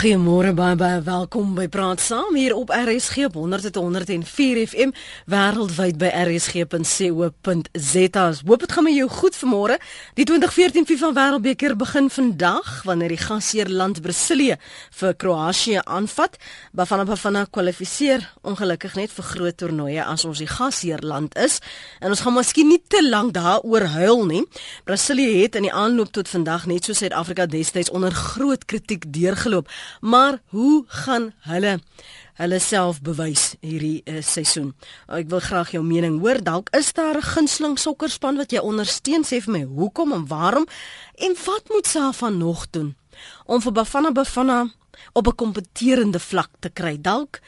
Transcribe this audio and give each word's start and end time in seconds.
Goeiemôre 0.00 0.54
baie 0.56 0.78
baie 0.80 1.02
welkom 1.04 1.50
by 1.52 1.66
Praat 1.68 2.00
Saam 2.00 2.32
hier 2.32 2.54
op 2.56 2.70
RSG 2.72 3.26
op 3.26 3.34
100.104 3.36 4.62
FM 4.70 4.94
wêreldwyd 5.28 5.98
by 6.00 6.08
rsg.co.za. 6.22 8.22
Hoop 8.46 8.64
dit 8.64 8.72
gaan 8.72 8.86
met 8.86 8.96
jou 8.96 9.08
goed 9.12 9.36
vanmôre. 9.36 9.76
Die 10.16 10.24
2014 10.24 10.88
FIFA 10.88 11.10
Wêreldbeker 11.18 11.76
begin 11.76 12.08
vandag 12.08 12.80
wanneer 12.88 13.12
die 13.12 13.20
gasheer 13.20 13.68
land 13.68 14.00
Brasilië 14.00 14.56
vir 15.02 15.12
Kroasie 15.20 15.84
aanvat. 15.84 16.40
Bafana 16.72 17.04
Bafana 17.04 17.44
kwalifiseer 17.44 18.24
ongelukkig 18.40 18.96
net 18.96 19.12
vir 19.12 19.28
groot 19.34 19.60
toernooie 19.60 20.00
as 20.00 20.24
ons 20.24 20.40
die 20.40 20.48
gasheer 20.48 21.04
land 21.04 21.36
is. 21.36 21.60
En 22.00 22.08
ons 22.16 22.24
gaan 22.24 22.38
miskien 22.38 22.72
nie 22.72 22.80
te 22.88 23.04
lank 23.04 23.36
daaroor 23.36 23.84
huil 23.98 24.24
nie. 24.32 24.42
Brasilië 24.88 25.42
het 25.42 25.60
in 25.60 25.68
die 25.68 25.76
aanloop 25.76 26.08
tot 26.16 26.32
vandag 26.32 26.64
net 26.72 26.88
so 26.88 26.96
Suid-Afrika 26.96 27.44
destyds 27.44 27.92
onder 27.92 28.16
groot 28.16 28.64
kritiek 28.64 29.04
deurgeloop. 29.12 29.68
Maar 30.00 30.40
hoe 30.54 30.84
gaan 30.86 31.32
hulle 31.48 31.80
hulle 32.40 32.58
self 32.58 33.02
bewys 33.04 33.54
hierdie 33.60 34.00
uh, 34.08 34.22
seisoen? 34.24 34.72
Ek 35.12 35.28
wil 35.28 35.42
graag 35.44 35.74
jou 35.74 35.82
mening 35.84 36.20
hoor. 36.20 36.40
Dalk 36.42 36.70
is 36.76 36.92
daar 36.92 37.16
'n 37.16 37.30
gunsteling 37.34 37.78
sokkerspan 37.78 38.36
wat 38.36 38.52
jy 38.52 38.58
ondersteun 38.58 39.24
sê 39.24 39.40
vir 39.44 39.52
my. 39.52 39.62
Hoekom 39.64 40.12
en 40.12 40.26
waarom? 40.26 40.66
En 41.14 41.36
wat 41.44 41.68
moet 41.68 41.86
Safa 41.86 42.28
nog 42.28 42.70
doen 42.70 42.96
om 43.46 43.60
vir 43.60 43.72
Bafana 43.72 44.12
Bafana 44.12 44.72
op 45.12 45.26
'n 45.26 45.34
kompeterende 45.34 46.20
vlak 46.20 46.50
te 46.60 46.70
kry? 46.70 47.00
Dalk 47.00 47.40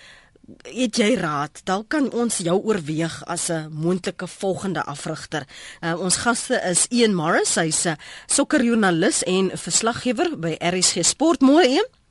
het 0.67 0.99
jy 0.99 1.15
raad, 1.21 1.63
dalk 1.69 1.89
kan 1.95 2.09
ons 2.13 2.41
jou 2.45 2.57
oorweeg 2.59 3.23
as 3.27 3.49
'n 3.51 3.71
moontlike 3.71 4.27
volgende 4.27 4.83
afrigter. 4.83 5.47
Uh, 5.81 5.99
ons 5.99 6.17
gaste 6.17 6.61
is 6.71 6.87
Ian 6.91 7.15
Morris, 7.15 7.55
hy's 7.55 7.87
'n 7.87 7.97
sokkerjoernalis 8.27 9.23
en 9.23 9.51
verslaggewer 9.55 10.39
by 10.39 10.57
RSG 10.59 11.05
Sport. 11.05 11.41
Môre 11.41 11.69
een. 11.69 12.02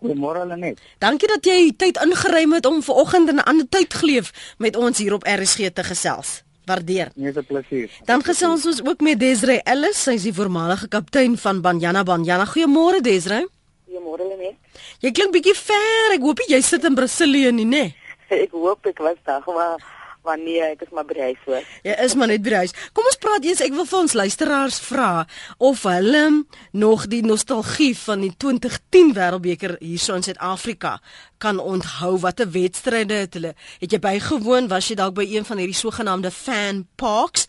Goeiemôre 0.00 0.46
Lenet. 0.48 0.80
Dankie 0.98 1.28
dat 1.28 1.44
jy 1.44 1.72
tyd 1.76 1.98
ingeruim 2.00 2.54
het 2.56 2.66
om 2.66 2.82
vanoggend 2.82 3.28
in 3.28 3.36
'n 3.36 3.48
ander 3.50 3.68
tyd 3.68 3.94
geleef 3.94 4.54
met 4.58 4.76
ons 4.76 4.98
hier 4.98 5.12
op 5.12 5.26
RSG 5.28 5.68
te 5.72 5.84
gesels. 5.84 6.42
Waardeer. 6.64 7.10
Nee, 7.14 7.32
dit 7.32 7.36
is 7.36 7.42
'n 7.42 7.46
plesier. 7.46 7.90
Dan 8.04 8.22
gesels 8.22 8.66
ons 8.66 8.84
ook 8.84 9.00
met 9.00 9.20
Desrey 9.20 9.60
Ellis, 9.64 10.02
sy 10.02 10.10
is 10.10 10.22
die 10.22 10.34
voormalige 10.34 10.88
kaptein 10.88 11.38
van 11.38 11.60
Banyana 11.60 12.02
Banyana. 12.02 12.46
Goeiemôre 12.46 13.00
Desrey. 13.00 13.46
Goeiemôre 13.88 14.24
Lenet. 14.28 14.56
Jy 15.00 15.10
klink 15.10 15.32
bietjie 15.32 15.54
ver. 15.54 16.12
Ek 16.12 16.20
hoop 16.20 16.38
jy 16.46 16.60
sit 16.60 16.84
in 16.84 16.94
Brasilië 16.94 17.52
nie, 17.52 17.64
né? 17.64 17.76
Nee? 17.76 17.94
Ek 18.44 18.50
hoop 18.50 18.86
ek 18.86 18.98
was 18.98 19.16
daar, 19.24 19.42
maar 19.46 19.99
wanneer 20.26 20.74
ek 20.74 20.84
is 20.86 20.92
maar 20.94 21.06
by 21.08 21.16
huis 21.18 21.40
hoor. 21.46 21.66
Ja, 21.86 21.96
is 22.04 22.14
maar 22.14 22.30
net 22.30 22.42
by 22.44 22.62
huis. 22.62 22.74
Kom 22.96 23.08
ons 23.08 23.18
praat 23.20 23.44
eers. 23.46 23.62
Ek 23.64 23.74
wil 23.76 23.88
vir 23.88 23.98
ons 24.00 24.16
luisteraars 24.20 24.78
vra 24.84 25.10
of 25.58 25.84
hulle 25.88 26.24
nog 26.72 27.06
die 27.12 27.22
nostalgie 27.26 27.92
van 28.04 28.24
die 28.26 28.32
2010 28.36 29.14
Wêreldbeker 29.16 29.76
hierso 29.80 30.16
in 30.18 30.26
Suid-Afrika 30.26 30.98
kan 31.40 31.58
onthou. 31.58 32.16
Watter 32.20 32.50
wedstryde 32.52 33.22
het 33.24 33.36
hulle? 33.38 33.54
Het 33.80 33.96
jy 33.96 34.00
bygewoon? 34.02 34.68
Was 34.72 34.90
jy 34.90 34.98
dalk 35.00 35.16
by 35.18 35.26
een 35.28 35.46
van 35.48 35.62
hierdie 35.62 35.78
sogenaamde 35.78 36.32
fan 36.34 36.84
parks? 37.00 37.48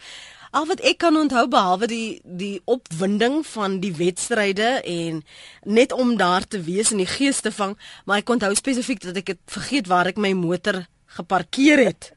Al 0.51 0.65
wat 0.67 0.81
ek 0.83 0.97
kan 0.99 1.15
onthou 1.15 1.45
behalwe 1.47 1.87
die 1.87 2.19
die 2.23 2.57
opwinding 2.67 3.39
van 3.47 3.79
die 3.79 3.93
wedstryde 3.95 4.81
en 4.83 5.21
net 5.63 5.95
om 5.95 6.17
daar 6.19 6.43
te 6.43 6.59
wees 6.65 6.91
en 6.91 6.99
die 6.99 7.07
gees 7.07 7.39
te 7.39 7.53
vang, 7.55 7.77
maar 8.03 8.19
ek 8.19 8.33
onthou 8.35 8.51
spesifiek 8.59 8.99
dat 9.05 9.21
ek 9.23 9.35
het 9.35 9.39
vergeet 9.47 9.87
waar 9.87 10.11
ek 10.11 10.19
my 10.19 10.33
motor 10.35 10.83
geparkeer 11.15 11.85
het. 11.85 12.11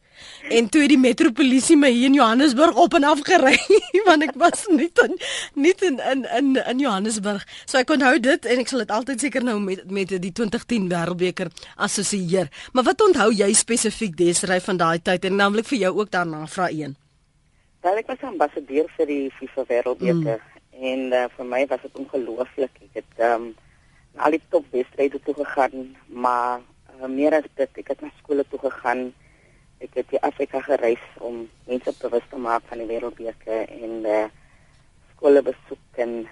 En 0.51 0.69
toe 0.69 0.83
het 0.85 0.93
die 0.93 1.01
metropolisie 1.01 1.77
my 1.81 1.89
hier 1.93 2.11
in 2.11 2.19
Johannesburg 2.19 2.77
op 2.77 2.95
en 2.95 3.05
af 3.09 3.23
gery 3.25 3.57
want 4.09 4.27
ek 4.27 4.35
was 4.41 4.67
nie 4.69 4.91
in 5.05 5.15
nie 5.55 5.73
in 5.87 6.01
in 6.13 6.25
in 6.39 6.57
in 6.57 6.83
Johannesburg. 6.83 7.47
So 7.65 7.79
ek 7.79 7.91
onthou 7.91 8.19
dit 8.21 8.45
en 8.45 8.61
ek 8.61 8.69
sal 8.69 8.85
dit 8.85 8.93
altyd 8.93 9.25
seker 9.25 9.45
nou 9.45 9.57
met 9.61 9.85
met 9.91 10.13
die 10.13 10.33
2010 10.33 10.91
Wêreldbeker 10.93 11.51
assosieer. 11.77 12.51
Maar 12.73 12.91
wat 12.91 13.07
onthou 13.07 13.31
jy 13.33 13.53
spesifiek 13.57 14.17
Desrey 14.17 14.61
van 14.61 14.77
daai 14.77 14.99
tyd 15.03 15.25
en 15.25 15.37
naamlik 15.41 15.69
vir 15.73 15.87
jou 15.87 15.95
ook 16.01 16.11
daarna 16.11 16.45
vra 16.47 16.69
een. 16.71 16.97
Wel 17.85 18.01
ek 18.01 18.13
was 18.13 18.29
ambassadeur 18.29 18.89
vir 18.97 19.07
die 19.07 19.25
FIFA 19.39 19.67
Wêreldbeker 19.73 20.41
mm. 20.41 20.87
en 20.93 21.13
uh, 21.13 21.27
vir 21.37 21.49
my 21.49 21.65
was 21.73 21.83
dit 21.83 22.01
ongelooflik. 22.05 22.81
Ek 22.91 23.03
het 23.03 23.21
ehm 23.21 23.51
um, 23.51 23.53
al 24.15 24.31
die 24.31 24.43
top 24.51 24.67
wedstryde 24.71 25.19
toe 25.27 25.35
gegaan, 25.35 25.89
maar 26.07 26.61
uh, 27.01 27.09
meer 27.11 27.35
as 27.35 27.47
dit, 27.59 27.81
ek 27.83 27.89
het 27.91 28.03
na 28.05 28.11
skole 28.21 28.45
toe 28.51 28.61
gegaan 28.63 29.09
ek 29.85 29.99
het 30.01 30.09
die 30.11 30.23
Afrika 30.23 30.61
gereis 30.65 31.05
om 31.21 31.45
mense 31.69 31.93
bewus 32.01 32.25
te 32.31 32.41
maak 32.41 32.65
van 32.71 32.81
die 32.83 32.89
wêreldbeker 32.89 33.69
en 33.69 34.09
uh, 34.09 34.25
skole 35.15 35.43
besoek 35.45 36.01
en 36.05 36.25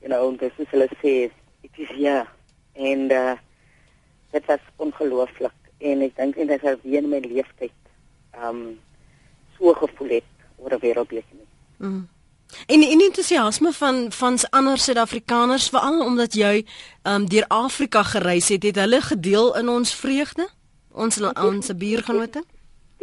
you 0.00 0.08
know 0.08 0.32
dis 0.40 0.62
is 0.64 0.72
hulle 0.72 0.88
sê 1.02 1.14
it 1.66 1.80
is 1.84 1.90
here 1.92 2.24
en 2.74 3.08
uh, 3.12 3.36
dit 4.32 4.50
was 4.50 4.64
ongelooflik 4.76 5.72
en 5.78 6.02
ek 6.06 6.16
dink 6.16 6.38
dit 6.40 6.60
het 6.66 6.84
weer 6.84 7.02
in 7.02 7.10
my 7.12 7.20
lewenstyd 7.24 7.74
um 8.44 8.78
so 9.58 9.74
gevoel 9.74 10.18
het 10.18 10.30
oor 10.56 10.74
'n 10.74 10.80
wêreldbeker 10.80 11.34
nie. 11.34 11.48
Mm. 11.78 12.08
En 12.66 12.82
en 12.82 13.00
entoesiasme 13.00 13.72
van 13.72 14.12
van 14.12 14.38
ander 14.50 14.78
Suid-Afrikaners 14.78 15.68
veral 15.68 16.04
omdat 16.04 16.34
jy 16.34 16.64
um 17.02 17.28
deur 17.28 17.44
Afrika 17.48 18.02
gereis 18.02 18.48
het, 18.48 18.62
het 18.62 18.76
hulle 18.76 19.00
gedeel 19.00 19.56
in 19.56 19.68
ons 19.68 19.94
vreugde? 19.94 20.48
Ons 20.92 21.20
ons 21.20 21.76
buurgenote? 21.76 22.44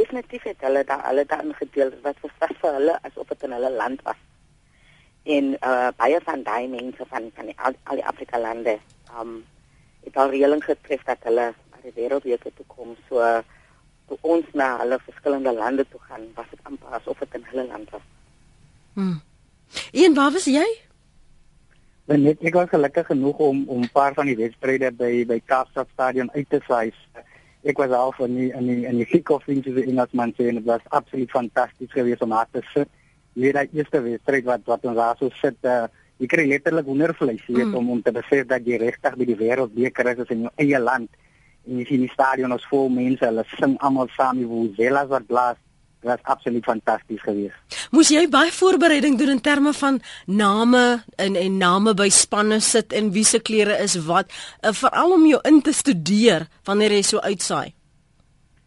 Definitief 0.05 0.43
het 0.43 0.61
hulle 0.61 0.83
daar 0.83 1.03
hulle 1.07 1.25
daarin 1.25 1.53
gedeel 1.53 1.91
wat 2.05 2.21
vir 2.21 2.31
vir 2.61 2.77
hulle 2.77 2.95
asof 3.01 3.27
dit 3.33 3.43
in 3.43 3.57
hulle 3.57 3.71
land 3.71 4.01
was. 4.05 4.21
En 5.23 5.45
uh 5.71 5.89
baie 5.97 6.21
van 6.21 6.43
daai 6.43 6.67
mense 6.67 7.05
van 7.09 7.31
van 7.35 7.45
die, 7.45 7.57
al, 7.57 7.73
al 7.83 8.01
die 8.01 8.05
Afrika 8.05 8.39
lande 8.39 8.77
um 9.19 9.43
het 10.05 10.17
al 10.17 10.29
reëling 10.29 10.63
getref 10.63 11.03
dat 11.03 11.17
hulle 11.29 11.53
by 11.73 11.81
die 11.83 11.95
wêreldbeker 11.97 12.53
toe 12.55 12.65
kom. 12.67 12.95
So 13.09 13.21
toe 14.07 14.17
ons 14.21 14.45
na 14.53 14.75
hulle 14.83 14.99
verskillende 15.01 15.53
lande 15.53 15.85
toe 15.89 16.01
gaan, 16.07 16.27
was 16.35 16.49
dit 16.49 16.59
amper 16.63 16.99
asof 16.99 17.19
dit 17.19 17.39
in 17.39 17.47
hulle 17.51 17.67
land 17.67 17.89
was. 17.89 18.05
Hm. 18.93 19.17
En 20.05 20.13
waar 20.13 20.31
was 20.31 20.45
jy? 20.45 20.67
Ben 22.05 22.21
net 22.21 22.43
ek 22.45 22.53
was 22.53 22.69
gelukkig 22.69 23.07
genoeg 23.09 23.37
om 23.41 23.63
om 23.67 23.81
'n 23.81 23.91
paar 23.91 24.13
van 24.13 24.29
die 24.29 24.37
wedstryde 24.37 24.91
by 24.91 25.25
by 25.25 25.41
Kaapstad 25.45 25.89
Stadion 25.93 26.29
uit 26.31 26.49
te 26.49 26.61
saai 26.67 26.93
ek 27.65 27.79
was 27.81 27.93
al 27.97 28.13
van 28.13 28.35
die 28.37 28.51
in 28.53 28.67
die 28.69 28.85
in 28.85 28.99
die 29.01 29.07
kick-off 29.09 29.47
into 29.49 29.73
the 29.73 29.83
Engelsman 29.89 30.33
sê 30.37 30.49
en 30.51 30.59
dit 30.59 30.67
was 30.69 30.85
absoluut 30.97 31.31
fantasties 31.33 31.91
geweest 31.91 32.21
om 32.21 32.35
daar 32.35 32.49
te 32.51 32.61
sit. 32.73 32.89
Jy 33.33 33.47
weet 33.47 33.71
die 33.71 33.81
eerste 33.81 34.01
wedstryd 34.05 34.45
wat 34.45 34.67
wat 34.69 34.85
ons 34.85 34.99
daar 34.99 35.17
so 35.19 35.33
sit, 35.41 35.57
uh, 35.65 35.87
jy 36.21 36.29
kry 36.31 36.45
letterlik 36.47 36.85
hoendervleis 36.85 37.43
weet 37.47 37.65
mm. 37.71 37.77
om 37.79 37.89
om 37.97 38.01
te 38.05 38.13
besef 38.15 38.45
dat 38.51 38.67
jy 38.69 38.77
regtig 38.83 39.17
by 39.17 39.27
die 39.31 39.39
wêreldbeker 39.41 40.11
is 40.13 40.33
in 40.35 40.45
jou 40.45 40.53
eie 40.61 40.79
land. 40.79 41.09
En 41.65 41.81
jy 41.81 41.87
sien 41.89 42.05
die 42.05 42.13
stadion 42.13 42.53
is 42.53 42.67
vol 42.69 42.91
mense, 42.93 43.25
hulle 43.25 43.43
sing 43.55 43.73
almal 43.81 44.11
saam, 44.13 44.37
die 44.37 44.49
vuvuzelas 44.49 45.09
wat 45.09 45.25
blaas 45.27 45.61
was 46.05 46.21
absoluut 46.23 46.65
fantasties 46.65 47.21
geweest. 47.25 47.79
Moes 47.91 48.11
jy 48.13 48.25
baie 48.31 48.51
voorbereiding 48.53 49.17
doen 49.19 49.35
in 49.35 49.41
terme 49.43 49.73
van 49.73 50.01
name 50.25 50.83
en 51.21 51.39
en 51.39 51.57
name 51.57 51.95
by 51.97 52.09
spanne 52.13 52.59
sit 52.63 52.93
en 52.93 53.11
wie 53.15 53.25
se 53.25 53.39
klere 53.39 53.77
is 53.83 53.97
wat, 54.07 54.31
uh, 54.61 54.73
veral 54.73 55.17
om 55.17 55.25
jou 55.29 55.41
in 55.49 55.61
te 55.61 55.73
studeer 55.73 56.47
wanneer 56.65 56.97
jy 56.97 57.01
so 57.01 57.23
uitsaai? 57.23 57.73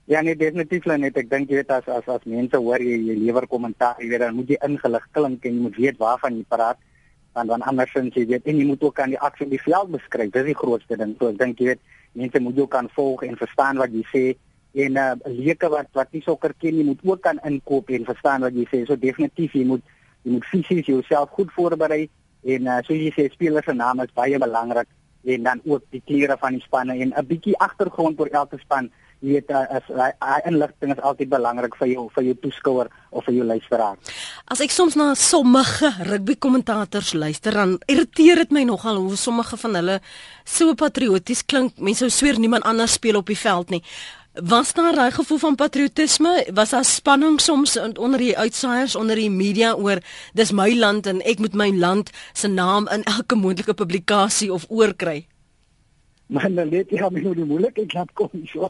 Ja 0.09 0.23
nee, 0.25 0.37
definitief 0.41 0.87
net 0.89 1.17
ek 1.21 1.27
dink 1.29 1.51
jy 1.51 1.61
weet 1.61 1.73
as 1.75 1.89
as 1.93 2.07
as 2.09 2.23
mense 2.25 2.57
hoor 2.57 2.81
jy 2.81 2.97
jy 3.11 3.17
lewer 3.27 3.47
kommentaar, 3.47 3.99
jy 4.01 4.09
weet 4.09 4.23
dan 4.25 4.37
moet 4.39 4.49
jy 4.49 4.57
ingelig 4.65 5.09
klink 5.13 5.45
en 5.45 5.59
jy 5.59 5.65
moet 5.67 5.77
weet 5.77 5.99
waarvan 6.01 6.39
jy 6.39 6.47
praat 6.49 6.79
want 7.37 7.53
dan 7.53 7.63
andersins 7.71 8.17
jy 8.17 8.25
weet 8.27 8.49
en 8.49 8.57
jy 8.57 8.65
moet 8.71 8.83
ook 8.83 9.01
aan 9.05 9.13
die 9.13 9.21
aksie 9.21 9.47
die 9.51 9.61
veld 9.63 9.93
beskryf. 9.93 10.33
Dis 10.33 10.49
die 10.49 10.57
grootste 10.57 10.97
ding. 10.97 11.13
So 11.19 11.29
ek 11.29 11.39
dink 11.39 11.61
jy 11.61 11.75
weet 11.75 11.83
mense 12.19 12.41
moet 12.41 12.57
jou 12.57 12.67
kan 12.73 12.89
volg 12.97 13.27
en 13.29 13.37
verstaan 13.37 13.79
wat 13.83 13.93
jy 13.95 14.05
sê 14.11 14.25
en 14.75 14.93
'n 14.93 14.97
uh, 14.97 15.13
leuke 15.25 15.69
wat 15.69 15.89
wat 15.93 16.13
nie 16.13 16.23
sokker 16.23 16.55
ken 16.59 16.77
nie 16.77 16.85
moet 16.85 17.01
ook 17.03 17.21
kan 17.23 17.39
inkoop 17.45 17.91
en 17.91 18.05
verstaan 18.05 18.41
wat 18.41 18.55
jy 18.55 18.67
sê. 18.71 18.87
So 18.87 18.97
definitief 18.97 19.53
jy 19.53 19.65
moet 19.65 19.83
jy 20.23 20.33
moet 20.33 20.45
fisies 20.45 20.87
jouself 20.87 21.31
goed 21.31 21.51
voorberei 21.53 22.09
en 22.45 22.67
uh, 22.67 22.79
soos 22.83 22.99
jy 22.99 23.13
sê 23.17 23.29
spelers 23.33 23.65
se 23.65 23.75
name 23.75 24.05
is 24.05 24.15
baie 24.15 24.39
belangrik 24.39 24.89
en 25.25 25.43
dan 25.43 25.61
ook 25.65 25.83
die 25.91 26.03
klere 26.07 26.37
van 26.41 26.53
die 26.53 26.63
spanne 26.63 26.95
en 26.99 27.13
'n 27.17 27.27
bietjie 27.27 27.59
agtergrond 27.59 28.21
oor 28.21 28.27
elke 28.27 28.59
span. 28.59 28.91
Jy 29.21 29.33
weet 29.33 29.51
uh, 29.51 29.67
as 29.75 29.83
uh, 29.91 30.39
inligting 30.47 30.93
is 30.95 31.01
altyd 31.03 31.29
belangrik 31.29 31.75
vir 31.77 31.89
jou 31.89 32.05
vir 32.15 32.25
jou 32.25 32.35
toeskouer 32.39 32.87
of 33.11 33.25
vir 33.25 33.35
jou 33.35 33.45
luisteraar. 33.45 33.97
As 34.47 34.61
ek 34.61 34.71
soms 34.71 34.95
na 34.95 35.15
sommige 35.15 35.91
rugby 36.07 36.37
kommentators 36.37 37.15
luister 37.15 37.53
dan 37.53 37.79
irriteer 37.87 38.37
dit 38.37 38.51
my 38.51 38.63
nogal 38.63 38.97
hoe 38.97 39.17
sommige 39.17 39.57
van 39.57 39.75
hulle 39.75 40.01
so 40.45 40.75
patrioties 40.75 41.43
klink. 41.45 41.75
Mense 41.79 41.99
sou 41.99 42.11
sweer 42.11 42.39
niemand 42.39 42.65
anders 42.65 42.93
speel 42.93 43.19
op 43.19 43.27
die 43.27 43.39
veld 43.39 43.71
nie. 43.71 43.83
Was 44.43 44.73
daar 44.73 45.07
'n 45.07 45.13
gevoel 45.13 45.39
van 45.39 45.55
patriotisme? 45.55 46.47
Was 46.55 46.71
daar 46.71 46.85
spanning 46.85 47.41
soms 47.41 47.79
onder 47.79 48.19
die 48.19 48.39
uitsaaiers, 48.39 48.97
onder 48.97 49.17
die 49.17 49.31
media 49.31 49.75
oor 49.75 49.99
dis 50.33 50.53
my 50.53 50.79
land 50.79 51.07
en 51.07 51.23
ek 51.23 51.39
moet 51.39 51.55
my 51.55 51.71
land 51.77 52.11
se 52.33 52.49
naam 52.49 52.89
in 52.89 53.03
elke 53.03 53.35
moontlike 53.35 53.75
publikasie 53.75 54.53
of 54.53 54.65
oorkry? 54.69 55.27
Maar 56.27 56.55
dan 56.55 56.69
net 56.69 56.91
ja, 56.91 57.09
my 57.09 57.21
moet 57.21 57.47
moeilik 57.47 57.79
ek 57.79 57.93
laat 57.93 58.13
kom 58.13 58.31
so. 58.45 58.69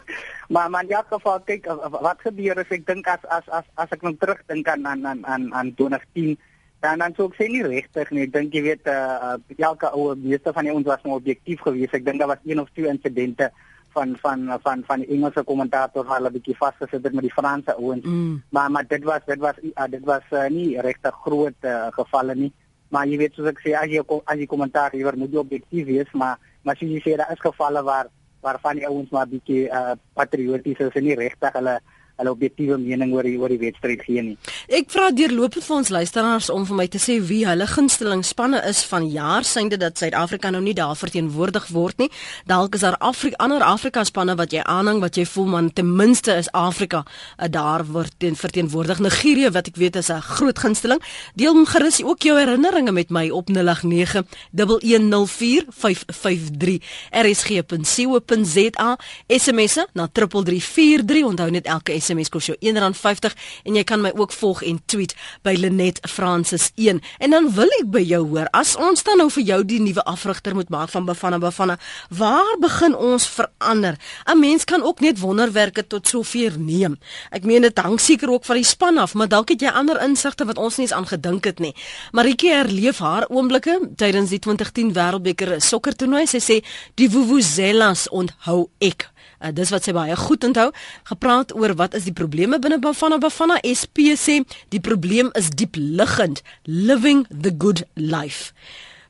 Maar 0.49 0.70
man 0.70 0.87
ja, 0.88 1.05
geval 1.09 1.41
kyk 1.41 1.67
wat 1.91 2.20
gebeur 2.20 2.59
as 2.59 2.70
ek 2.70 2.87
dink 2.87 3.06
as 3.06 3.25
as 3.29 3.49
as 3.49 3.65
as 3.75 3.91
ek 3.91 4.03
nou 4.03 4.17
terugdink 4.17 4.69
aan 4.69 4.87
aan 4.87 5.26
aan 5.26 5.55
aan 5.55 5.75
2010 5.75 6.38
Dan 6.79 6.99
dan 6.99 7.15
sou 7.15 7.26
ek 7.26 7.35
sê 7.35 7.49
nie 7.50 7.62
regtig 7.62 8.11
nie. 8.11 8.23
Ek 8.23 8.32
dink 8.32 8.55
jy 8.55 8.62
weet 8.62 8.87
uh, 8.87 9.35
elke 9.59 9.91
ou 9.91 10.15
meeste 10.15 10.53
van 10.53 10.65
die 10.65 10.75
ons 10.75 10.87
was 10.87 11.03
nou 11.03 11.17
objektief 11.17 11.61
geweest. 11.61 11.94
Ek 11.94 12.05
dink 12.05 12.19
daar 12.19 12.31
was 12.31 12.44
een 12.47 12.61
of 12.61 12.70
twee 12.70 12.87
insidente 12.87 13.50
van 13.93 14.17
van 14.23 14.58
van 14.62 14.82
van 14.87 15.02
die 15.02 15.08
Engelse 15.17 15.43
kommentator 15.44 16.05
waar 16.05 16.20
hulle 16.20 16.31
bietjie 16.37 16.56
vasgesit 16.56 17.05
het 17.05 17.12
met 17.12 17.26
die 17.26 17.32
Franse 17.32 17.75
ouens. 17.76 18.05
Mm. 18.05 18.43
Maar 18.50 18.70
maar 18.70 18.87
dit 18.87 19.05
was 19.05 19.25
dit 19.26 19.38
was 19.38 19.58
uh, 19.62 19.88
dit 19.90 20.05
was 20.05 20.23
uh, 20.31 20.46
nie 20.49 20.81
regtig 20.81 21.14
groot 21.25 21.55
uh, 21.61 21.87
gevalle 21.90 22.35
nie. 22.35 22.52
Maar 22.88 23.06
jy 23.06 23.19
weet 23.20 23.35
soos 23.35 23.50
ek 23.52 23.61
sê 23.64 23.75
as 23.76 23.90
jy 23.93 24.05
as 24.25 24.38
jy 24.38 24.46
kommentaar 24.46 24.94
jy 24.96 25.17
moet 25.17 25.37
objektief 25.37 25.87
wees, 25.87 26.12
maar 26.12 26.38
maar 26.62 26.75
as 26.75 26.81
jy 26.81 27.00
sê 27.05 27.17
daar 27.17 27.32
is 27.32 27.44
gevalle 27.44 27.82
waar 27.82 28.08
waarvan 28.40 28.79
die 28.79 28.87
ouens 28.87 29.11
maar 29.11 29.29
bietjie 29.29 29.67
uh, 29.69 29.96
patrioties 30.14 30.79
is 30.79 30.94
en 30.94 31.05
nie 31.05 31.19
regtig 31.19 31.52
hulle 31.58 31.79
hulle 32.19 32.32
objektiewe 32.35 32.79
mening 32.79 33.12
oor 33.15 33.23
die 33.26 33.38
oor 33.38 33.49
die 33.53 33.61
wedstryd 33.62 34.03
gee 34.06 34.23
nie. 34.23 34.37
Ek 34.69 34.91
vra 34.93 35.11
deurlopend 35.15 35.65
vir 35.65 35.76
ons 35.76 35.91
luisteraars 35.94 36.50
om 36.50 36.67
vir 36.69 36.76
my 36.81 36.87
te 36.91 36.99
sê 37.03 37.19
wie 37.23 37.47
hulle 37.47 37.67
gunsteling 37.70 38.25
spanne 38.26 38.61
is 38.69 38.82
van 38.91 39.06
jaar 39.11 39.44
synde 39.47 39.76
dat 39.81 39.99
Suid-Afrika 39.99 40.50
nou 40.50 40.62
nie 40.65 40.75
daar 40.75 40.97
verteenwoordig 40.99 41.69
word 41.75 41.99
nie. 42.03 42.11
Dalk 42.50 42.75
is 42.75 42.81
daar 42.87 42.99
Afrika 42.99 43.37
ander 43.44 43.62
Afrika 43.62 44.05
spanne 44.05 44.37
wat 44.38 44.53
jy 44.53 44.62
aanhang 44.67 45.00
wat 45.00 45.17
jy 45.17 45.25
voel 45.29 45.47
man 45.55 45.73
ten 45.73 45.97
minste 45.97 46.32
is 46.35 46.53
Afrika 46.53 47.05
uh, 47.05 47.09
daar 47.49 47.87
word 47.87 48.12
teen 48.19 48.37
verteenwoordig. 48.37 48.99
Nigerië 49.05 49.50
wat 49.55 49.67
ek 49.70 49.76
weet 49.76 49.97
is 49.97 50.11
'n 50.11 50.20
groot 50.20 50.59
gunsteling. 50.59 51.03
Deel 51.35 51.65
gerus 51.65 52.03
ook 52.03 52.23
jou 52.23 52.38
herinneringe 52.38 52.93
met 52.93 53.11
my 53.11 53.31
op 53.31 53.49
089 53.49 54.25
1104553 54.53 56.79
rsg.co.za 57.11 58.99
SMS 59.26 59.76
na 59.93 60.09
3343 60.12 61.25
onthou 61.25 61.50
net 61.50 61.67
elke 61.67 61.93
SMS 62.08 62.32
kos 62.32 62.49
jou 62.50 62.56
R1.50 62.58 63.37
en 63.69 63.78
jy 63.78 63.84
kan 63.88 64.02
my 64.02 64.12
ook 64.16 64.32
volg 64.32 64.62
en 64.66 64.81
tweet 64.87 65.14
by 65.46 65.55
Lenet 65.58 66.00
Francis 66.08 66.70
1. 66.76 67.00
En 67.19 67.34
dan 67.34 67.50
wil 67.56 67.70
ek 67.81 67.90
by 67.93 68.02
jou 68.02 68.22
hoor, 68.32 68.49
as 68.56 68.75
ons 68.81 69.05
dan 69.05 69.20
nou 69.20 69.28
vir 69.34 69.44
jou 69.52 69.60
die 69.69 69.81
nuwe 69.82 70.05
afrigter 70.08 70.56
moet 70.56 70.70
maak 70.72 70.93
van 70.94 71.06
Bafana 71.08 71.38
Bafana, 71.43 71.78
waar 72.08 72.56
begin 72.60 72.96
ons 72.96 73.26
verander? 73.28 73.99
'n 74.26 74.38
Mens 74.38 74.64
kan 74.64 74.82
ook 74.82 75.00
net 75.00 75.19
wonderwerke 75.20 75.87
tot 75.87 76.08
sover 76.08 76.58
neem. 76.58 76.99
Ek 77.31 77.44
meen 77.44 77.62
dit 77.62 77.78
hang 77.78 78.00
seker 78.00 78.31
ook 78.31 78.44
van 78.44 78.56
die 78.56 78.64
span 78.64 78.99
af, 78.99 79.14
maar 79.14 79.28
dalk 79.28 79.49
het 79.49 79.60
jy 79.60 79.69
ander 79.69 80.00
insigte 80.02 80.44
wat 80.44 80.58
ons 80.58 80.76
nie 80.76 80.87
eens 80.87 80.94
aan 80.94 81.06
gedink 81.06 81.44
het 81.44 81.58
nie. 81.58 81.75
Maritjie 82.12 82.52
herleef 82.52 82.99
haar 82.99 83.28
oomblikke 83.28 83.81
tydens 83.96 84.31
die 84.31 84.38
2010 84.38 84.93
Wêreldbeker 84.93 85.60
sokkertoernooi. 85.60 86.26
Sy 86.26 86.40
sê 86.40 86.64
die 86.94 87.10
vuvuzelas 87.10 88.08
onthou 88.08 88.69
ek. 88.78 89.10
Uh, 89.38 89.52
dis 89.55 89.70
wat 89.70 89.87
sy 89.87 89.94
baie 89.94 90.17
goed 90.19 90.44
onthou. 90.44 90.69
Gepraat 91.11 91.55
oor 91.55 91.76
wat 91.79 91.94
is 91.94 92.08
die 92.08 92.17
probleme 92.17 92.58
binne 92.58 92.81
Bafana 92.82 93.20
Bafana 93.23 93.61
SP 93.62 94.12
sê 94.19 94.40
die 94.75 94.82
probleem 94.82 95.31
is 95.38 95.50
diep 95.55 95.79
liggend, 95.79 96.43
living 96.67 97.26
the 97.31 97.55
good 97.55 97.85
life. 97.94 98.52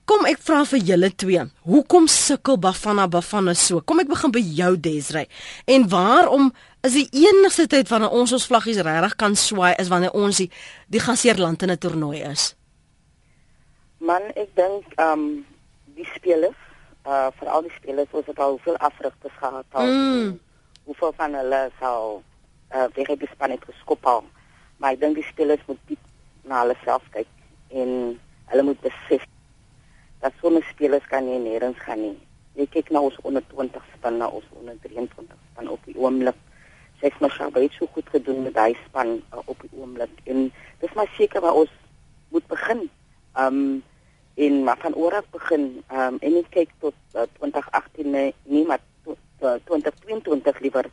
Kom 0.08 0.25
ek 0.25 0.40
vra 0.40 0.62
vir 0.64 0.80
julle 0.88 1.10
twee, 1.20 1.42
hoekom 1.69 2.06
sukkel 2.08 2.56
Bafana 2.60 3.04
Bafana 3.12 3.52
so? 3.56 3.82
Kom 3.84 4.00
ek 4.00 4.08
begin 4.08 4.32
by 4.32 4.40
jou 4.40 4.70
Desrey. 4.80 5.26
En 5.69 5.84
waarom 5.92 6.48
is 6.86 6.94
die 6.96 7.08
enigste 7.26 7.66
tyd 7.69 7.90
wanneer 7.92 8.14
ons 8.16 8.32
ons 8.32 8.46
vlaggies 8.48 8.81
regtig 8.84 9.16
kan 9.20 9.36
swaai 9.36 9.74
is 9.81 9.90
wanneer 9.92 10.16
ons 10.16 10.40
die, 10.40 10.48
die 10.88 11.02
gasheerland 11.04 11.62
in 11.62 11.72
'n 11.72 11.81
toernooi 11.81 12.22
is? 12.24 12.54
Man, 14.00 14.22
ek 14.36 14.54
dink 14.56 14.84
ehm 14.96 15.12
um, 15.12 15.44
die 15.96 16.08
spelers 16.14 16.68
uh 17.08 17.28
vir 17.38 17.49
al 17.49 17.64
die 17.64 17.72
spelers 17.76 18.12
ons 18.20 18.26
het 18.28 18.40
al 18.44 18.56
hoeveel 18.56 18.76
afrigters 18.90 19.37
gehad 19.40 19.81
al. 19.81 19.87
Mm. 19.87 20.38
Hoeveel 20.84 21.12
van 21.16 21.34
hulle 21.40 21.62
sal 21.81 22.22
uh 22.75 22.87
weer 22.94 23.16
die 23.16 23.31
span 23.32 23.55
het 23.56 23.64
geskop 23.64 24.06
al. 24.06 24.25
Maar 24.76 24.96
ek 24.96 25.00
dink 25.00 25.19
die 25.19 25.28
spelers 25.31 25.64
moet 25.66 25.81
diep 25.90 26.05
na 26.44 26.62
hulle 26.62 26.76
self 26.84 27.05
kyk 27.16 27.31
en 27.82 27.90
hulle 28.52 28.64
moet 28.70 28.81
besef 28.84 29.25
dat 30.20 30.37
sommige 30.43 30.69
spelers 30.72 31.06
kan 31.06 31.25
nie 31.25 31.38
nêrens 31.40 31.81
gaan 31.87 32.00
nie. 32.02 32.16
Jy 32.58 32.66
kyk 32.75 32.90
na 32.90 33.05
ons 33.06 33.16
onder 33.22 33.44
20 33.55 33.82
span 33.94 34.19
na 34.20 34.28
ons 34.28 34.46
onder 34.58 34.76
23 34.84 35.37
span 35.52 35.72
op 35.72 35.84
die 35.87 35.96
oomblik. 35.96 36.38
Sê 37.00 37.12
maar 37.22 37.31
sy 37.37 37.46
het 37.55 37.76
so 37.78 37.87
goed 37.94 38.08
gedoen 38.10 38.43
met 38.43 38.55
daai 38.55 38.75
span 38.87 39.20
uh, 39.32 39.43
op 39.46 39.60
die 39.62 39.70
oomblik 39.78 40.10
en 40.26 40.49
dis 40.81 40.94
maar 40.99 41.10
seker 41.16 41.40
waar 41.40 41.60
ons 41.62 41.75
moet 42.34 42.46
begin. 42.50 42.88
Um 43.38 43.82
en 44.38 44.64
maar 44.64 44.79
van 44.79 44.94
oor 44.94 45.14
af 45.19 45.26
begin 45.35 45.82
um, 45.93 46.17
en 46.20 46.35
ek 46.40 46.50
kyk 46.55 46.75
tot 46.82 46.94
uh, 47.14 47.26
2018 47.38 48.11
nee, 48.11 48.35
nie 48.43 48.64
maar 48.67 48.82
tot 49.05 49.19
uh, 49.43 49.56
2022 49.70 50.61
liewer 50.67 50.87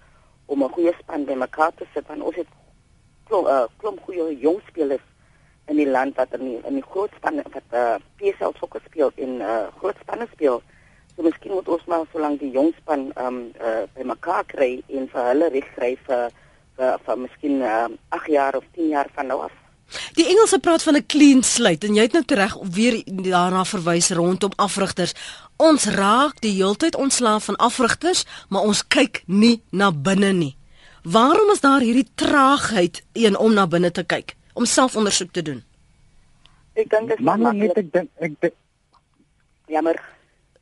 om 0.45 0.63
'n 0.63 0.74
goeie 0.77 0.94
span 1.00 1.25
by 1.25 1.36
mekaar 1.38 1.74
te 1.75 1.86
sit 1.94 2.07
want 2.07 2.21
ons 2.21 2.36
het 2.36 2.50
klomp 3.30 3.47
uh, 3.47 3.65
klomp 3.77 4.00
goeie 4.06 4.38
jong 4.39 4.62
spelers 4.69 5.06
in 5.65 5.77
die 5.81 5.89
land 5.89 6.18
wat 6.18 6.33
in 6.38 6.45
die, 6.45 6.59
in 6.69 6.80
die 6.80 6.88
groot 6.92 7.13
span 7.18 7.42
wat 7.42 7.69
uh, 7.74 7.97
PSL 8.18 8.53
sokker 8.59 8.81
speel 8.86 9.12
in 9.15 9.42
uh, 9.42 9.65
groot 9.77 9.98
spanne 10.01 10.27
speel. 10.33 10.62
So 11.15 11.25
miskien 11.25 11.53
moet 11.53 11.69
ons 11.69 11.86
maar 11.86 12.06
so 12.12 12.21
lank 12.21 12.39
die 12.39 12.51
jong 12.53 12.74
span 12.81 13.12
um, 13.18 13.39
uh, 13.62 13.86
by 13.98 14.06
mekaar 14.13 14.45
kry 14.45 14.71
en 14.89 15.09
vir 15.13 15.30
hulle 15.31 15.50
reg 15.57 15.69
kry 15.77 15.94
vir 16.07 16.33
vir, 16.75 17.18
miskien 17.18 17.62
8 17.63 17.94
uh, 17.94 18.25
jaar 18.27 18.57
of 18.59 18.65
10 18.75 18.89
jaar 18.91 19.09
van 19.15 19.31
nou 19.31 19.39
af 19.48 19.64
Die 20.17 20.25
Engelse 20.25 20.59
praat 20.59 20.83
van 20.83 20.95
'n 20.95 21.05
clean 21.05 21.43
slate 21.43 21.87
en 21.87 21.95
jy 21.95 22.01
het 22.01 22.13
nou 22.13 22.23
reg 22.27 22.57
weer 22.71 23.03
daarna 23.05 23.65
verwys 23.65 24.09
rondom 24.09 24.51
afrigters. 24.55 25.13
Ons 25.55 25.85
raak 25.85 26.41
die 26.41 26.51
heeltyd 26.51 26.95
ontslaaf 26.95 27.45
van 27.45 27.55
afrigters, 27.55 28.25
maar 28.49 28.61
ons 28.61 28.87
kyk 28.87 29.23
nie 29.25 29.61
na 29.71 29.91
binne 29.91 30.33
nie. 30.33 30.55
Waarom 31.03 31.51
is 31.51 31.59
daar 31.59 31.79
hierdie 31.79 32.07
traagheid 32.15 33.03
een 33.13 33.37
om 33.37 33.53
na 33.53 33.67
binne 33.67 33.91
te 33.91 34.03
kyk, 34.03 34.35
om 34.53 34.65
selfondersoek 34.65 35.31
te 35.31 35.41
doen? 35.41 35.63
Ek 36.73 36.89
dink 36.89 37.07
dit 37.07 37.19
is 37.19 37.25
maar 37.25 37.53
net 37.53 37.77
ek 37.77 37.91
dink 37.93 38.09
ek 38.19 38.53
jammer. 39.67 40.01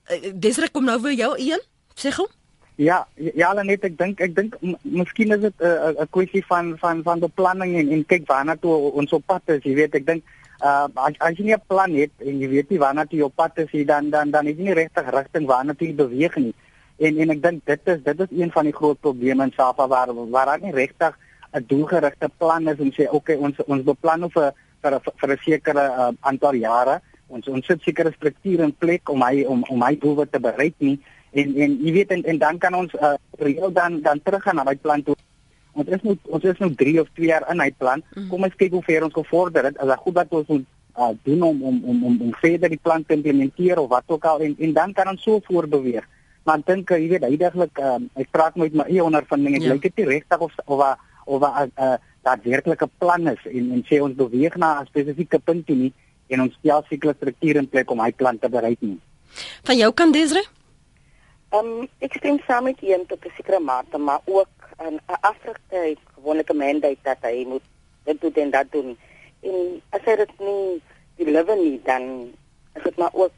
Eh, 0.03 0.31
Desrek 0.35 0.71
kom 0.71 0.85
nou 0.85 1.01
weer 1.01 1.13
jou 1.13 1.33
een. 1.39 1.61
Sê 1.95 2.11
gou. 2.11 2.27
Ja, 2.75 3.03
ja, 3.15 3.53
net 3.61 3.83
ek 3.85 3.97
dink 3.99 4.21
ek 4.21 4.31
dink 4.33 4.55
miskien 4.81 5.31
is 5.35 5.41
dit 5.41 5.53
'n 5.61 5.65
uh, 5.65 6.01
'n 6.01 6.09
kwessie 6.09 6.41
van 6.45 6.73
van 6.77 7.03
van 7.03 7.19
beplanning 7.19 7.75
en 7.77 7.91
en 7.91 8.05
kyk 8.05 8.25
waarna 8.25 8.55
toe 8.55 8.91
ons 8.91 9.13
op 9.13 9.25
pad 9.25 9.41
is, 9.45 9.63
jy 9.63 9.75
weet, 9.75 9.95
ek 9.95 10.05
dink 10.05 10.23
uh 10.63 10.87
as, 10.95 11.13
as 11.19 11.37
jy 11.37 11.43
nie 11.45 11.53
'n 11.53 11.67
plan 11.67 11.93
het 11.93 12.11
en 12.17 12.39
jy 12.39 12.49
weet 12.49 12.69
nie 12.69 12.79
waarna 12.79 13.05
toe 13.05 13.19
jy 13.19 13.25
op 13.25 13.35
pad 13.35 13.57
is, 13.57 13.85
dan 13.85 14.09
dan 14.09 14.31
dan 14.31 14.47
is 14.47 14.57
jy 14.57 14.63
nie 14.63 14.73
regtig 14.73 15.11
rigting 15.13 15.45
waarna 15.45 15.73
toe 15.73 15.87
jy 15.87 15.93
beweeg 15.93 16.35
nie. 16.35 16.53
En 16.97 17.17
en 17.17 17.29
ek 17.29 17.41
dink 17.43 17.65
dit 17.65 17.87
is 17.87 18.03
dit 18.03 18.19
is 18.19 18.31
een 18.41 18.51
van 18.51 18.65
die 18.65 18.73
groot 18.79 18.99
probleme 18.99 19.43
in 19.43 19.53
Safa 19.55 19.87
waar 19.87 20.09
waar 20.13 20.45
daar 20.45 20.61
nie 20.61 20.73
regtig 20.73 21.13
'n 21.53 21.65
doelgerigte 21.67 22.29
plan 22.37 22.67
is 22.67 22.79
om 22.79 22.91
sê 22.91 23.05
okay, 23.09 23.35
ons 23.35 23.55
ons 23.67 23.83
beplan 23.83 24.29
vir 24.31 24.53
vir 24.81 24.99
vir 25.21 25.29
'n 25.29 25.37
sekere 25.45 25.85
uh, 25.89 26.11
aantal 26.21 26.55
jare. 26.55 27.01
Ons 27.27 27.47
ons 27.47 27.65
sit 27.65 27.81
sekere 27.81 28.11
strukture 28.11 28.63
in 28.63 28.73
plek 28.73 29.09
om 29.09 29.21
hy 29.21 29.45
om 29.45 29.63
om 29.69 29.81
hy 29.81 29.95
doel 29.95 30.25
te 30.25 30.39
bereik 30.39 30.73
nie 30.79 30.99
en 31.33 31.55
en 31.65 31.77
jy 31.85 31.93
weet 31.97 32.11
en, 32.15 32.23
en 32.23 32.37
dan 32.37 32.57
kan 32.57 32.75
ons 32.77 32.93
uh, 32.93 33.13
reël 33.41 33.73
dan 33.73 34.01
dan 34.01 34.21
teruggaan 34.23 34.55
na 34.55 34.63
daai 34.63 34.77
plan 34.77 35.03
toe. 35.03 35.15
Ons 35.73 35.89
is 35.89 36.01
nou 36.05 36.15
ons 36.23 36.43
is 36.43 36.59
nou 36.61 36.69
3 36.77 36.99
of 37.01 37.09
2 37.17 37.25
jaar 37.25 37.45
in 37.51 37.63
hy 37.63 37.71
plan. 37.77 38.03
Mm. 38.13 38.29
Kom 38.29 38.45
ons 38.47 38.57
kyk 38.59 38.75
hoe 38.77 38.83
ver 38.85 39.05
ons 39.07 39.13
gevorder 39.13 39.69
het. 39.69 39.77
As 39.77 39.89
dit 39.89 40.03
goed 40.05 40.17
dat 40.19 40.35
ons 40.39 40.47
moet 40.47 40.65
uh, 40.97 41.09
doen 41.23 41.41
om 41.49 41.63
om 41.63 41.79
om 41.83 42.03
om 42.09 42.21
om 42.27 42.35
verder 42.41 42.69
die 42.69 42.81
plan 42.81 43.05
te 43.05 43.17
implementeer 43.17 43.81
of 43.81 43.89
wat 43.89 44.03
ook 44.07 44.25
al 44.25 44.45
en 44.45 44.55
en 44.59 44.73
dan 44.73 44.93
kan 44.93 45.09
ons 45.09 45.23
so 45.23 45.41
voorbeweeg. 45.49 46.05
Maar 46.43 46.59
ek 46.59 46.67
dink 46.67 46.89
jy 46.93 47.09
weet 47.15 47.27
heidaglik 47.27 47.79
uh, 47.79 47.99
ek 48.19 48.31
praat 48.31 48.55
met 48.59 48.73
my 48.73 48.87
eie 48.89 49.03
ondervinding. 49.03 49.57
Dit 49.57 49.67
ja. 49.67 49.73
lyk 49.73 49.89
dit 49.89 50.07
regtig 50.07 50.39
of 50.39 50.53
of 50.65 50.85
of 51.25 51.41
'n 51.41 51.45
uh, 51.45 51.67
uh, 51.79 51.97
daadwerklike 52.23 52.89
plan 52.97 53.27
is 53.27 53.43
en 53.45 53.71
en 53.71 53.85
sê 53.89 54.01
ons 54.01 54.15
beweeg 54.15 54.55
na 54.55 54.81
'n 54.81 54.85
spesifieke 54.91 55.39
punt 55.39 55.65
toe 55.65 55.75
nie 55.75 55.93
en 56.27 56.41
ons 56.41 56.53
stel 56.59 56.83
sekere 56.89 57.13
strukture 57.17 57.59
in 57.59 57.69
plek 57.69 57.91
om 57.91 57.99
hy 57.99 58.11
plan 58.11 58.39
te 58.39 58.49
bereik 58.49 58.81
nie. 58.81 58.99
Van 59.63 59.77
jou 59.77 59.91
kan 59.93 60.11
Desre? 60.11 60.43
Um, 61.53 61.83
ek 62.01 62.15
stem 62.17 62.39
saam 62.47 62.65
met 62.65 62.79
een 62.81 63.03
tot 63.05 63.25
'n 63.25 63.31
sekere 63.37 63.59
mate, 63.59 63.97
maar 63.97 64.21
ook 64.25 64.53
'n 64.81 64.97
Afrika 65.05 65.77
het 65.77 65.99
gewoonlik 66.13 66.49
'n 66.49 66.57
mandate 66.57 66.97
dat 67.01 67.17
hy 67.21 67.45
moet 67.47 67.61
dit 68.03 68.21
doen 68.21 68.33
en 68.33 68.49
dat 68.49 68.71
doen. 68.71 68.97
En 69.41 69.81
as 69.89 70.01
hy 70.05 70.15
dit 70.15 70.39
nie 70.39 70.81
lewe 71.15 71.55
nie 71.55 71.81
dan 71.83 72.33
is 72.73 72.83
dit 72.83 72.97
maar 72.97 73.13
ook 73.13 73.31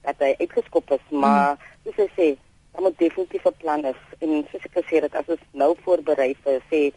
dat 0.00 0.14
hy 0.18 0.34
uitgeskop 0.38 0.90
is, 0.90 1.06
maar 1.10 1.50
mm. 1.50 1.58
soos 1.84 1.96
hy 1.96 2.08
sê, 2.16 2.38
daar 2.72 2.82
moet 2.82 2.98
definitief 2.98 3.44
'n 3.44 3.56
plan 3.58 3.84
is. 3.84 4.02
En 4.18 4.46
soos 4.50 4.64
ek 4.64 4.74
gesê 4.82 5.02
het, 5.02 5.14
as 5.14 5.28
ons 5.28 5.44
nou 5.50 5.76
voorberei 5.84 6.34
vir 6.42 6.62
sê 6.70 6.92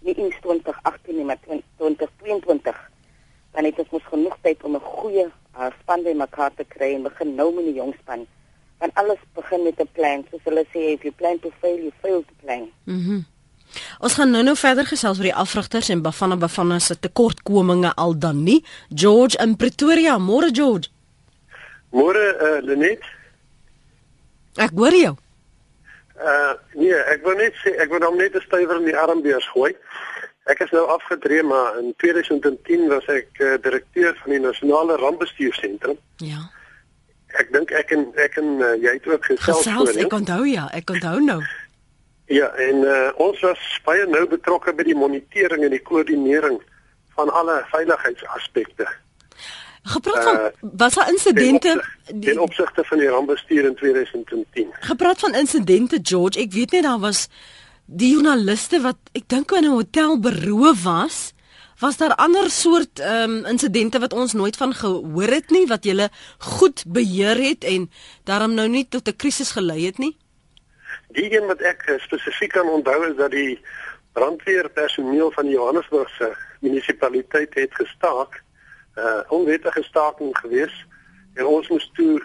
nie 0.00 0.14
in 0.14 0.32
2018 0.40 1.16
nie, 1.16 1.24
maar 1.24 1.38
2022 1.76 2.90
dan 3.52 3.64
het 3.64 3.78
ons 3.78 3.90
mos 3.90 4.04
genoeg 4.04 4.36
tyd 4.40 4.64
om 4.64 4.74
'n 4.74 4.80
goeie 4.80 5.26
uh, 5.56 5.70
span 5.80 6.02
by 6.02 6.12
mekaar 6.12 6.54
te 6.54 6.64
kry 6.64 6.94
en 6.94 7.02
begin 7.02 7.34
nou 7.34 7.54
met 7.54 7.64
die 7.64 7.74
jong 7.74 7.94
span 8.02 8.26
want 8.80 8.94
alles 8.94 9.20
begin 9.34 9.62
met 9.62 9.80
'n 9.80 9.88
plan 9.92 10.24
soos 10.30 10.44
hulle 10.44 10.64
sê 10.72 10.80
if 10.96 11.02
you 11.02 11.12
plan 11.12 11.38
to 11.40 11.52
fail 11.60 11.76
you 11.76 11.92
fail 12.02 12.22
to 12.22 12.34
plan. 12.42 12.70
Mhm. 12.84 13.10
Mm 13.10 13.24
ons 14.00 14.14
gaan 14.14 14.30
nou 14.30 14.42
nou 14.42 14.56
verder 14.56 14.86
gesels 14.86 15.18
oor 15.18 15.28
die 15.28 15.34
afrigters 15.34 15.88
en 15.88 16.02
Bafana 16.02 16.36
Bafana 16.36 16.78
se 16.78 16.98
tekortkominge 16.98 17.94
al 17.94 18.18
dan 18.18 18.42
nie. 18.42 18.64
George 18.88 19.38
in 19.38 19.56
Pretoria. 19.56 20.18
Môre 20.18 20.50
George. 20.52 20.88
Môre 21.90 22.24
uh, 22.40 22.66
Lenet. 22.66 23.02
Ek 24.56 24.70
hoor 24.74 24.94
jou. 24.94 25.14
Uh 26.18 26.52
nee 26.74 26.94
ek 26.94 27.22
wil 27.22 27.36
net 27.36 27.54
sê 27.62 27.76
ek 27.78 27.90
wil 27.90 28.02
hom 28.02 28.16
net 28.16 28.34
'n 28.34 28.40
stywer 28.40 28.76
in 28.76 28.84
die 28.84 28.96
armbeurs 28.96 29.46
gooi 29.54 29.76
Ek 30.50 30.62
is 30.64 30.70
nou 30.74 30.86
afgetree 30.90 31.42
maar 31.42 31.78
in 31.78 31.92
2010 32.02 32.88
was 32.88 33.06
ek 33.12 33.28
uh, 33.38 33.54
direkteur 33.62 34.16
van 34.22 34.32
die 34.34 34.40
Nasionale 34.40 34.96
Rampbestuursentrum. 34.96 35.98
Ja. 36.16 36.48
Ek 37.38 37.52
dink 37.52 37.70
ek 37.70 37.90
en 37.90 38.06
ek 38.14 38.36
en 38.36 38.48
uh, 38.58 38.74
jy 38.82 38.92
het 38.96 39.06
ook 39.06 39.24
gesels 39.24 39.68
voor. 39.68 39.92
Ek 40.04 40.12
onthou 40.12 40.44
ja, 40.48 40.68
ek 40.74 40.90
onthou 40.90 41.20
nou. 41.20 41.42
Ja, 42.30 42.46
en 42.62 42.82
uh, 42.86 43.10
ons 43.18 43.40
was 43.40 43.62
baie 43.84 44.06
nou 44.06 44.26
betrokke 44.30 44.74
by 44.74 44.86
die 44.86 44.94
monitering 44.94 45.64
en 45.66 45.70
die 45.74 45.82
koördinering 45.82 46.60
van 47.18 47.30
alle 47.34 47.60
veiligheidsaspekte. 47.70 48.86
Gepraat 49.82 50.22
van 50.24 50.36
uh, 50.36 50.50
was 50.76 50.94
daar 50.94 51.10
insidente 51.10 51.84
in 52.06 52.40
opsigte 52.40 52.84
van 52.84 52.98
die 52.98 53.08
rampbestuur 53.08 53.64
in 53.64 53.74
2010. 53.74 54.68
Gepraat 54.80 55.18
van 55.18 55.34
insidente 55.34 55.98
George, 56.02 56.38
ek 56.38 56.52
weet 56.52 56.70
net 56.76 56.86
daar 56.86 57.00
was 57.00 57.28
die 57.84 58.12
joernaliste 58.12 58.80
wat 58.84 58.98
ek 59.12 59.26
dink 59.26 59.50
in 59.50 59.64
'n 59.64 59.74
hotel 59.74 60.18
beroof 60.20 60.82
was, 60.84 61.32
was 61.80 61.96
daar 61.96 62.14
ander 62.14 62.50
soort 62.50 62.98
ehm 62.98 63.30
um, 63.30 63.44
insidente 63.44 63.98
wat 63.98 64.12
ons 64.12 64.32
nooit 64.32 64.56
van 64.56 64.74
gehoor 64.74 65.30
het 65.32 65.50
nie 65.50 65.66
wat 65.66 65.84
julle 65.84 66.08
goed 66.38 66.84
beheer 66.86 67.36
het 67.36 67.64
en 67.64 67.90
daarom 68.24 68.54
nou 68.54 68.68
nie 68.68 68.88
tot 68.88 69.08
'n 69.08 69.16
krisis 69.16 69.50
gelei 69.50 69.86
het 69.86 69.98
nie. 69.98 70.16
Die 71.08 71.36
een 71.36 71.46
wat 71.46 71.60
ek 71.60 71.82
eh, 71.82 71.98
spesifiek 71.98 72.52
kan 72.52 72.68
onthou 72.68 73.10
is 73.10 73.16
dat 73.16 73.30
die 73.30 73.60
brandweerpersoneel 74.12 75.30
van 75.30 75.44
die 75.44 75.54
Johannesburgse 75.54 76.36
munisipaliteit 76.60 77.54
het 77.54 77.74
gestaak, 77.74 78.42
uh, 78.98 79.20
onwettige 79.28 79.82
staking 79.82 80.38
gewees 80.38 80.86
en 81.34 81.46
ons 81.46 81.68
moes 81.68 81.90
toe 81.94 82.22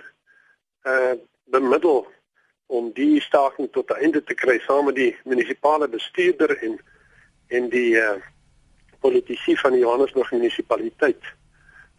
uh 0.83 1.13
bemiddel 1.45 2.07
om 2.65 2.91
die 2.93 3.21
staking 3.21 3.71
tot 3.71 3.89
'n 3.89 4.01
einde 4.01 4.23
te 4.23 4.33
kry 4.33 4.59
saam 4.59 4.85
met 4.85 4.95
die 4.95 5.17
munisipale 5.23 5.87
bestuurder 5.87 6.57
en 6.57 6.79
en 7.47 7.69
die 7.69 7.93
uh, 7.95 8.17
politici 9.05 9.55
van 9.61 9.75
die 9.75 9.83
Johannesburg 9.85 10.31
munisipaliteit 10.35 11.33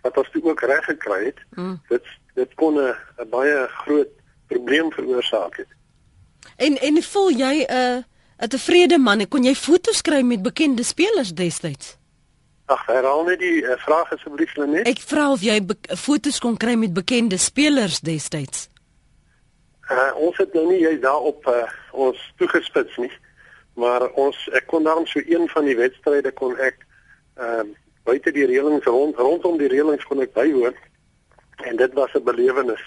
wat 0.07 0.19
ons 0.21 0.31
toe 0.35 0.43
ook 0.45 0.61
reg 0.71 0.85
gekry 0.85 1.23
het. 1.31 1.41
Mm. 1.57 1.79
Dit 1.89 2.15
dit 2.37 2.55
kon 2.61 2.75
'n 2.79 3.31
baie 3.31 3.69
groot 3.83 4.13
probleem 4.47 4.93
veroorsaak 4.93 5.57
het. 5.57 5.71
En 6.57 6.79
en 6.79 7.03
voel 7.03 7.31
jy 7.31 7.55
'n 7.65 7.73
uh, 7.73 8.03
'n 8.45 8.49
tevrede 8.49 8.99
man? 8.99 9.29
Kon 9.29 9.45
jy 9.45 9.55
foto's 9.55 10.03
kry 10.03 10.23
met 10.23 10.43
bekende 10.43 10.83
spelers 10.83 11.33
destyds? 11.35 11.97
Ag, 12.67 12.87
herhaal 12.87 13.25
net 13.25 13.39
die 13.39 13.63
uh, 13.63 13.77
vraag 13.77 14.13
asseblief 14.13 14.57
net. 14.57 14.87
Ek 14.87 14.99
vra 14.99 15.31
of 15.33 15.41
jy 15.41 15.61
foto's 15.97 16.39
kon 16.39 16.57
kry 16.57 16.75
met 16.75 16.93
bekende 16.93 17.37
spelers 17.37 18.01
destyds. 18.01 18.69
Uh, 19.91 20.11
ons 20.19 20.37
het 20.37 20.53
nou 20.55 20.67
nie 20.67 20.81
jy 20.83 20.97
daarop 21.01 21.47
uh, 21.47 21.63
ons 21.93 22.19
toegespits 22.37 22.97
nie. 22.97 23.13
Maar 23.79 24.09
ons 24.19 24.37
ek 24.57 24.67
kon 24.67 24.83
daarom 24.83 25.07
so 25.07 25.23
een 25.23 25.49
van 25.49 25.65
die 25.65 25.77
wedstryde 25.77 26.33
kon 26.33 26.57
ek 26.59 26.86
ehm 27.37 27.71
uh, 27.71 27.75
buite 28.07 28.31
die 28.33 28.47
reëlings 28.47 28.87
rond 28.87 29.17
rondom 29.19 29.59
die 29.59 29.69
reëlings 29.69 30.05
kon 30.07 30.21
ek 30.23 30.33
bywoon. 30.33 30.77
En 31.69 31.77
dit 31.77 31.93
was 31.93 32.13
'n 32.15 32.23
belewenis 32.23 32.85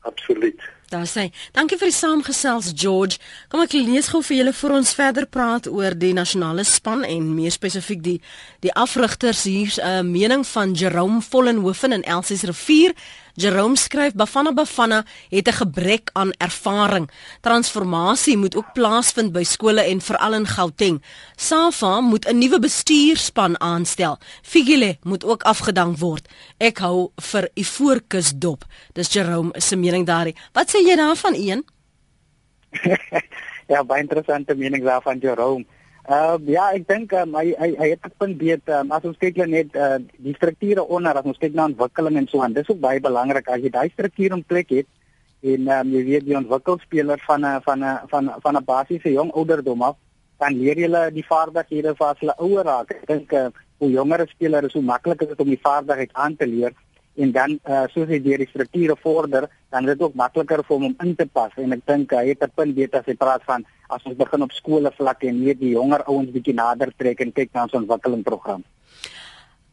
absoluut. 0.00 0.60
Daar 0.88 1.06
sê, 1.06 1.28
dankie 1.52 1.76
vir 1.76 1.90
die 1.90 1.96
saamgesels 1.96 2.72
George. 2.74 3.18
Kom 3.52 3.60
ek 3.60 3.74
lees 3.76 4.08
gou 4.08 4.22
vir 4.24 4.36
julle 4.38 4.54
voor 4.56 4.70
ons 4.78 4.94
verder 4.96 5.26
praat 5.28 5.66
oor 5.68 5.92
die 5.92 6.14
nasionale 6.16 6.64
span 6.64 7.04
en 7.04 7.34
meer 7.34 7.52
spesifiek 7.52 8.00
die 8.02 8.20
die 8.64 8.72
afrigters 8.72 9.42
hier 9.44 9.68
'n 9.76 9.84
uh, 9.84 10.00
mening 10.00 10.46
van 10.46 10.72
Jerome 10.72 11.20
Vollenhoven 11.20 11.92
in 11.92 12.02
Elsies 12.02 12.42
rivier. 12.42 12.94
Jerome 13.38 13.76
skryf 13.78 14.16
Bafana 14.18 14.50
Bafana 14.52 15.04
het 15.30 15.48
'n 15.48 15.52
gebrek 15.52 16.10
aan 16.12 16.32
ervaring. 16.38 17.10
Transformasie 17.40 18.36
moet 18.36 18.56
ook 18.56 18.72
plaasvind 18.72 19.32
by 19.32 19.42
skole 19.42 19.80
en 19.80 20.00
veral 20.00 20.34
in 20.34 20.46
Gauteng. 20.46 21.02
Safa 21.36 22.00
moet 22.00 22.26
'n 22.26 22.38
nuwe 22.38 22.58
bestuurspan 22.58 23.60
aanstel. 23.60 24.18
Figile 24.42 24.96
moet 25.02 25.24
ook 25.24 25.42
afgedank 25.42 25.98
word. 25.98 26.28
Ek 26.58 26.78
hou 26.78 27.10
vir 27.14 27.48
Ivoorkus 27.54 28.32
dop. 28.34 28.64
Dis 28.92 29.12
Jerome 29.12 29.60
se 29.60 29.76
mening 29.76 30.06
daarin. 30.06 30.36
Wat 30.52 30.70
sê 30.70 30.78
jy 30.86 30.96
daarvan 30.96 31.34
een? 31.34 31.64
ja, 33.72 33.84
baie 33.84 34.02
interessante 34.02 34.54
mening 34.54 34.84
daarvan 34.84 35.18
Jerome. 35.18 35.64
Uh 36.08 36.38
ja, 36.48 36.70
ek 36.72 36.86
dink 36.88 37.12
um, 37.12 37.34
hy 37.36 37.50
hy 37.60 37.74
hy 37.76 37.88
het 37.90 38.06
punt 38.16 38.38
weet 38.40 38.70
um, 38.72 38.92
as 38.96 39.04
ons 39.04 39.18
kyk 39.20 39.42
net 39.44 39.74
uh 39.76 39.98
die 40.24 40.32
strukture 40.38 40.80
onder 40.80 41.18
as 41.20 41.26
ons 41.28 41.40
kyk 41.42 41.52
na 41.52 41.66
ontwikkeling 41.68 42.16
en 42.16 42.28
so 42.30 42.40
aan. 42.40 42.54
Dis 42.56 42.70
ook 42.72 42.80
baie 42.80 43.00
belangrik 43.04 43.50
as 43.52 43.60
jy 43.60 43.68
daai 43.74 43.90
struktuur 43.92 44.38
in 44.38 44.44
plek 44.48 44.72
het 44.72 44.88
en 45.44 45.68
um, 45.68 45.90
jy 45.92 46.02
weet 46.06 46.24
die 46.24 46.38
ontwikkelspeler 46.38 47.20
van 47.26 47.44
'n 47.44 47.60
van 47.66 47.84
'n 47.84 48.08
van 48.08 48.32
van 48.40 48.56
'n 48.56 48.64
basiese 48.64 49.12
jong 49.12 49.34
ouderdom 49.36 49.82
af 49.82 49.96
dan 50.38 50.56
leer 50.56 50.78
jy 50.78 50.88
die 51.12 51.26
vaardighede 51.28 51.94
vir 51.98 52.06
as 52.06 52.20
hulle 52.22 52.34
ouer 52.38 52.64
raak. 52.64 52.90
Ek 52.90 53.06
dink 53.06 53.32
uh, 53.32 53.50
hoe 53.78 53.90
jonger 53.90 54.22
'n 54.22 54.32
speler 54.32 54.64
is, 54.64 54.72
hoe 54.72 54.82
makliker 54.82 55.26
is 55.26 55.36
dit 55.36 55.40
om 55.40 55.50
die 55.50 55.60
vaardigheid 55.62 56.12
aan 56.14 56.36
te 56.36 56.46
leer 56.46 56.72
en 57.16 57.32
dan 57.32 57.58
uh, 57.66 57.84
soos 57.92 58.08
hy 58.08 58.18
deur 58.22 58.38
die 58.38 58.48
strukture 58.48 58.96
vorder, 58.96 59.48
dan 59.70 59.84
is 59.84 59.92
dit 59.92 60.02
ook 60.02 60.14
makliker 60.14 60.62
vir 60.62 60.76
hom 60.76 60.84
om 60.84 60.96
in 61.02 61.16
te 61.16 61.26
pas 61.26 61.52
en 61.56 61.72
ek 61.72 61.84
dink 61.86 62.10
hy 62.14 62.28
het 62.28 62.42
'n 62.42 62.54
punt 62.54 62.76
weet 62.76 62.94
as 62.94 63.06
hy 63.06 63.14
praat 63.14 63.42
van 63.44 63.64
as 63.88 64.04
ons 64.04 64.16
begin 64.16 64.44
op 64.44 64.52
skole 64.52 64.92
vlak 64.96 65.22
en 65.28 65.44
net 65.44 65.60
die 65.60 65.74
jonger 65.74 66.04
ouens 66.06 66.32
bietjie 66.32 66.54
nader 66.54 66.92
trek 66.96 67.20
en 67.24 67.32
kyk 67.32 67.54
na 67.54 67.64
ons 67.66 67.76
ontwikkelingsprogram. 67.80 68.64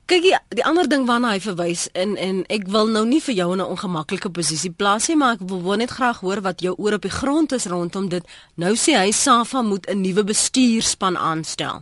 Kyk 0.06 0.22
die, 0.22 0.36
die 0.60 0.66
ander 0.70 0.86
ding 0.86 1.08
waarna 1.10 1.32
hy 1.34 1.40
verwys 1.42 1.88
in 1.98 2.14
en 2.22 2.44
ek 2.54 2.68
wil 2.70 2.92
nou 2.94 3.02
nie 3.10 3.22
vir 3.26 3.36
jou 3.40 3.48
in 3.56 3.62
'n 3.64 3.72
ongemaklike 3.74 4.30
posisie 4.30 4.70
plaas 4.70 5.08
nie, 5.10 5.18
maar 5.18 5.34
ek 5.34 5.42
wil 5.50 5.78
net 5.82 5.90
graag 5.90 6.22
hoor 6.22 6.42
wat 6.46 6.62
jou 6.62 6.76
oor 6.78 6.94
op 6.94 7.02
die 7.02 7.18
grond 7.22 7.52
is 7.52 7.66
rondom 7.66 8.10
dit. 8.10 8.24
Nou 8.56 8.76
sê 8.76 8.94
hy 8.94 9.12
Safa 9.12 9.62
moet 9.62 9.90
'n 9.90 10.02
nuwe 10.02 10.24
bestuurspan 10.24 11.18
aanstel. 11.18 11.82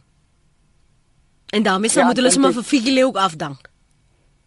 En 1.51 1.63
daarmee 1.63 1.89
sou 1.89 1.99
ja, 1.99 2.07
moet 2.07 2.17
hulle 2.17 2.31
sommer 2.31 2.53
vir 2.53 2.63
Figile 2.63 3.05
ook 3.05 3.17
afdank. 3.17 3.69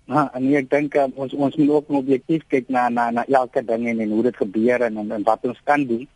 Ja, 0.06 0.30
en 0.34 0.54
ek 0.54 0.70
dink 0.70 0.94
um, 0.94 1.12
ons 1.14 1.32
ons 1.34 1.56
moet 1.56 1.68
ook 1.68 1.88
objektief 1.90 2.42
kyk 2.48 2.68
na 2.68 2.88
na 2.88 3.10
na 3.10 3.24
elke 3.26 3.62
ding 3.62 3.88
en, 3.88 4.00
en 4.00 4.10
hoe 4.10 4.22
dit 4.22 4.36
gebeur 4.36 4.80
en, 4.80 4.96
en 5.02 5.12
en 5.12 5.22
wat 5.22 5.44
ons 5.44 5.60
kan 5.64 5.84
doen. 5.86 6.08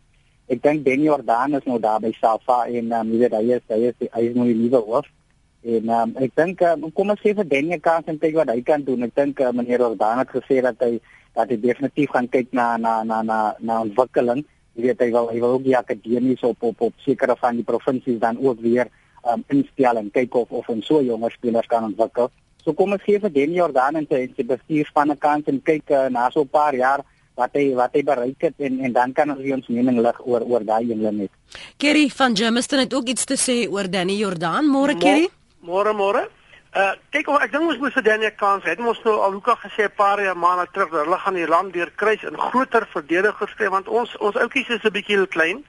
Ek 0.49 0.61
dink 0.63 0.83
Ben 0.83 1.03
Jordan 1.03 1.53
is 1.53 1.65
nou 1.65 1.79
daar 1.79 1.99
by 1.99 2.11
Safa 2.19 2.65
en 2.67 2.91
um, 2.91 3.11
jy 3.13 3.19
weet 3.23 3.33
hy 3.33 3.43
is 3.57 3.65
hy 3.69 3.81
is 3.89 4.07
hy 4.13 4.21
is 4.29 4.35
nou 4.35 4.45
die 4.49 4.57
nuwe 4.57 4.81
hoof. 4.87 5.07
En 5.63 5.89
um, 5.89 6.13
ek 6.17 6.33
dink 6.35 6.61
um, 6.65 6.87
kom 6.91 7.13
ons 7.13 7.21
gee 7.21 7.35
vir 7.37 7.45
Ben 7.45 7.69
'n 7.71 7.79
kans 7.79 8.07
en 8.07 8.19
kyk 8.19 8.35
wat 8.35 8.49
hy 8.49 8.61
kan 8.61 8.83
doen. 8.83 9.03
Ek 9.03 9.15
dink 9.15 9.39
uh, 9.39 9.51
meneer 9.51 9.79
Jordan 9.79 10.17
het 10.19 10.29
gesê 10.29 10.61
dat 10.61 10.81
hy 10.81 10.99
dat 11.35 11.49
hy 11.49 11.57
definitief 11.61 12.09
gaan 12.11 12.27
kyk 12.27 12.51
na 12.51 12.77
na 12.77 13.03
na 13.03 13.21
na 13.21 13.55
na 13.59 13.81
ontwikkeling. 13.81 14.43
Jy 14.75 14.87
weet 14.87 14.99
hy 14.99 15.11
wil 15.11 15.29
hy 15.29 15.39
wil 15.39 15.55
ook 15.59 15.63
die 15.63 15.77
akademies 15.77 16.43
op 16.43 16.63
op 16.63 16.81
op 16.81 16.93
sekere 17.05 17.35
van 17.39 17.55
die 17.55 17.67
provinsies 17.67 18.19
dan 18.19 18.39
ook 18.41 18.59
weer 18.59 18.89
um, 19.27 19.43
instel 19.47 19.97
en 19.97 20.11
kyk 20.11 20.35
of 20.35 20.51
of 20.51 20.69
ons 20.69 20.85
so 20.85 21.01
jonger 21.01 21.31
spelers 21.31 21.67
kan 21.67 21.83
ontwikkel. 21.83 22.31
So 22.63 22.73
kom 22.73 22.91
ons 22.93 23.03
gee 23.03 23.19
vir 23.19 23.31
Denny 23.33 23.57
Jordan 23.57 23.95
en 23.95 24.07
sy 24.09 24.43
bestuurspan 24.43 25.11
'n 25.11 25.17
kans 25.17 25.47
en 25.47 25.61
kyk 25.61 25.89
uh, 25.91 26.09
na 26.09 26.29
so 26.29 26.41
'n 26.41 26.49
paar 26.49 26.75
jaar 26.75 27.05
wat 27.41 27.57
hy 27.57 27.65
wat 27.77 27.95
hy 27.97 28.03
bereik 28.11 28.47
het 28.47 28.67
en 28.67 28.79
en 28.85 28.93
dan 28.97 29.13
kan 29.17 29.33
ons 29.33 29.53
ons 29.57 29.71
mening 29.77 30.01
lig 30.05 30.19
oor 30.25 30.45
oor 30.51 30.65
daai 30.65 30.91
een 30.91 31.01
net. 31.17 31.31
Kerry 31.77 32.09
van 32.09 32.33
Jamestown 32.33 32.85
het 32.85 32.93
ook 32.93 33.07
iets 33.13 33.25
te 33.25 33.37
sê 33.45 33.57
oor 33.69 33.89
Danny 33.89 34.17
Jordan. 34.21 34.69
Môre 34.69 34.97
Kerry? 34.97 35.27
Môre 35.61 35.93
môre. 35.93 36.27
Uh 36.71 36.93
kyk 37.11 37.27
of 37.27 37.41
ek 37.43 37.51
dink 37.51 37.67
ons 37.67 37.79
moet 37.83 37.93
vir 37.93 38.03
Danny 38.03 38.25
'n 38.27 38.37
kans 38.39 38.63
hê. 38.63 38.77
Ons 38.79 39.03
nou 39.03 39.17
al 39.19 39.33
hoeka 39.35 39.55
gesê 39.59 39.83
'n 39.85 39.95
paar 39.95 40.21
jaar 40.23 40.37
maande 40.37 40.67
terug 40.71 40.89
dat 40.91 41.05
hulle 41.05 41.17
gaan 41.17 41.35
die 41.35 41.47
land 41.47 41.73
deur 41.73 41.91
kruis 41.95 42.23
in 42.23 42.37
groter 42.37 42.87
verdedigers 42.93 43.55
kry 43.55 43.67
want 43.69 43.87
ons 43.87 44.17
ons 44.17 44.35
ouppies 44.35 44.69
is 44.69 44.83
'n 44.83 44.95
bietjie 44.97 45.27
klein. 45.27 45.65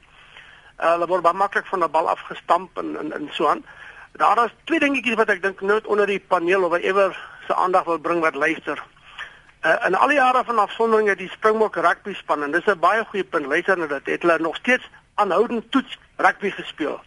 Uh 0.79 0.93
hulle 0.95 1.07
word 1.07 1.23
baie 1.23 1.35
maklik 1.35 1.67
van 1.67 1.83
'n 1.83 1.91
bal 1.91 2.09
afgestamp 2.09 2.79
en 2.79 2.97
en, 3.00 3.12
en 3.12 3.29
so 3.33 3.47
aan. 3.49 3.64
Daar 4.12 4.45
is 4.45 4.55
twee 4.64 4.79
dingetjies 4.79 5.17
wat 5.17 5.29
ek 5.29 5.43
dink 5.43 5.61
nooit 5.61 5.87
onder 5.87 6.07
die 6.07 6.21
paneel 6.21 6.64
of 6.64 6.76
ewer 6.79 7.17
se 7.47 7.55
aandag 7.55 7.85
wil 7.85 7.99
bring 7.99 8.21
wat 8.21 8.35
luister. 8.35 8.79
Uh, 9.62 9.87
in 9.87 9.95
al 9.95 10.11
die 10.11 10.16
jare 10.16 10.45
van 10.45 10.59
afsondering 10.59 11.09
het 11.09 11.19
die 11.19 11.31
Springbok 11.31 11.76
rugby 11.76 12.14
span 12.19 12.42
en 12.42 12.50
dis 12.50 12.66
'n 12.66 12.78
baie 12.78 13.04
goeie 13.04 13.25
punt 13.25 13.47
luister 13.47 13.78
na 13.78 13.87
dit 13.87 14.07
het 14.07 14.23
hulle 14.23 14.38
nog 14.38 14.57
steeds 14.57 14.90
aanhoudend 15.14 15.71
toets 15.71 15.99
rugby 16.16 16.50
gespeel. 16.50 17.00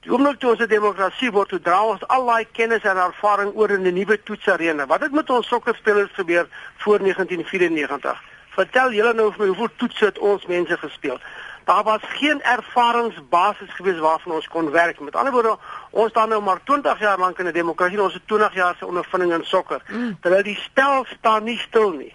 Die 0.00 0.12
oomblik 0.12 0.38
toe 0.38 0.50
ons 0.50 0.60
'n 0.60 0.68
demokrasie 0.68 1.30
word, 1.30 1.48
toe 1.48 1.60
dra 1.60 1.82
ons 1.84 2.06
al 2.06 2.26
daai 2.26 2.46
kennis 2.52 2.82
en 2.82 2.96
ervaring 2.96 3.52
oor 3.54 3.70
in 3.70 3.86
'n 3.86 3.94
nuwe 3.94 4.22
toetsarena. 4.22 4.86
Wat 4.86 5.00
het 5.00 5.12
met 5.12 5.30
ons 5.30 5.46
sokkerspelers 5.46 6.12
gebeur 6.12 6.46
voor 6.76 7.00
1994? 7.02 8.22
Vertel 8.48 8.92
julle 8.92 9.12
nou 9.12 9.32
vir 9.32 9.40
my 9.40 9.46
hoeveel 9.46 9.76
toetse 9.76 10.04
het 10.04 10.18
ons 10.18 10.46
mense 10.46 10.76
gespeel? 10.76 11.20
Daar 11.68 11.82
was 11.82 12.00
geen 12.02 12.42
ervaringsbasis 12.42 13.74
gewees 13.74 13.98
waarvan 13.98 14.32
ons 14.32 14.48
kon 14.48 14.70
werk. 14.70 15.00
Met 15.00 15.16
ander 15.16 15.32
woorde, 15.32 15.58
ons 15.90 16.10
staan 16.10 16.28
nou 16.28 16.42
maar 16.42 16.60
20 16.64 16.98
jaar 16.98 17.18
lank 17.18 17.38
in 17.38 17.46
'n 17.46 17.52
demokrasie, 17.52 18.02
ons 18.02 18.14
het 18.14 18.26
20 18.26 18.54
jaar 18.54 18.74
se 18.78 18.86
ondervinding 18.86 19.32
in 19.32 19.44
sokker. 19.44 19.82
Mm. 19.88 20.16
Terwyl 20.20 20.42
die 20.42 20.56
spel 20.56 21.04
staan 21.18 21.44
nie 21.44 21.58
stil 21.58 21.90
nie. 21.90 22.14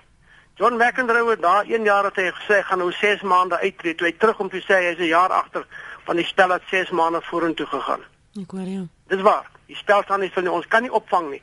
John 0.55 0.75
McEnroe 0.75 1.29
het 1.29 1.41
daar 1.41 1.65
1 1.65 1.83
jaar 1.83 2.03
het 2.03 2.15
hy 2.15 2.31
gesê 2.31 2.63
gaan 2.63 2.77
nou 2.77 2.91
6 2.91 3.21
maande 3.21 3.59
uittreed. 3.59 3.97
Toe 3.97 4.07
hy 4.07 4.15
terug 4.17 4.39
om 4.39 4.49
te 4.49 4.61
sê 4.61 4.73
hy's 4.73 4.97
'n 4.97 5.13
jaar 5.17 5.29
agter 5.29 5.65
van 6.03 6.15
die 6.15 6.25
spel 6.25 6.49
het 6.49 6.61
6 6.69 6.89
maande 6.89 7.21
vorentoe 7.21 7.65
gegaan. 7.65 8.01
Ek 8.41 8.51
hoor 8.51 8.67
jou. 8.67 8.87
Dis 9.07 9.21
waar. 9.21 9.45
Die 9.65 9.75
spel 9.75 10.03
staan 10.03 10.19
nie 10.19 10.29
stil 10.29 10.43
nie. 10.43 10.51
Ons 10.51 10.67
kan 10.67 10.81
nie 10.81 10.93
opvang 10.93 11.29
nie. 11.29 11.41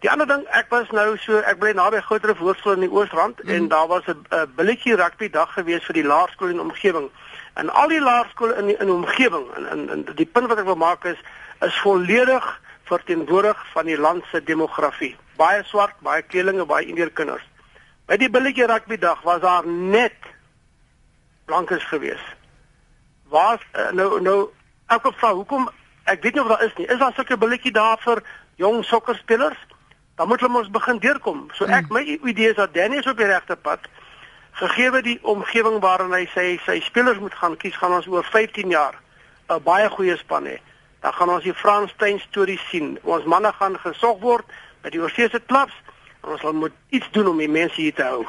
Die 0.00 0.10
ander 0.10 0.26
ding, 0.26 0.46
ek 0.48 0.66
was 0.68 0.90
nou 0.90 1.16
so 1.18 1.38
ek 1.38 1.58
bly 1.58 1.72
naby 1.72 2.00
Grootreef 2.00 2.38
Hoërskool 2.38 2.72
in 2.72 2.80
die 2.80 2.90
Oosrand 2.90 3.42
mm. 3.44 3.50
en 3.50 3.68
daar 3.68 3.86
was 3.86 4.02
'n 4.06 4.52
billetjie 4.56 4.96
rugby 4.96 5.30
dag 5.30 5.52
gewees 5.52 5.84
vir 5.84 5.94
die 5.94 6.04
laerskool 6.04 6.48
die 6.48 6.60
omgewing 6.60 7.10
en 7.54 7.70
al 7.70 7.88
die 7.88 8.00
laerskole 8.00 8.56
in 8.60 8.66
die, 8.70 8.76
in 8.78 8.86
die 8.86 8.94
omgewing 8.94 9.46
en 9.56 9.68
in 9.74 9.88
in 9.94 10.04
die 10.16 10.26
punt 10.26 10.48
wat 10.48 10.58
ek 10.58 10.68
wil 10.68 10.78
maak 10.80 11.04
is 11.04 11.18
is 11.66 11.78
volledig 11.84 12.46
verteenwoordig 12.90 13.58
van 13.72 13.86
die 13.86 13.98
land 13.98 14.24
se 14.30 14.42
demografie. 14.42 15.16
Baie 15.36 15.62
swart, 15.64 15.94
baie 16.04 16.22
kleelinge, 16.22 16.66
baie 16.66 16.86
indiër 16.90 17.12
kinders. 17.14 17.44
By 18.10 18.18
die 18.18 18.30
billetjie 18.32 18.66
rugby 18.66 18.98
dag 18.98 19.20
was 19.22 19.42
daar 19.44 19.66
net 19.66 20.16
blankes 21.46 21.84
gewees. 21.90 22.22
Waar 23.30 23.62
uh, 23.78 23.90
nou 23.94 24.20
nou 24.22 24.38
ek 24.90 25.06
op 25.06 25.18
vrou, 25.20 25.34
hoekom 25.42 25.68
ek 26.10 26.24
weet 26.24 26.34
nie 26.34 26.42
of 26.42 26.50
daar 26.50 26.64
is 26.66 26.74
nie. 26.78 26.88
Is 26.90 26.98
daar 26.98 27.14
sulke 27.14 27.38
billetjie 27.38 27.72
daar 27.72 28.00
vir 28.02 28.22
jong 28.58 28.82
sokkerspelers? 28.84 29.58
Dan 30.18 30.28
moet 30.28 30.42
hulle 30.42 30.58
ons 30.58 30.72
begin 30.74 30.98
deurkom. 30.98 31.46
So 31.54 31.68
ek 31.70 31.86
mm. 31.86 31.94
my 31.94 32.30
idee 32.32 32.50
is 32.50 32.58
dat 32.58 32.74
Danny 32.74 32.98
is 32.98 33.08
op 33.08 33.20
die 33.20 33.30
regte 33.30 33.56
pad. 33.56 33.86
Gegee 34.60 35.02
die 35.02 35.18
omgewing 35.24 35.78
waarin 35.80 36.12
hy 36.12 36.26
sy 36.34 36.58
sy 36.66 36.80
spelers 36.84 37.18
moet 37.18 37.34
gaan 37.34 37.54
kies, 37.56 37.76
gaan 37.80 37.94
ons 37.96 38.08
oor 38.12 38.26
15 38.28 38.68
jaar 38.68 38.98
'n 39.48 39.62
baie 39.64 39.88
goeie 39.88 40.16
span 40.16 40.44
hê. 40.44 40.58
Dan 41.00 41.12
gaan 41.12 41.30
ons 41.30 41.44
die 41.44 41.54
Franstein 41.54 42.20
stories 42.20 42.68
sien. 42.68 42.98
Ons 43.02 43.24
manne 43.24 43.52
gaan 43.52 43.78
gesog 43.78 44.20
word 44.20 44.44
by 44.82 44.90
die 44.90 45.00
oorseese 45.00 45.40
klubs 45.46 45.72
en 46.22 46.30
ons 46.36 46.42
moet 46.52 46.76
iets 46.90 47.08
doen 47.10 47.26
om 47.26 47.38
die 47.38 47.48
mense 47.48 47.80
hier 47.80 47.94
te 47.94 48.02
hou. 48.02 48.26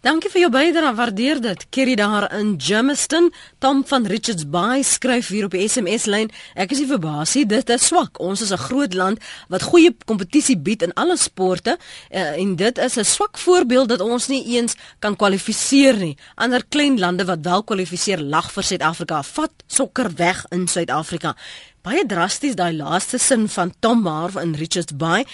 Dankie 0.00 0.30
vir 0.30 0.40
jou 0.40 0.50
bydrae, 0.50 0.94
waardeer 0.94 1.40
dit. 1.40 1.64
Kerry 1.70 1.94
daar 1.98 2.28
in 2.38 2.54
Germiston, 2.60 3.32
Tom 3.58 3.84
van 3.86 4.06
Richards 4.06 4.46
Bay 4.48 4.82
skryf 4.82 5.28
hier 5.28 5.44
op 5.44 5.54
die 5.56 5.68
SMS 5.68 6.06
lyn. 6.06 6.30
Ek 6.54 6.72
is 6.74 6.82
nie 6.82 6.88
verbaas 6.90 7.34
nie, 7.34 7.44
dit 7.46 7.70
is 7.70 7.86
swak. 7.90 8.20
Ons 8.20 8.42
is 8.42 8.52
'n 8.52 8.58
groot 8.68 8.94
land 8.94 9.18
wat 9.48 9.62
goeie 9.62 9.94
kompetisie 10.06 10.56
bied 10.56 10.82
in 10.82 10.92
alle 10.94 11.16
sporte 11.16 11.78
uh, 12.10 12.40
en 12.40 12.56
dit 12.56 12.78
is 12.78 12.96
'n 12.98 13.04
swak 13.04 13.38
voorbeeld 13.38 13.88
dat 13.88 14.00
ons 14.00 14.28
nie 14.28 14.44
eens 14.56 14.74
kan 14.98 15.16
kwalifiseer 15.16 15.96
nie. 15.96 16.16
Ander 16.34 16.64
klein 16.68 16.98
lande 16.98 17.24
wat 17.24 17.38
wel 17.42 17.62
kwalifiseer 17.62 18.20
lag 18.20 18.52
vir 18.52 18.62
Suid-Afrika. 18.62 19.22
Vat 19.22 19.52
sokker 19.66 20.10
weg 20.16 20.46
in 20.50 20.68
Suid-Afrika. 20.68 21.36
Baie 21.82 22.06
drasties 22.06 22.56
daai 22.58 22.74
laaste 22.76 23.18
sin 23.18 23.48
van 23.48 23.70
Tom 23.80 24.02
Marv 24.02 24.36
in 24.36 24.54
Richards 24.54 24.96
Bay. 24.96 25.24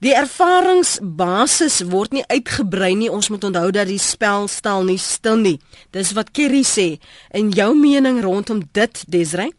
Die 0.00 0.14
ervaringsbasis 0.16 1.82
word 1.92 2.14
nie 2.16 2.22
uitgebrei 2.32 2.94
nie. 2.96 3.10
Ons 3.12 3.28
moet 3.28 3.42
onthou 3.44 3.66
dat 3.76 3.90
die 3.90 4.00
spel 4.00 4.46
stel 4.48 4.86
nie 4.88 4.96
stil 4.96 5.36
nie. 5.36 5.58
Dis 5.92 6.14
wat 6.16 6.30
Kerry 6.32 6.62
sê. 6.64 6.94
En 7.36 7.50
jou 7.52 7.74
mening 7.76 8.22
rondom 8.24 8.62
dit, 8.72 9.02
Desrey? 9.12 9.50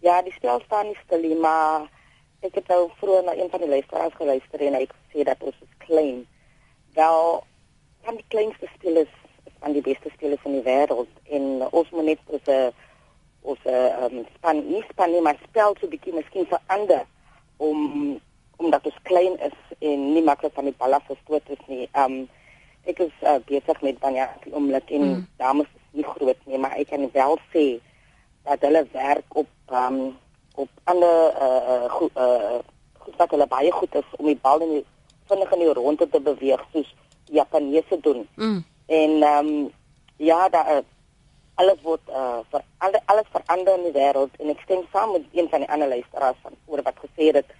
Ja, 0.00 0.22
die 0.24 0.32
spel 0.38 0.62
staan 0.64 0.88
nie 0.88 0.96
stil 1.02 1.20
nie, 1.20 1.36
maar 1.36 1.84
ek 2.46 2.56
het 2.62 2.72
nou 2.72 2.86
vroeër 3.02 3.26
na 3.26 3.34
een 3.36 3.52
van 3.52 3.60
die 3.60 3.68
luisteraars 3.74 4.16
geluister 4.16 4.64
en 4.64 4.78
hy 4.78 4.86
sê 5.12 5.26
dat 5.28 5.44
ons 5.44 5.60
is 5.66 5.76
klein. 5.84 6.22
Wel, 6.96 7.44
van 8.08 8.16
die 8.16 8.28
kleinste 8.32 8.70
spelers 8.78 9.12
van 9.58 9.76
die 9.76 9.82
beste 9.84 10.08
spelers 10.14 10.48
in 10.48 10.56
die 10.56 10.64
wêreld 10.64 11.12
en 11.36 11.66
ons 11.70 11.90
moet 11.92 12.12
net 12.14 12.32
ons 12.38 12.48
ons 13.46 13.68
um, 13.68 14.22
span 14.38 14.62
nie 14.64 14.80
span 14.88 15.12
nie, 15.12 15.20
maar 15.20 15.36
spel 15.44 15.76
so 15.76 15.92
bietjie 15.92 16.14
miskien 16.16 16.48
verander 16.50 17.04
om 17.62 18.16
omdat 18.56 18.86
ons 18.88 18.98
klein 19.02 19.38
is 19.44 19.56
en 19.78 20.12
nie 20.14 20.22
maklik 20.24 20.54
van 20.54 20.68
die 20.68 20.76
bal 20.78 20.96
af 20.96 21.06
gestoot 21.10 21.48
is 21.52 21.62
nie. 21.66 21.88
Um 21.92 22.26
ek 22.86 23.00
is 23.02 23.14
uh, 23.26 23.38
besig 23.48 23.82
met 23.82 23.98
Banya 23.98 24.28
omdat 24.54 24.90
in 24.94 25.02
mm. 25.02 25.26
dames 25.42 25.66
is 25.74 25.98
nie 25.98 26.06
groot 26.06 26.38
nie, 26.46 26.58
maar 26.58 26.76
ek 26.78 26.92
kan 26.92 27.08
wel 27.12 27.38
sê 27.52 27.66
dat 28.46 28.62
hulle 28.62 28.86
werk 28.92 29.40
op 29.42 29.50
um 29.74 30.16
op 30.54 30.68
ander 30.84 31.34
uh 31.46 31.90
goed 31.98 32.14
uh 32.16 32.60
goed 33.02 33.16
wat 33.16 33.30
hulle 33.34 33.46
baie 33.46 33.72
goed 33.72 33.94
is 33.94 34.14
om 34.18 34.30
die 34.30 34.38
bal 34.42 34.62
in 34.64 34.78
die 34.78 34.84
vinnig 35.28 35.52
in 35.52 35.64
die 35.64 35.74
ronde 35.74 36.08
te 36.08 36.20
beweeg 36.20 36.62
soos 36.72 36.94
Japaneese 37.26 37.98
doen. 38.00 38.28
Mm. 38.36 38.64
En 38.86 39.22
um 39.22 39.50
ja, 40.16 40.48
daar 40.48 40.82
alles 41.54 41.82
word 41.82 42.08
uh 42.08 42.40
vir 42.50 42.64
alles 42.78 43.28
verander 43.34 43.78
in 43.78 43.86
die 43.88 43.96
wêreld 43.96 44.40
en 44.40 44.52
ek 44.54 44.64
stem 44.64 44.82
saam 44.92 45.12
met 45.16 45.24
een 45.32 45.48
van 45.52 45.64
die 45.64 45.72
analisters 45.76 46.42
van 46.42 46.56
oor 46.66 46.82
wat 46.86 47.04
gesê 47.04 47.32
het 47.34 47.54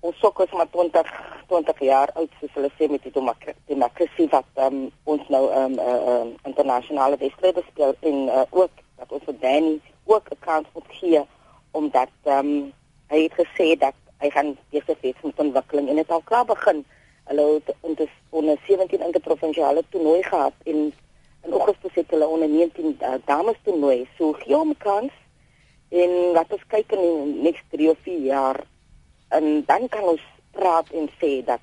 ons 0.00 0.18
sokker 0.18 0.46
is 0.46 0.52
maar 0.56 0.70
20 0.70 1.10
20 1.50 1.80
jaar 1.84 2.10
oud 2.14 2.30
soos 2.40 2.52
hulle 2.54 2.70
sê 2.78 2.88
met 2.88 3.02
die 3.02 3.12
demokrasie 3.66 4.28
wat 4.32 4.62
um, 4.66 4.86
ons 5.04 5.28
nou 5.28 5.42
um, 5.62 5.78
uh, 5.78 5.96
uh, 6.12 6.28
internasionale 6.48 7.18
wedstryde 7.20 7.64
speel 7.68 7.94
en 8.00 8.22
uh, 8.28 8.44
ook 8.50 8.70
dat 9.00 9.12
ons 9.12 9.24
vir 9.28 9.38
Danny 9.42 9.74
ook 10.04 10.30
'n 10.30 10.40
kans 10.46 10.66
moet 10.74 10.92
gee 11.00 11.22
omdat 11.72 12.12
um, 12.24 12.72
hy 13.10 13.22
het 13.26 13.34
gesê 13.42 13.76
dat 13.78 13.94
hy 14.20 14.30
gaan 14.30 14.56
besig 14.70 15.00
wees 15.00 15.20
met 15.22 15.38
ontwikkeling 15.38 15.88
en 15.88 15.96
dit 15.96 16.10
al 16.10 16.22
klaar 16.24 16.44
begin. 16.44 16.84
Hulle 17.24 17.44
het 17.54 17.74
onder 17.80 18.08
onder 18.30 18.58
17 18.66 19.00
interprovinsiale 19.00 19.82
toernooi 19.90 20.22
gehad 20.22 20.52
en 20.64 20.92
in 21.42 21.52
Augustus 21.52 21.94
het 21.94 22.10
hulle 22.10 22.26
onder 22.26 22.48
19 22.48 22.98
uh, 23.00 23.14
dames 23.24 23.56
toernooi. 23.62 24.08
So 24.18 24.32
gee 24.32 24.54
hom 24.54 24.76
kans 24.78 25.12
en 25.88 26.10
laat 26.32 26.52
ons 26.52 26.66
kyk 26.66 26.92
in 26.92 27.00
die 27.00 27.42
next 27.42 27.64
3 27.70 27.90
of 27.90 27.98
4 28.02 28.18
jaar 28.18 28.60
en 29.36 29.64
dan 29.66 29.88
kan 29.88 30.06
ons 30.14 30.24
praat 30.56 30.90
en 30.92 31.10
sê 31.20 31.44
dat 31.46 31.60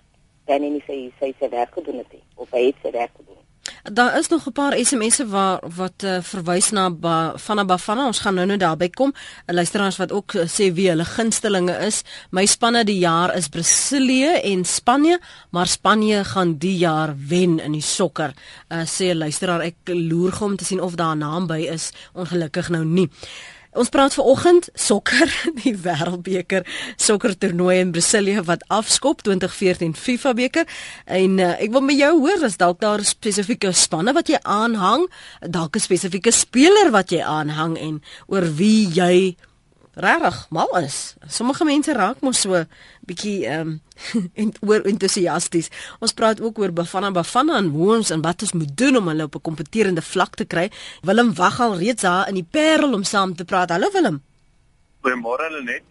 Danny 0.47 0.69
nie 0.69 0.83
sy 0.87 0.99
sy 1.19 1.33
sy 1.39 1.49
werk 1.51 1.73
gedoen 1.75 1.99
het 2.03 2.11
nie 2.15 2.23
of 2.35 2.51
hy 2.55 2.69
het 2.69 2.83
sy 2.83 2.91
werk 2.95 3.11
gedoen. 3.15 3.37
Daar 3.83 4.17
is 4.17 4.27
nog 4.27 4.45
'n 4.47 4.51
paar 4.51 4.77
SMS'e 4.77 5.27
waar 5.27 5.59
wat 5.75 6.03
uh, 6.03 6.17
verwys 6.21 6.69
na 6.69 6.89
ba, 6.91 7.33
van 7.35 7.65
Bafana. 7.65 8.05
Ons 8.05 8.19
gaan 8.19 8.33
nou-nou 8.33 8.57
daarby 8.57 8.89
kom. 8.89 9.13
'n 9.45 9.53
Luisteraars 9.53 9.97
wat 9.97 10.11
ook 10.11 10.33
uh, 10.33 10.41
sê 10.41 10.73
wie 10.73 10.89
hulle 10.89 11.05
gunstelinge 11.05 11.77
is. 11.77 12.03
My 12.29 12.45
spanne 12.45 12.83
die 12.83 12.97
jaar 12.97 13.35
is 13.35 13.47
Brasilië 13.47 14.39
en 14.43 14.65
Spanje, 14.65 15.19
maar 15.49 15.67
Spanje 15.67 16.23
gaan 16.23 16.57
die 16.57 16.77
jaar 16.77 17.15
wen 17.27 17.59
in 17.59 17.71
die 17.71 17.81
sokker. 17.81 18.33
Uh, 18.69 18.77
sê 18.85 19.15
luisteraar 19.15 19.61
ek 19.61 19.75
loer 19.83 20.31
gou 20.31 20.49
om 20.49 20.57
te 20.57 20.65
sien 20.65 20.81
of 20.81 20.95
daar 20.95 21.15
'n 21.15 21.19
naam 21.19 21.47
by 21.47 21.67
is. 21.71 21.91
Ongelukkig 22.13 22.69
nou 22.69 22.85
nie. 22.85 23.09
Ons 23.77 23.91
praat 23.93 24.15
vanoggend 24.17 24.71
sokker, 24.73 25.29
die 25.61 25.75
Wêreldbeker 25.77 26.63
sokkertoernooi 26.97 27.75
in 27.83 27.91
Brasilia 27.93 28.41
wat 28.47 28.63
afskop 28.73 29.21
2014 29.21 29.93
FIFA 29.93 30.33
beker. 30.39 30.65
En 31.05 31.37
uh, 31.37 31.51
ek 31.61 31.75
wil 31.75 31.85
met 31.85 31.99
jou 31.99 32.09
hoor 32.23 32.45
as 32.47 32.57
dalk 32.57 32.81
daar 32.81 33.05
spesifieke 33.05 33.69
spanne 33.77 34.15
wat 34.17 34.31
jy 34.33 34.39
aanhang, 34.41 35.05
dalk 35.45 35.77
'n 35.77 35.85
spesifieke 35.85 36.33
speler 36.33 36.89
wat 36.89 37.13
jy 37.13 37.21
aanhang 37.21 37.77
en 37.77 38.01
oor 38.25 38.49
wie 38.57 38.89
jy 38.89 39.37
regtig 39.97 40.37
mal 40.53 40.69
is. 40.79 41.15
Sommige 41.27 41.65
mense 41.65 41.93
raak 41.97 42.21
mos 42.21 42.41
so 42.45 42.63
bietjie 43.09 43.45
ehm 43.49 43.73
um, 43.73 43.75
en 44.41 44.51
oor 44.61 44.85
entoesiasties. 44.85 45.71
Ons 45.99 46.13
praat 46.13 46.41
ook 46.41 46.59
oor 46.61 46.71
Bafana 46.71 47.09
Bafana 47.11 47.57
en 47.57 47.71
hoe 47.73 47.95
ons 47.95 48.11
en 48.13 48.21
wat 48.21 48.45
ons 48.45 48.53
moet 48.53 48.73
doen 48.77 48.99
om 48.99 49.07
hulle 49.09 49.25
op 49.25 49.35
'n 49.35 49.41
kompeterende 49.49 50.01
vlak 50.01 50.35
te 50.35 50.45
kry. 50.45 50.69
Willem 51.01 51.33
wag 51.33 51.59
al 51.59 51.77
reeds 51.77 52.01
daar 52.01 52.27
in 52.29 52.35
die 52.35 52.47
Parel 52.51 52.93
om 52.93 53.03
saam 53.03 53.35
te 53.35 53.45
praat. 53.45 53.69
Hallo 53.69 53.89
Willem. 53.91 54.21
Goeiemôre 55.01 55.49
Lenet. 55.51 55.83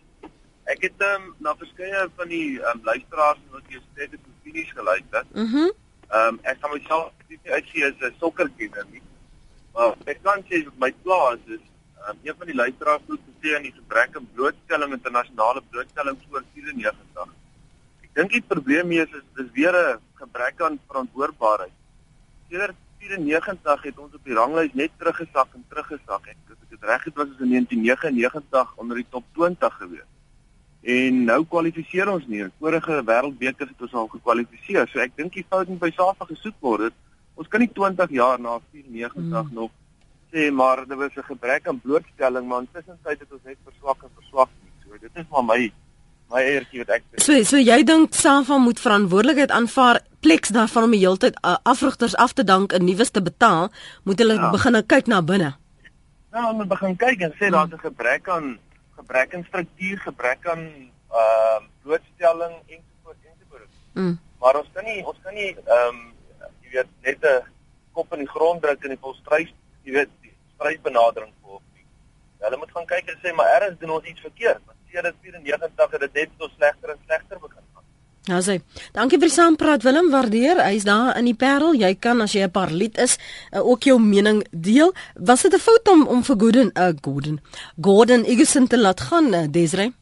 Ek 0.65 0.83
het 0.83 0.99
ehm 0.99 1.23
um, 1.23 1.35
na 1.39 1.55
verskeie 1.57 2.09
van 2.17 2.29
die 2.29 2.61
um, 2.63 2.81
luisteraars 2.83 3.43
wat 3.51 3.63
jy 3.69 3.81
sê 3.95 4.11
dit 4.11 4.21
is 4.21 4.37
finies 4.43 4.71
geluister. 4.71 5.25
Mhm. 5.33 5.57
Mm 5.57 5.71
ehm 6.07 6.29
um, 6.29 6.39
ek 6.43 6.61
kan 6.63 6.71
myself 6.71 7.11
nie 7.29 7.39
uitsien 7.51 7.85
as 7.85 7.99
'n 8.01 8.15
sokkerkenner 8.21 8.87
nie. 8.93 9.03
Maar 9.75 9.97
ek 10.07 10.23
kan 10.23 10.45
sê 10.49 10.63
my 10.79 10.93
plaas 11.03 11.43
is 11.47 11.65
um, 12.09 12.19
een 12.23 12.35
van 12.39 12.47
die 12.47 12.55
luisteraars 12.55 13.03
het 13.09 13.21
gesê 13.29 13.55
aan 13.57 13.67
die 13.67 13.75
gebrek 13.75 14.17
aan 14.17 14.29
blootstelling 14.35 14.93
internasionale 14.93 15.63
blootstelling 15.71 16.19
voor 16.29 16.45
94. 16.55 17.29
Ek 18.07 18.11
dink 18.19 18.33
die 18.33 18.43
probleem 18.55 18.91
hier 18.95 19.07
is 19.07 19.15
is 19.21 19.29
dis 19.39 19.53
weer 19.59 19.75
'n 19.77 20.01
gebrek 20.23 20.61
aan 20.61 20.81
verantwoordbaarheid. 20.87 21.73
Sedert 22.51 22.77
94 22.99 23.83
het 23.83 23.99
ons 23.99 24.15
op 24.15 24.25
die 24.25 24.35
ranglys 24.35 24.75
net 24.75 24.91
teruggesak 24.99 25.55
en 25.55 25.65
teruggesak. 25.69 26.27
Ek 26.27 26.37
as 26.51 26.61
ek 26.63 26.71
dit 26.71 26.83
reg 26.83 27.05
het 27.05 27.15
was 27.15 27.29
ons 27.29 27.41
in 27.41 27.51
1999 27.51 28.77
onder 28.77 28.97
die 28.97 29.11
top 29.11 29.25
20 29.33 29.75
gewees. 29.81 30.11
En 30.83 31.25
nou 31.25 31.45
kwalifiseer 31.45 32.09
ons 32.09 32.27
nie. 32.27 32.43
In 32.43 32.53
vorige 32.59 33.03
wêreldbeker 33.05 33.67
het 33.67 33.81
ons 33.83 33.95
al 33.95 34.07
gekwalifiseer. 34.07 34.87
So 34.89 35.01
ek 35.03 35.17
dink 35.17 35.33
die 35.33 35.47
fout 35.49 35.69
moet 35.69 35.83
by 35.83 35.91
SAFA 35.91 36.25
gesoek 36.25 36.55
word. 36.61 36.95
Ons 37.35 37.49
kan 37.49 37.61
nie 37.61 37.73
20 37.73 38.11
jaar 38.11 38.41
na 38.41 38.61
94 38.71 39.17
mm. 39.17 39.55
nog 39.55 39.71
sê 40.37 40.53
maar 40.53 40.87
daar 40.87 40.99
was 40.99 41.17
'n 41.17 41.23
gebrek 41.33 41.69
aan 41.69 41.81
blootstelling 41.81 42.47
maar 42.49 42.61
intussen 42.61 42.99
tyd 43.03 43.19
het 43.21 43.33
ons 43.33 43.45
net 43.45 43.59
verswak 43.65 44.03
en 44.03 44.11
verswak 44.15 44.51
nie. 44.63 44.73
So 44.85 44.99
dit 45.01 45.11
is 45.15 45.29
maar 45.31 45.45
my 45.45 45.73
my 46.31 46.43
eertjie 46.43 46.79
wat 46.83 46.89
ek 46.97 47.03
sê. 47.03 47.23
So 47.27 47.43
so 47.43 47.57
jy 47.57 47.83
dink 47.85 48.15
Safa 48.15 48.57
moet 48.59 48.81
verantwoordelikheid 48.81 49.51
aanvaar 49.51 50.01
pleks 50.21 50.49
daarvan 50.49 50.85
om 50.85 50.91
die 50.91 51.05
hele 51.05 51.17
tyd 51.17 51.39
uh, 51.45 51.57
afrigters 51.63 52.17
af 52.17 52.33
te 52.33 52.45
dank 52.45 52.73
en 52.73 52.85
nuus 52.85 53.11
te 53.11 53.23
betaal, 53.23 53.71
moet 54.05 54.19
hulle 54.19 54.35
ja. 54.35 54.51
begin 54.51 54.87
kyk 54.87 55.07
na 55.07 55.23
binne. 55.23 55.55
Ja, 56.33 56.49
ons 56.49 56.57
moet 56.57 56.69
begin 56.69 56.97
kyk 56.97 57.21
en 57.21 57.33
sê 57.39 57.51
daar's 57.51 57.73
'n 57.73 57.79
gebrek 57.79 58.29
aan 58.29 58.59
gebrek 58.97 59.35
aan 59.35 59.45
struktuur, 59.49 59.99
gebrek 59.99 60.47
aan 60.47 60.63
ehm 61.21 61.63
uh, 61.63 61.69
blootstelling 61.83 62.55
ensovoorts 62.67 63.23
ensovoorts. 63.31 63.75
Mm. 63.95 64.19
Maar 64.41 64.55
ons 64.61 64.69
kan 64.75 64.85
nie 64.85 65.07
ons 65.07 65.19
kan 65.23 65.35
nie 65.35 65.57
ehm 65.57 65.89
um, 65.89 66.13
jy 66.63 66.71
weet 66.73 66.91
net 67.03 67.25
'n 67.25 67.45
kop 67.93 68.13
in 68.13 68.19
die 68.19 68.35
grond 68.35 68.63
druk 68.63 68.83
en 68.85 68.91
die 68.91 69.05
volstrys 69.05 69.53
jy 69.87 69.93
weet 69.93 70.11
die 70.57 70.65
strydbenadering 70.65 71.33
volg 71.43 71.63
nie. 71.75 71.85
Hulle 72.45 72.57
moet 72.57 72.73
gaan 72.73 72.87
kyk 72.87 73.13
en 73.13 73.21
sê 73.23 73.33
maar 73.35 73.53
erns 73.61 73.79
doen 73.81 73.91
ons 73.91 74.05
iets 74.05 74.21
verkeerd. 74.21 74.61
Want 74.67 74.79
sedert 74.91 75.17
94 75.23 75.91
het 75.91 76.01
dit 76.01 76.13
net 76.13 76.31
so 76.39 76.49
slegter 76.57 76.91
en 76.91 77.01
slegter 77.05 77.41
begin 77.41 77.63
gaan. 77.75 77.85
Ja 78.27 78.41
sê. 78.41 78.59
Dankie 78.93 79.19
vir 79.19 79.29
die 79.29 79.37
saampraat 79.37 79.85
Willem, 79.85 80.11
waardeer. 80.11 80.63
Hy's 80.65 80.85
daar 80.85 81.17
in 81.19 81.29
die 81.29 81.37
Parel. 81.37 81.75
Jy 81.75 81.95
kan 81.95 82.21
as 82.21 82.33
jy 82.33 82.43
'n 82.47 82.51
paar 82.51 82.71
lid 82.71 82.99
is, 82.99 83.19
uh, 83.53 83.61
ook 83.67 83.83
jou 83.83 83.99
mening 84.01 84.47
deel. 84.51 84.93
Was 85.15 85.43
dit 85.43 85.53
'n 85.55 85.59
fout 85.59 85.89
om 85.89 86.07
om 86.07 86.23
vir 86.25 86.37
Gordon, 86.39 86.71
uh 86.75 86.93
Gordon, 87.01 87.41
Gordon 87.81 88.25
Igison 88.25 88.67
te 88.67 88.79
laat 88.79 89.01
gaan, 89.01 89.35
uh, 89.35 89.47
Desrey? 89.51 89.93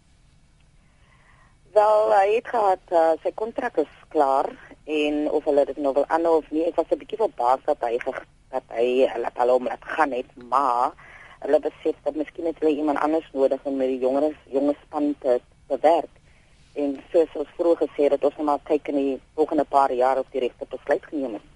Wel, 1.72 2.12
hy 2.12 2.34
het 2.34 2.48
gehad 2.48 2.84
uh, 2.90 3.12
sy 3.22 3.32
kontrak 3.34 3.76
is 3.76 3.90
klaar 4.08 4.46
en 4.84 5.30
of 5.30 5.44
hulle 5.44 5.64
dit 5.64 5.76
nou 5.76 5.94
wil 5.94 6.04
aanhou 6.06 6.36
of 6.36 6.50
nie, 6.50 6.64
ek 6.68 6.76
was 6.76 6.86
'n 6.90 6.98
bietjie 6.98 7.18
verbaas 7.18 7.60
dat 7.64 7.80
hy 7.80 7.98
dat 8.54 8.76
hy 8.78 9.06
hulle 9.10 9.30
al 9.34 9.52
hom 9.54 9.70
laat 9.70 9.86
gaan 9.96 10.14
het, 10.14 10.30
maar 10.50 10.94
hulle 11.44 11.60
besef 11.60 11.96
dat 12.06 12.16
miskien 12.16 12.48
het 12.48 12.60
hulle 12.62 12.76
iemand 12.76 13.02
anders 13.04 13.26
nodig 13.32 13.60
om 13.68 13.76
met 13.76 13.90
die 13.92 14.02
jongeres 14.04 14.36
jonge 14.52 14.76
span 14.84 15.14
te, 15.24 15.40
te 15.68 15.78
werk. 15.82 16.12
En 16.74 16.94
soos 17.12 17.40
ons 17.40 17.50
vroeër 17.58 17.82
gesê 17.84 18.08
het, 18.10 18.22
ons 18.24 18.38
moet 18.38 18.50
maar 18.50 18.62
kyk 18.70 18.88
in 18.94 19.00
die 19.00 19.18
volgende 19.38 19.66
paar 19.76 19.92
jaar 19.92 20.22
of 20.22 20.30
die 20.32 20.42
regte 20.46 20.66
besluit 20.70 21.04
geneem 21.10 21.36
is. 21.40 21.50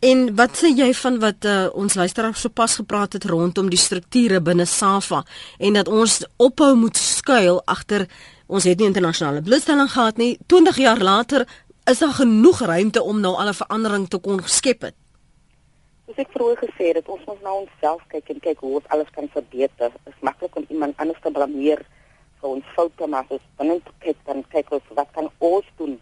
En 0.00 0.22
wat 0.36 0.56
sê 0.56 0.70
jy 0.72 0.88
van 0.96 1.18
wat 1.20 1.44
uh, 1.44 1.68
ons 1.76 1.96
luisteraar 1.98 2.36
sopas 2.36 2.78
gepraat 2.80 3.18
het 3.18 3.26
rondom 3.28 3.68
die 3.68 3.80
strukture 3.80 4.40
binne 4.40 4.64
SAFA 4.64 5.20
en 5.58 5.76
dat 5.76 5.90
ons 5.92 6.22
ophou 6.40 6.72
moet 6.80 6.96
skuil 6.96 7.60
agter 7.68 8.06
ons 8.48 8.64
het 8.64 8.80
nie 8.80 8.88
internasionale 8.88 9.44
blootstelling 9.44 9.90
gehad 9.92 10.16
nie 10.16 10.38
20 10.48 10.80
jaar 10.80 11.04
later 11.04 11.44
is 11.90 12.00
daar 12.00 12.16
genoeg 12.16 12.64
ruimte 12.64 13.02
om 13.02 13.20
nou 13.20 13.34
al 13.36 13.52
'n 13.52 13.60
verandering 13.60 14.08
te 14.08 14.18
kon 14.18 14.40
skep 14.44 14.88
het. 14.88 14.96
Ek 16.20 16.28
vroeër 16.34 16.58
gesê 16.60 16.86
het, 16.92 17.06
ons 17.08 17.22
moet 17.24 17.38
nou 17.46 17.52
onsself 17.62 18.00
kyk 18.12 18.26
en 18.32 18.40
kyk 18.44 18.58
hoe 18.60 18.74
ons 18.78 18.88
alles 18.92 19.08
kan 19.14 19.28
verbeter. 19.32 19.92
Dit 19.94 20.10
is 20.10 20.24
maklik 20.26 20.56
om 20.58 20.66
iemand 20.68 20.98
anders 21.00 21.20
te 21.24 21.30
blameer 21.32 21.80
vir 22.40 22.48
ons 22.50 22.72
foute, 22.74 23.08
maar 23.08 23.24
as 23.24 23.38
ons 23.38 23.46
dan 23.56 23.80
kyk 24.04 24.20
dan 24.26 24.42
kyk 24.52 24.72
ons 24.76 24.90
wat 24.98 25.14
kan 25.16 25.30
ons 25.48 25.70
doen 25.78 25.94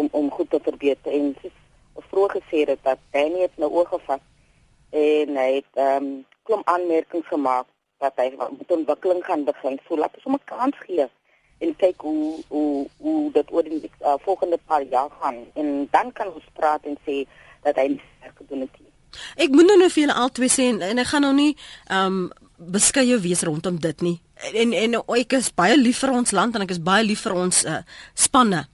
om 0.00 0.08
om 0.20 0.30
goed 0.32 0.48
te 0.54 0.62
verbeter 0.70 1.12
en 1.18 1.34
soos 1.42 2.08
vroeër 2.08 2.34
gesê 2.38 2.64
het 2.70 2.80
dat 2.88 3.04
Danny 3.12 3.44
het 3.44 3.60
nou 3.60 3.68
oorgevat 3.82 4.24
en 5.02 5.36
hy 5.42 5.48
het 5.58 5.84
ehm 5.84 6.08
um, 6.08 6.10
klom 6.48 6.64
aanmerkings 6.72 7.28
gemaak 7.28 7.68
dat 8.00 8.16
hy 8.16 8.30
met 8.38 8.76
ontwikkeling 8.78 9.24
gaan 9.24 9.44
begin. 9.44 9.80
So 9.84 10.00
laat 10.00 10.16
ons 10.16 10.28
hom 10.30 10.40
'n 10.40 10.44
kans 10.48 10.84
gee 10.86 11.08
en 11.60 11.76
kyk 11.84 12.08
hoe 12.08 12.40
hoe 12.48 12.86
hoe 13.04 13.20
dit 13.36 13.52
oor 13.52 13.68
die 13.68 13.84
uh, 13.84 14.16
volgende 14.24 14.58
paar 14.66 14.82
jaar 14.96 15.10
gaan 15.20 15.44
en 15.54 15.88
dan 15.90 16.12
kan 16.12 16.32
ons 16.32 16.54
praat 16.60 16.88
en 16.88 16.96
sê 17.04 17.26
dat 17.62 17.76
hy 17.76 17.88
seker 17.98 18.38
gedoen 18.40 18.64
het. 18.64 18.87
Ek 19.36 19.54
moet 19.54 19.68
nou 19.70 19.78
vir 19.88 20.02
julle 20.04 20.16
albei 20.16 20.50
sê 20.52 20.68
en, 20.72 20.82
en 20.82 21.02
ek 21.02 21.12
gaan 21.12 21.26
nou 21.26 21.34
nie 21.36 21.54
ehm 21.88 22.06
um, 22.06 22.20
beskeie 22.58 23.14
wees 23.22 23.44
rondom 23.46 23.76
dit 23.78 24.00
nie. 24.02 24.16
En 24.50 24.72
en 24.74 24.96
ek 25.14 25.36
is 25.38 25.52
baie 25.54 25.76
lief 25.78 26.00
vir 26.02 26.10
ons 26.10 26.32
land 26.34 26.56
en 26.56 26.64
ek 26.64 26.74
is 26.74 26.82
baie 26.82 27.04
lief 27.06 27.22
vir 27.26 27.36
ons 27.38 27.60
uh, 27.64 27.82
spanne 28.18 28.64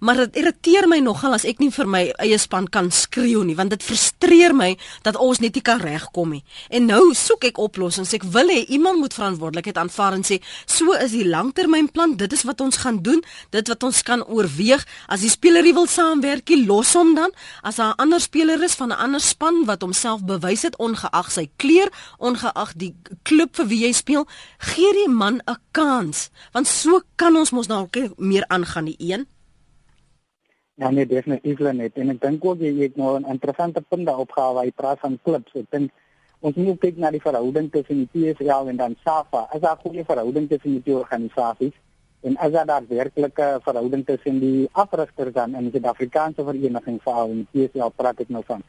maar 0.00 0.16
dit 0.16 0.36
irriteer 0.36 0.88
my 0.88 0.98
nogal 0.98 1.34
as 1.34 1.44
ek 1.44 1.58
nie 1.58 1.70
vir 1.70 1.86
my 1.86 2.02
eie 2.22 2.38
span 2.38 2.66
kan 2.68 2.90
skreeu 2.90 3.44
nie 3.44 3.56
want 3.56 3.70
dit 3.70 3.82
frustreer 3.82 4.54
my 4.54 4.76
dat 5.02 5.16
ons 5.16 5.40
net 5.40 5.54
nie 5.54 5.62
kan 5.62 5.80
regkom 5.80 6.30
nie. 6.36 6.44
En 6.70 6.86
nou 6.86 7.14
soek 7.14 7.44
ek 7.50 7.58
oplossings. 7.62 8.12
Ek 8.16 8.24
wil 8.34 8.50
hê 8.52 8.64
iemand 8.74 9.00
moet 9.00 9.14
verantwoordelikheid 9.14 9.78
aanvaar 9.80 10.18
en 10.18 10.24
sê 10.26 10.40
so 10.66 10.92
is 10.92 11.14
die 11.16 11.26
langtermynplan, 11.26 12.16
dit 12.16 12.32
is 12.32 12.44
wat 12.48 12.60
ons 12.60 12.80
gaan 12.82 13.00
doen, 13.02 13.22
dit 13.50 13.68
wat 13.72 13.86
ons 13.86 14.02
kan 14.06 14.24
oorweeg. 14.24 14.84
As 15.08 15.24
die 15.24 15.32
speler 15.32 15.66
wil 15.66 15.88
saamwerk, 15.90 16.52
los 16.66 16.92
hom 16.94 17.14
dan. 17.16 17.32
As 17.62 17.76
daar 17.76 17.94
'n 17.94 18.00
ander 18.02 18.20
speler 18.20 18.62
is 18.62 18.74
van 18.74 18.92
'n 18.92 18.98
ander 18.98 19.20
span 19.20 19.64
wat 19.64 19.82
homself 19.82 20.24
bewys 20.24 20.62
het 20.62 20.76
ongeag 20.78 21.30
sy 21.30 21.50
kleur, 21.56 21.90
ongeag 22.18 22.72
die 22.76 22.94
klub 23.22 23.56
vir 23.56 23.66
wie 23.66 23.84
hy 23.86 23.92
speel, 23.92 24.26
gee 24.58 24.92
die 24.92 25.08
man 25.08 25.42
'n 25.46 25.56
kans. 25.72 26.30
Want 26.52 26.66
so 26.66 27.00
kan 27.16 27.36
ons 27.36 27.50
mos 27.50 27.66
dalk 27.66 27.96
meer 28.16 28.44
aangaan 28.48 28.84
die 28.84 28.96
een. 28.98 29.26
Ja 30.76 30.90
nee, 30.90 31.06
definitief 31.08 31.58
net. 31.58 31.94
En 31.96 32.12
ek 32.12 32.18
dink 32.20 32.42
ook 32.44 32.60
jy 32.60 32.72
het 32.82 32.96
nou 33.00 33.16
'n 33.18 33.30
interessante 33.32 33.80
punt 33.80 34.06
daarop 34.06 34.30
gehad 34.30 34.54
waar 34.54 34.64
jy 34.64 34.72
praat 34.76 34.98
van 35.00 35.18
klubs. 35.22 35.54
Ek 35.54 35.70
dink 35.70 35.90
ons 36.40 36.56
moet 36.56 36.80
kyk 36.80 36.96
na 36.96 37.10
die 37.10 37.20
verhouding 37.20 37.70
tussen 37.72 37.96
die 38.04 38.10
PSL 38.12 38.68
en 38.68 38.76
dan 38.76 38.96
SAFA. 39.04 39.46
As 39.50 39.60
daar 39.60 39.78
goeie 39.80 40.04
verhouding 40.04 40.48
tussen 40.48 40.72
die 40.72 40.82
twee 40.82 40.96
organisasies 40.96 41.72
en 42.20 42.36
as 42.36 42.52
daar 42.52 42.84
werklike 42.88 43.58
verhouding 43.62 44.04
tussen 44.06 44.38
die 44.40 44.68
afrigters 44.72 45.32
dan 45.32 45.54
en 45.54 45.62
die 45.62 45.72
Suid-Afrikaanse 45.72 46.44
vereniging 46.44 47.00
vir 47.02 47.12
al 47.12 47.32
die 47.32 47.48
PSL 47.52 47.92
praat 47.96 48.20
ek 48.20 48.28
nou 48.28 48.42
van. 48.46 48.62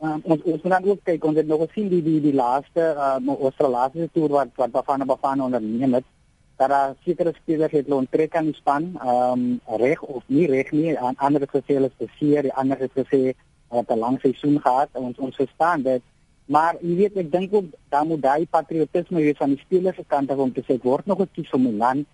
Um, 0.00 0.20
ons 0.24 0.42
ons 0.42 0.62
moet 0.62 0.72
dan 0.72 0.84
ook 0.90 1.04
kyk 1.04 1.24
ons 1.24 1.36
het 1.36 1.46
nog 1.46 1.60
gesien 1.68 1.88
die 1.88 2.02
die 2.02 2.20
die 2.20 2.34
laaste 2.34 2.94
uh, 2.98 3.18
ons 3.24 3.58
laaste 3.58 4.08
toer 4.12 4.28
wat 4.28 4.50
wat 4.56 4.72
Bafana 4.72 5.04
Bafana 5.04 5.44
onderneem 5.44 5.94
het 5.94 6.04
dat 6.56 6.68
daar 6.70 6.94
sekere 7.04 7.32
spelers 7.34 7.72
het 7.72 7.88
loon 7.88 8.06
trek 8.10 8.36
aan 8.36 8.50
die 8.50 8.54
span, 8.54 8.92
ehm 9.02 9.32
um, 9.32 9.60
reg 9.80 10.02
of 10.02 10.22
nie 10.26 10.46
reg 10.46 10.70
nie, 10.70 10.98
aan 10.98 11.16
ander 11.16 11.40
het 11.40 11.50
gesê 11.50 11.78
hulle 11.78 11.90
is 11.90 12.06
beseer, 12.06 12.42
die 12.42 12.54
ander 12.54 12.78
het 12.78 12.92
gesê 12.94 13.20
hulle 13.20 13.80
het 13.80 13.90
'n 13.90 13.98
lang 13.98 14.20
seisoen 14.20 14.60
gehad 14.60 14.88
en 14.92 15.02
ons 15.02 15.18
ons 15.18 15.36
verstaan 15.36 15.82
dit. 15.82 16.02
Maar 16.44 16.76
jy 16.80 16.96
weet 16.96 17.16
ek 17.16 17.32
dink 17.32 17.54
ook 17.54 17.64
daar 17.88 18.06
moet 18.06 18.22
daai 18.22 18.46
patriotisme 18.46 19.20
wees 19.20 19.36
van 19.36 19.54
die 19.54 19.62
spelers 19.64 19.96
se 19.96 20.04
kant 20.06 20.30
af 20.30 20.38
om 20.38 20.52
te 20.52 20.60
sê 20.60 20.74
ek 20.74 20.82
word 20.82 21.06
nog 21.06 21.18
gekies 21.18 21.52
om 21.52 21.62
my 21.62 21.72
land 21.72 22.06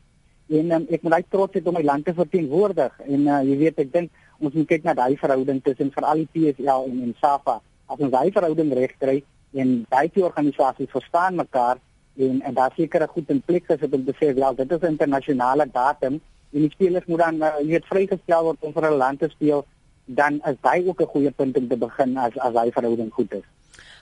en 0.48 0.70
um, 0.70 0.87
ek 0.90 1.03
moet 1.03 1.12
uit 1.12 1.31
trots 1.31 1.53
wees 1.53 1.66
om 1.66 1.74
my 1.74 1.83
land 1.83 2.05
te 2.05 2.14
verteenwoordig 2.14 3.00
en 3.07 3.26
uh, 3.26 3.42
jy 3.42 3.57
weet 3.57 3.79
ek 3.79 3.92
dink 3.92 4.11
ons 4.38 4.55
moet 4.55 4.68
kyk 4.68 4.85
na 4.85 4.94
daai 4.94 5.16
verhouding 5.16 5.61
tussen 5.62 5.90
veral 5.92 6.22
die 6.22 6.31
PSL 6.33 6.87
en 6.88 7.03
en 7.03 7.14
SAFA. 7.20 7.61
As 7.87 7.98
ons 7.98 8.12
daai 8.12 8.31
verhouding 8.33 8.72
reg 8.72 8.94
kry 8.98 9.22
en 9.53 9.85
daai 9.90 10.09
twee 10.09 10.24
organisasies 10.24 10.90
verstaan 10.94 11.37
mekaar 11.37 11.83
en 12.20 12.40
en 12.42 12.54
daar 12.54 12.72
seker 12.76 13.09
goed 13.09 13.30
in 13.30 13.42
plek 13.42 13.64
gesit 13.66 13.92
om 13.92 14.04
te 14.04 14.14
sê 14.20 14.35
wel 14.35 14.54
dit 14.54 14.72
is 14.72 14.80
'n 14.80 14.92
internasionale 14.96 15.66
datum 15.72 16.20
en 16.52 16.61
die 16.61 16.70
spelers 16.70 17.06
moet 17.06 17.18
dan 17.18 17.42
uh, 17.42 17.54
weet 17.66 17.87
vrygestel 17.87 18.42
word 18.42 18.56
om 18.61 18.72
vir 18.72 18.90
'n 18.90 18.96
land 18.96 19.18
te 19.18 19.28
speel 19.28 19.66
dan 20.04 20.40
is 20.50 20.56
daai 20.61 20.88
ook 20.88 21.00
'n 21.00 21.12
goeie 21.14 21.30
punt 21.30 21.56
om 21.56 21.68
te 21.68 21.76
begin 21.76 22.16
as 22.16 22.38
as 22.38 22.54
hy 22.54 22.70
verhouding 22.70 23.12
goed 23.12 23.33
is. 23.33 23.46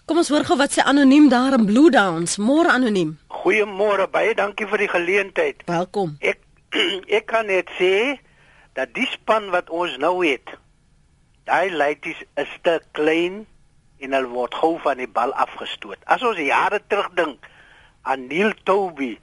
Kom 0.04 0.16
ons 0.16 0.28
hoor 0.28 0.44
gou 0.44 0.56
wat 0.56 0.72
sê 0.72 0.82
anoniem 0.84 1.28
daar 1.28 1.52
in 1.52 1.64
Blue 1.66 1.90
Downs. 1.90 2.36
Môre 2.36 2.68
anoniem. 2.68 3.18
Goeiemôre, 3.28 4.08
baie 4.10 4.34
dankie 4.34 4.66
vir 4.66 4.78
die 4.78 4.88
geleentheid. 4.88 5.62
Welkom. 5.66 6.16
Ek 6.20 6.38
ek 7.18 7.26
kan 7.26 7.46
net 7.46 7.68
sê 7.78 8.18
dat 8.72 8.94
die 8.94 9.06
span 9.06 9.50
wat 9.50 9.70
ons 9.70 9.96
nou 9.98 10.26
het, 10.26 10.48
daai 11.44 11.70
leities 11.70 12.24
is 12.34 12.48
te 12.62 12.80
klein 12.92 13.46
en 13.98 14.12
hulle 14.12 14.28
word 14.28 14.54
gou 14.54 14.78
van 14.78 14.96
die 14.96 15.08
bal 15.08 15.32
afgestoot. 15.32 15.98
As 16.04 16.22
ons 16.22 16.38
jare 16.38 16.80
terugdink, 16.86 17.38
aan 17.38 17.57
Neil 18.16 18.54
Toby, 18.64 19.18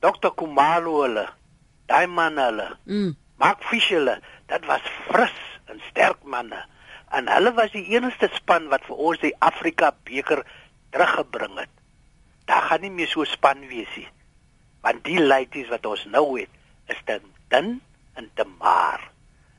Dr. 0.00 0.30
Kumalo 0.34 1.02
hulle, 1.02 1.28
daai 1.86 2.06
manne 2.06 2.42
hulle. 2.42 2.68
Mm. 2.84 3.16
Mark 3.38 3.62
Fisher, 3.62 4.20
dit 4.46 4.66
was 4.66 4.82
fris 5.08 5.38
en 5.66 5.80
sterk 5.90 6.22
manne. 6.24 6.64
En 7.12 7.28
hulle 7.28 7.52
was 7.54 7.70
die 7.74 7.84
enigste 7.94 8.28
span 8.34 8.68
wat 8.72 8.84
vir 8.88 8.96
ons 8.96 9.20
die 9.22 9.34
Afrika 9.38 9.92
beker 10.04 10.44
teruggebring 10.90 11.58
het. 11.60 11.70
Daar 12.48 12.66
gaan 12.68 12.80
nie 12.80 12.90
meer 12.90 13.08
so 13.10 13.24
span 13.24 13.66
wees 13.68 13.90
nie. 13.96 14.08
Want 14.82 15.04
die 15.06 15.20
ladies 15.20 15.70
wat 15.70 15.86
ons 15.86 16.04
nou 16.10 16.40
het, 16.40 16.50
is 16.90 16.98
te 17.06 17.20
dun 17.52 17.80
en 18.18 18.30
te 18.34 18.46
maar. 18.58 19.10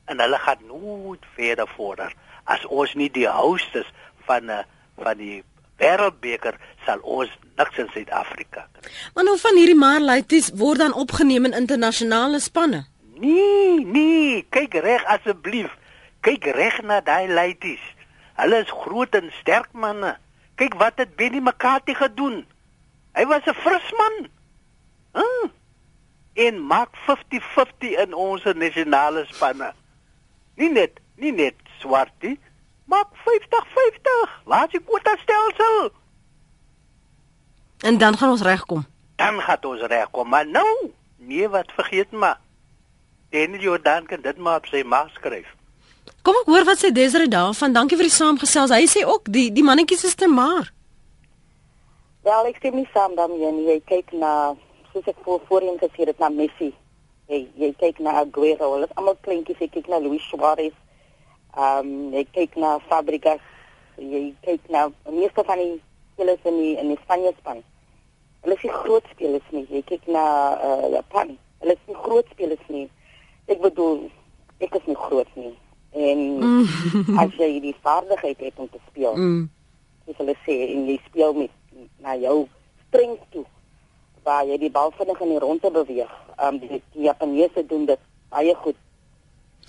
En 0.04 0.20
hulle 0.20 0.38
gaan 0.38 0.66
nooit 0.68 1.24
verder 1.36 1.68
vorder 1.76 2.12
as 2.44 2.64
ons 2.68 2.92
nie 2.98 3.08
die 3.12 3.28
hostes 3.28 3.88
van 4.28 4.44
'n 4.44 4.50
eh, 4.50 4.64
van 5.00 5.16
die 5.16 5.42
wêreldbeker 5.78 6.58
sal 6.84 7.00
ons 7.02 7.30
niks 7.58 7.78
in 7.78 7.88
Suid-Afrika 7.92 8.66
kry. 8.72 8.90
Maar 9.14 9.24
nou 9.24 9.36
van 9.40 9.56
hierdie 9.58 9.78
Marlities 9.78 10.50
word 10.58 10.82
dan 10.82 10.94
opgeneem 10.94 11.48
in 11.48 11.56
internasionale 11.56 12.40
spanne. 12.40 12.84
Nee, 13.18 13.84
nee, 13.84 14.42
kyk 14.50 14.74
reg 14.84 15.04
asseblief. 15.16 15.70
Kyk 16.24 16.48
reg 16.56 16.80
na 16.82 17.00
daai 17.04 17.28
ladies. 17.28 17.82
Hulle 18.40 18.62
is 18.64 18.72
groot 18.84 19.14
en 19.14 19.30
sterk 19.40 19.70
manne. 19.72 20.16
Kyk 20.58 20.74
wat 20.80 20.98
het 21.02 21.16
Benny 21.16 21.38
McCarthy 21.38 21.94
gedoen. 21.94 22.44
Hy 23.14 23.26
was 23.30 23.46
'n 23.46 23.54
fris 23.54 23.88
man. 23.98 24.28
Hm? 25.14 25.48
En 26.34 26.66
maak 26.66 26.90
50-50 27.06 27.94
in 28.02 28.14
ons 28.14 28.42
nasionale 28.44 29.26
spanne. 29.30 29.72
Nie 30.56 30.70
net, 30.70 30.98
nie 31.16 31.32
net 31.32 31.54
swartie, 31.78 32.38
maak 32.84 33.08
50-50. 33.26 34.40
Laat 34.44 34.70
die 34.70 34.80
kwota 34.80 35.16
stelsel. 35.22 35.90
En 37.84 37.98
dan 37.98 38.16
gaan 38.16 38.30
ons 38.30 38.42
regkom. 38.42 38.86
Dan 39.16 39.40
gaan 39.40 39.58
ons 39.62 39.80
regkom, 39.80 40.28
maar 40.28 40.46
nou, 40.46 40.90
nee 41.16 41.48
wat 41.48 41.72
vergeet 41.72 42.10
maar. 42.10 42.40
Daniel 43.30 43.60
Jordan 43.60 44.06
kan 44.06 44.20
dit 44.20 44.36
maar 44.36 44.56
op 44.56 44.66
sy 44.66 44.82
maag 44.86 45.10
skryf. 45.10 45.46
Kom 46.24 46.36
ek 46.40 46.48
hoor 46.48 46.64
wat 46.64 46.80
sê 46.80 46.92
Desiree 46.94 47.28
daarvan. 47.28 47.74
Dankie 47.74 47.98
vir 47.98 48.08
die 48.08 48.14
saamgesels. 48.14 48.72
Hy 48.72 48.86
sê 48.88 49.02
ook 49.04 49.26
die 49.32 49.48
die 49.52 49.64
mannetjies 49.66 50.04
is 50.08 50.14
te 50.14 50.28
maar. 50.30 50.70
Wel, 52.24 52.46
ek 52.48 52.60
stem 52.62 52.78
nie 52.80 52.88
saam 52.94 53.16
daarmee 53.18 53.50
nie. 53.52 53.66
Jy 53.72 53.80
kyk 53.90 54.14
na 54.16 54.30
soos 54.92 55.10
ek 55.10 55.18
voor 55.26 55.42
voorheen 55.48 55.76
gesê 55.82 56.06
het 56.08 56.22
na 56.22 56.30
Messi. 56.32 56.70
Jy 57.28 57.42
jy 57.60 57.72
kyk 57.82 58.00
na 58.04 58.14
Aguero. 58.22 58.70
Hulle 58.76 58.88
is 58.88 58.96
almal 58.96 59.18
kleintjies. 59.26 59.60
Jy 59.60 59.68
kyk 59.74 59.90
na 59.92 60.00
Luis 60.00 60.24
Suarez. 60.30 60.76
Ehm 61.54 61.92
um, 61.92 62.14
jy 62.14 62.24
kyk 62.32 62.56
na 62.56 62.78
Fabregas. 62.88 63.44
Jy 63.98 64.34
kyk 64.42 64.66
na 64.74 64.88
meeste 65.10 65.44
van 65.46 65.62
die 65.62 65.78
spelers 66.14 66.50
in 66.50 66.58
die 66.58 66.74
in 66.80 66.90
die 66.94 67.00
Spanje 67.04 67.32
span 67.38 67.62
hulle 68.44 68.54
is 68.54 68.64
nie 68.64 68.72
groot 68.72 69.06
spelers 69.12 69.48
nie. 69.52 69.64
Jy 69.72 69.82
kyk 69.88 70.06
na 70.12 70.24
uh, 70.60 70.86
Japan. 70.92 71.34
Hulle 71.62 71.76
is 71.76 71.88
nie 71.88 71.96
groot 71.96 72.28
spelers 72.32 72.68
nie. 72.68 72.84
Ek 73.48 73.60
bedoel, 73.64 74.06
ek 74.64 74.76
is 74.76 74.88
nie 74.90 74.98
groot 75.00 75.30
nie. 75.40 75.52
En 75.94 76.22
mm. 76.42 77.16
as 77.22 77.34
jy 77.40 77.50
die 77.64 77.76
vaardigheid 77.84 78.42
het 78.44 78.60
om 78.60 78.68
te 78.68 78.80
speel, 78.90 79.16
mm. 79.16 79.42
dis 80.08 80.20
hulle 80.20 80.36
sê 80.44 80.58
en 80.74 80.88
jy 80.90 80.98
speel 81.06 81.36
met 81.38 81.82
na 82.04 82.16
jou 82.20 82.44
strength 82.88 83.24
toe 83.32 83.44
waar 84.24 84.46
jy 84.48 84.56
die 84.60 84.72
bal 84.72 84.92
vinnig 84.96 85.20
in 85.24 85.34
die 85.34 85.42
rondte 85.42 85.70
beweeg. 85.72 86.12
Um 86.40 86.60
die, 86.60 86.80
die 86.94 87.08
Japaneese 87.08 87.64
doen 87.68 87.88
dit 87.88 88.00
baie 88.32 88.54
goed. 88.64 88.78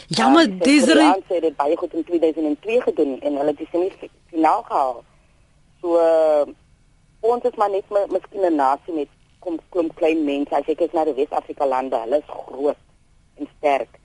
Ja, 0.08 0.28
maar 0.30 0.48
uh, 0.48 0.60
Desiree 0.60 1.24
sê 1.30 1.40
dit 1.42 1.56
baie 1.56 1.78
goed 1.78 1.94
in 1.94 2.04
2002 2.04 2.82
gedoen 2.82 3.20
en 3.22 3.36
hulle 3.40 3.54
het 3.54 3.58
die 3.58 3.68
semifinaal 3.72 4.64
gehaal. 4.64 5.04
So 5.82 5.98
uh, 5.98 6.46
ons 7.20 7.44
is 7.44 7.56
maar 7.56 7.70
net 7.74 7.90
miskien 7.90 8.46
'n 8.46 8.56
nasie 8.56 8.94
met 8.94 9.10
kom 9.40 9.60
kom 9.70 9.94
klein 9.94 10.24
mense. 10.26 10.56
As 10.56 10.66
jy 10.66 10.76
kyk 10.76 10.94
na 10.94 11.06
die 11.06 11.14
Wes-Afrika 11.14 11.66
lande, 11.66 11.98
hulle 11.98 12.18
is 12.18 12.30
groot 12.30 12.82
en 13.38 13.50
sterk. 13.58 14.00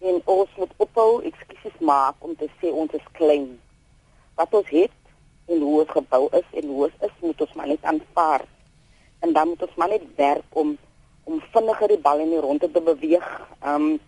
En 0.00 0.20
ons 0.24 0.50
moet 0.56 0.72
ophou 0.76 1.22
ekskuus 1.22 1.78
maak 1.80 2.14
om 2.18 2.36
te 2.36 2.48
sê 2.60 2.72
ons 2.72 2.92
is 2.92 3.12
klein. 3.12 3.48
Wat 4.34 4.54
ons 4.54 4.68
het 4.68 4.98
en 5.46 5.60
hoe 5.60 5.80
ons 5.80 5.94
gebou 5.98 6.28
is 6.32 6.48
en 6.52 6.68
hoe 6.68 6.84
ons 6.88 7.06
is, 7.08 7.14
moet 7.20 7.40
ons 7.40 7.54
maar 7.54 7.70
net 7.70 7.82
aanvaar. 7.82 8.44
En 9.20 9.32
dan 9.32 9.48
moet 9.48 9.62
ons 9.62 9.76
maar 9.76 9.88
net 9.94 10.04
werk 10.16 10.60
om 10.62 10.76
om 11.26 11.40
vinniger 11.52 11.88
die 11.90 11.98
bal 11.98 12.20
in 12.22 12.30
die 12.30 12.40
ronde 12.40 12.70
te 12.70 12.80
beweeg. 12.80 13.26
Um 13.66 13.98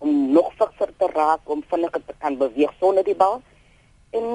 om 0.00 0.32
nog 0.32 0.52
fikser 0.56 0.92
te 0.96 1.08
raak 1.12 1.40
om 1.44 1.62
vinniger 1.68 2.02
te 2.06 2.14
kan 2.18 2.36
beweeg 2.40 2.72
sonder 2.80 3.04
die 3.04 3.16
bal. 3.16 3.40
En 4.16 4.26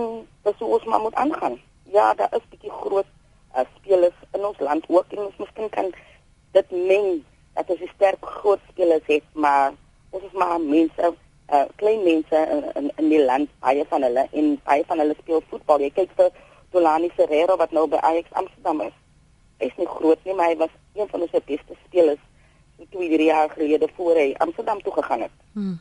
dis 0.46 0.60
hoe 0.60 0.74
ons 0.78 0.84
maar 0.86 1.02
moet 1.02 1.16
aangaan. 1.16 1.60
Ja, 1.96 2.14
daar 2.14 2.34
is 2.38 2.46
'n 2.46 2.50
bietjie 2.50 2.72
groot 2.72 3.10
uh, 3.56 3.66
spelers 3.78 4.18
in 4.32 4.46
ons 4.46 4.60
land 4.60 4.84
ook 4.88 5.06
en 5.10 5.26
ons 5.26 5.38
miskien 5.38 5.70
kan 5.70 5.94
dit 6.52 6.72
meng 6.72 7.24
dat 7.54 7.70
ons 7.70 7.90
sterk 7.96 8.26
groot 8.26 8.60
spelers 8.70 9.06
het, 9.08 9.24
maar 9.34 9.74
ons 10.10 10.24
is 10.24 10.32
maar 10.32 10.62
mense, 10.62 11.14
uh, 11.54 11.66
klein 11.76 12.04
mense 12.04 12.38
in, 12.54 12.62
in 12.76 12.92
in 12.96 13.10
die 13.10 13.24
land, 13.26 13.50
baie 13.60 13.86
van 13.90 14.02
hulle 14.02 14.28
en 14.32 14.62
baie 14.64 14.84
van 14.86 15.00
hulle 15.00 15.16
speel 15.20 15.44
voetbal. 15.50 15.80
Jy 15.80 15.90
kyk 15.90 16.12
vir 16.16 16.30
Tolani 16.72 17.10
Ferreira 17.16 17.56
wat 17.56 17.72
nou 17.72 17.88
by 17.88 17.98
Ajax 17.98 18.28
Amsterdam 18.32 18.82
is. 18.82 18.96
Hy 19.60 19.66
is 19.66 19.78
nie 19.78 19.88
groot 19.88 20.24
nie, 20.24 20.34
maar 20.34 20.52
hy 20.52 20.58
was 20.58 20.74
een 20.94 21.08
van 21.08 21.22
ons 21.22 21.32
beste 21.32 21.78
spelers 21.86 22.24
twee 22.90 23.10
drie 23.10 23.26
jaar 23.26 23.50
gelede 23.50 23.90
voor 23.96 24.16
hy 24.16 24.34
Amsterdam 24.38 24.82
toe 24.82 24.94
gegaan 24.94 25.22
het. 25.22 25.32
Hmm. 25.54 25.80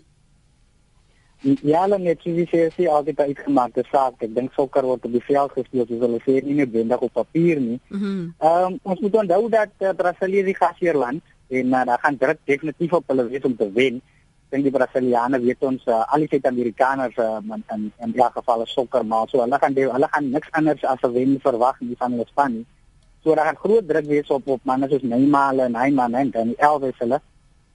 Ja, 1.45 1.83
hulle 1.83 1.99
het 2.07 2.23
die 2.23 2.47
CSC 2.49 2.87
altyd 2.89 3.19
uitgemaak, 3.21 3.75
dis 3.75 3.89
saak. 3.93 4.17
Ek 4.25 4.31
dink 4.33 4.55
sokker 4.57 4.85
word 4.87 5.03
op 5.05 5.13
die 5.13 5.21
veld 5.27 5.51
gespeel, 5.53 5.85
soos 5.85 6.01
hulle 6.01 6.17
sê, 6.23 6.39
nie 6.41 6.55
net 6.57 6.71
wendig 6.73 7.03
op 7.05 7.13
papier 7.13 7.61
nie. 7.61 7.77
Mhm. 7.89 8.01
Mm 8.01 8.33
ehm 8.39 8.73
um, 8.73 8.79
ons 8.81 9.03
moet 9.03 9.17
onthou 9.21 9.41
dat 9.53 9.85
uh, 9.85 9.93
Brasilië 9.99 10.43
die 10.47 10.57
gasheerland 10.57 11.21
en 11.53 11.67
uh, 11.67 11.83
daar 11.85 12.01
gaan 12.01 12.17
druk 12.17 12.39
definitief 12.49 12.93
op 12.97 13.13
hulle 13.13 13.27
wees 13.29 13.45
om 13.45 13.55
te 13.55 13.69
wen. 13.77 14.01
Dink 14.55 14.69
die 14.69 14.71
Brasiliane 14.71 15.41
weet 15.43 15.65
ons 15.67 15.81
uh, 15.91 16.05
al 16.15 16.21
die 16.23 16.29
Suid-Amerikaners 16.31 17.17
uh, 17.19 17.41
in 17.43 17.63
in 17.73 17.81
in 18.05 18.13
die 18.15 18.27
geval 18.35 18.61
is 18.63 18.71
sokker, 18.71 19.03
maar 19.03 19.27
so 19.27 19.41
hulle 19.43 19.57
gaan 19.59 19.73
die, 19.75 19.83
hulle 19.91 20.07
gaan 20.13 20.29
niks 20.31 20.53
anders 20.55 20.85
as 20.87 21.03
'n 21.03 21.11
wen 21.11 21.33
verwag 21.43 21.81
nie 21.81 21.97
van 21.99 22.15
hulle 22.15 22.25
span 22.29 22.53
nie. 22.53 22.65
So 23.23 23.35
daar 23.35 23.49
gaan 23.49 23.59
groot 23.63 23.87
druk 23.89 24.07
wees 24.07 24.31
op 24.31 24.47
op 24.47 24.61
manne 24.63 24.87
soos 24.87 25.03
Neymar 25.03 25.59
en 25.65 25.75
Neymar 25.75 26.13
en 26.21 26.31
dan 26.31 26.53
Elvis 26.69 26.95
hulle. 27.03 27.19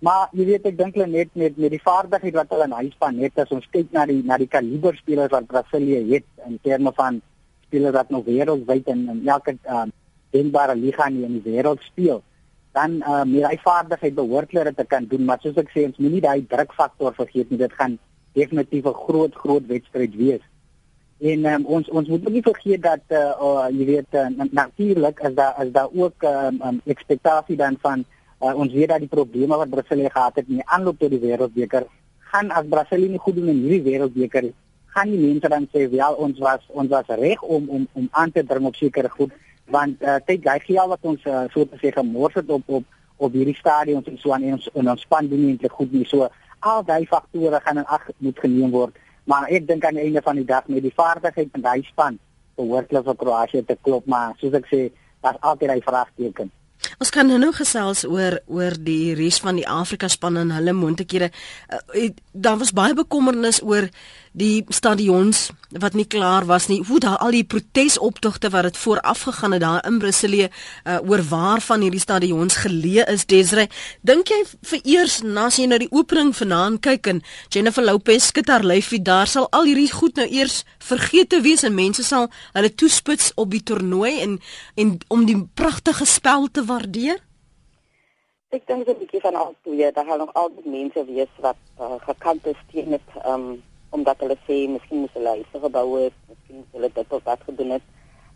Maar 0.00 0.32
jy 0.32 0.46
weet 0.52 0.70
ek 0.72 0.78
dink 0.78 0.94
hulle 0.94 1.10
net 1.18 1.28
met 1.34 1.58
met 1.58 1.70
die 1.76 1.82
vaardigheid 1.84 2.40
wat 2.40 2.56
hulle 2.56 2.68
in 2.70 2.78
huispan 2.80 3.20
het 3.26 3.44
as 3.44 3.52
ons 3.58 3.68
kyk 3.76 3.92
na 3.92 4.06
die 4.06 4.22
na 4.24 4.38
die 4.38 4.48
kaliber 4.48 4.96
spelers 4.96 5.36
wat 5.36 5.52
Brasilië 5.52 6.00
het 6.14 6.28
in 6.46 6.58
terme 6.62 6.92
van 6.96 7.20
spelers 7.66 7.92
wat 7.98 8.08
nog 8.10 8.24
wêreldwyd 8.24 8.88
in, 8.88 9.08
in 9.08 9.28
elke 9.28 9.58
uh, 9.68 9.84
denkbare 10.32 10.80
liga 10.80 11.12
in 11.12 11.40
die 11.42 11.44
wêreld 11.44 11.84
speel 11.92 12.22
dan 12.72 13.00
uh, 13.02 13.24
met 13.24 13.48
hy 13.48 13.56
vaardigheid 13.64 14.14
behoort 14.14 14.52
hulle 14.52 14.64
dit 14.64 14.76
te 14.76 14.86
kan 14.86 15.06
doen 15.10 15.24
maar 15.24 15.40
soos 15.42 15.58
ek 15.58 15.72
sê 15.74 15.84
ons 15.88 15.98
moenie 15.98 16.22
daai 16.22 16.46
drukfaktor 16.46 17.14
vergeet 17.14 17.50
nie. 17.50 17.58
Dit 17.58 17.72
gaan 17.78 17.98
definitief 18.38 18.86
'n 18.86 19.02
groot 19.06 19.34
groot 19.34 19.66
wedstryd 19.66 20.14
wees. 20.16 20.44
En 21.20 21.44
um, 21.46 21.66
ons 21.66 21.88
ons 21.88 22.08
moet 22.08 22.28
nie 22.28 22.42
vergeet 22.42 22.82
dat 22.82 23.04
uh, 23.08 23.34
uh, 23.40 23.66
jy 23.70 23.84
weet 23.86 24.14
uh, 24.14 24.28
natuurlik 24.50 25.20
as 25.20 25.34
daar 25.34 25.52
as 25.52 25.70
daar 25.72 25.90
ook 25.92 26.22
'n 26.22 26.26
um, 26.46 26.62
um, 26.62 26.80
ekspektasie 26.84 27.56
dan 27.56 27.76
van 27.80 28.04
Uh, 28.40 28.54
ons 28.56 28.72
weet 28.72 28.88
dat 28.88 29.02
die 29.04 29.08
probleme 29.08 29.56
wat 29.60 29.68
Brasilië 29.68 30.08
gehad 30.08 30.38
het 30.40 30.46
in 30.48 30.62
die 30.62 30.64
aanloop 30.72 30.96
tot 30.98 31.10
die 31.12 31.20
wêreldbeker 31.20 31.84
gaan 32.32 32.48
as 32.56 32.68
Brasilië 32.72 33.10
nie 33.12 33.20
goed 33.20 33.36
doen 33.36 33.50
in 33.52 33.58
hierdie 33.66 33.82
wêreldbeker 33.84 34.46
gaan 34.94 35.10
die 35.12 35.18
mense 35.20 35.50
dan 35.52 35.66
sê 35.74 35.82
ja 35.92 36.08
ons 36.26 36.38
was 36.40 36.64
ons 36.82 36.88
was 36.88 37.10
reg 37.20 37.42
om 37.42 37.68
om 37.68 37.84
om 37.92 38.06
aan 38.22 38.32
te 38.32 38.44
dring 38.46 38.64
op 38.70 38.78
sekere 38.78 39.10
goed 39.12 39.34
want 39.70 40.02
uh, 40.02 40.18
kyk 40.26 40.46
hy 40.48 40.58
gee 40.66 40.80
al 40.80 40.90
wat 40.92 41.04
ons 41.06 41.24
uh, 41.26 41.46
so 41.54 41.64
te 41.64 41.78
sê 41.82 41.92
gemors 41.94 42.34
het 42.38 42.50
op 42.50 42.66
op 42.66 42.84
op 43.20 43.34
hierdie 43.36 43.56
stadions 43.56 44.06
en 44.08 44.18
so 44.18 44.32
aan 44.32 44.46
en 44.48 44.56
ons 44.56 44.68
en 44.74 44.88
ons 44.94 45.02
span 45.06 45.28
doen 45.28 45.40
nie 45.40 45.52
eintlik 45.54 45.74
goed 45.76 45.92
nie. 45.92 46.06
So 46.08 46.28
al 46.60 46.84
daai 46.88 47.06
faktore 47.08 47.60
gaan 47.64 47.82
in 47.82 47.88
ag 47.96 48.06
moet 48.18 48.38
geneem 48.40 48.72
word. 48.72 48.96
Maar 49.28 49.50
ek 49.52 49.66
dink 49.68 49.84
aan 49.84 49.98
die 50.00 50.06
einde 50.08 50.22
van 50.24 50.40
die 50.40 50.46
dag 50.48 50.68
met 50.68 50.82
die 50.82 50.94
vaardigheid 50.96 51.52
van 51.52 51.66
daai 51.66 51.82
span 51.88 52.16
behoort 52.56 52.88
hulle 52.90 53.04
vir 53.04 53.20
Kroasie 53.20 53.64
te 53.64 53.76
klop. 53.82 54.08
Maar 54.08 54.32
soos 54.40 54.56
ek 54.56 54.70
sê 54.72 54.88
daar's 55.20 55.40
altyd 55.40 55.76
'n 55.76 55.84
vraagteken. 55.84 56.50
Ons 57.00 57.10
kan 57.12 57.28
nou 57.28 57.52
gesels 57.52 58.04
oor 58.08 58.38
oor 58.48 58.76
die 58.76 59.14
res 59.14 59.40
van 59.44 59.56
die 59.56 59.68
Afrika 59.68 60.08
span 60.08 60.36
en 60.36 60.50
hulle 60.50 60.72
moontlikhede. 60.72 61.30
Uh, 61.68 62.08
daar 62.32 62.58
was 62.58 62.72
baie 62.72 62.94
bekommernis 62.94 63.62
oor 63.62 63.88
die 64.32 64.64
stadions 64.68 65.50
wat 65.70 65.94
nie 65.94 66.06
klaar 66.06 66.46
was 66.46 66.68
nie. 66.68 66.80
Hoe 66.86 66.98
daar 67.02 67.18
al 67.18 67.34
die 67.34 67.44
protesoptogte 67.44 68.50
wat 68.50 68.62
dit 68.62 68.76
vooraf 68.76 69.22
gegaan 69.26 69.52
het 69.52 69.60
daar 69.60 69.86
in 69.86 69.98
Brasilië 69.98 70.48
uh, 70.48 70.98
oor 71.06 71.22
waar 71.28 71.60
van 71.60 71.80
hierdie 71.80 72.00
stadions 72.00 72.56
geleë 72.62 73.06
is 73.10 73.26
Desre. 73.26 73.68
Dink 74.06 74.30
jy 74.30 74.40
vir 74.70 74.80
eers 74.84 75.20
na 75.22 75.48
as 75.50 75.58
jy 75.58 75.66
na 75.70 75.78
die 75.82 75.90
opening 75.90 76.34
vanaand 76.36 76.82
kyk 76.82 77.06
en 77.10 77.22
Jennifer 77.48 77.84
Lopez 77.84 78.30
skud 78.30 78.50
haar 78.50 78.66
lyfie 78.66 79.02
daar 79.02 79.26
sal 79.30 79.48
al 79.50 79.66
hierdie 79.70 79.90
goed 79.92 80.18
nou 80.18 80.26
eers 80.26 80.64
vergeet 80.78 81.30
te 81.30 81.40
wees 81.42 81.64
en 81.66 81.74
mense 81.74 82.04
sal 82.06 82.30
hulle 82.54 82.70
toespits 82.74 83.32
op 83.36 83.50
die 83.50 83.62
toernooi 83.62 84.20
en 84.20 84.38
en 84.76 84.98
om 85.08 85.26
die 85.26 85.38
pragtige 85.54 86.06
spel 86.06 86.46
te 86.50 86.64
waardeer? 86.64 87.18
Ek 88.50 88.66
dink 88.66 88.86
dit 88.86 88.88
is 88.88 88.94
'n 88.94 88.98
bietjie 88.98 89.20
van 89.20 89.34
al 89.34 89.54
twee. 89.62 89.92
Daar 89.92 90.04
gaan 90.04 90.18
nog 90.18 90.34
altyd 90.34 90.64
mense 90.64 91.04
wees 91.04 91.34
wat 91.38 91.58
uh, 91.78 91.94
gekant 92.02 92.46
is 92.46 92.58
teen 92.72 92.90
dit 92.90 93.08
um 93.26 93.62
omdat 93.90 94.22
hulle 94.22 94.36
sê 94.46 94.56
miskien 94.68 95.00
moet 95.04 95.14
hulle 95.18 95.34
huise 95.38 95.62
gebou 95.64 95.86
het, 95.98 96.14
miskien 96.28 96.56
moet 96.56 96.76
hulle 96.76 96.90
dit 96.94 97.12
of 97.12 97.22
dat 97.22 97.42
gedoen 97.48 97.70
het. 97.70 97.82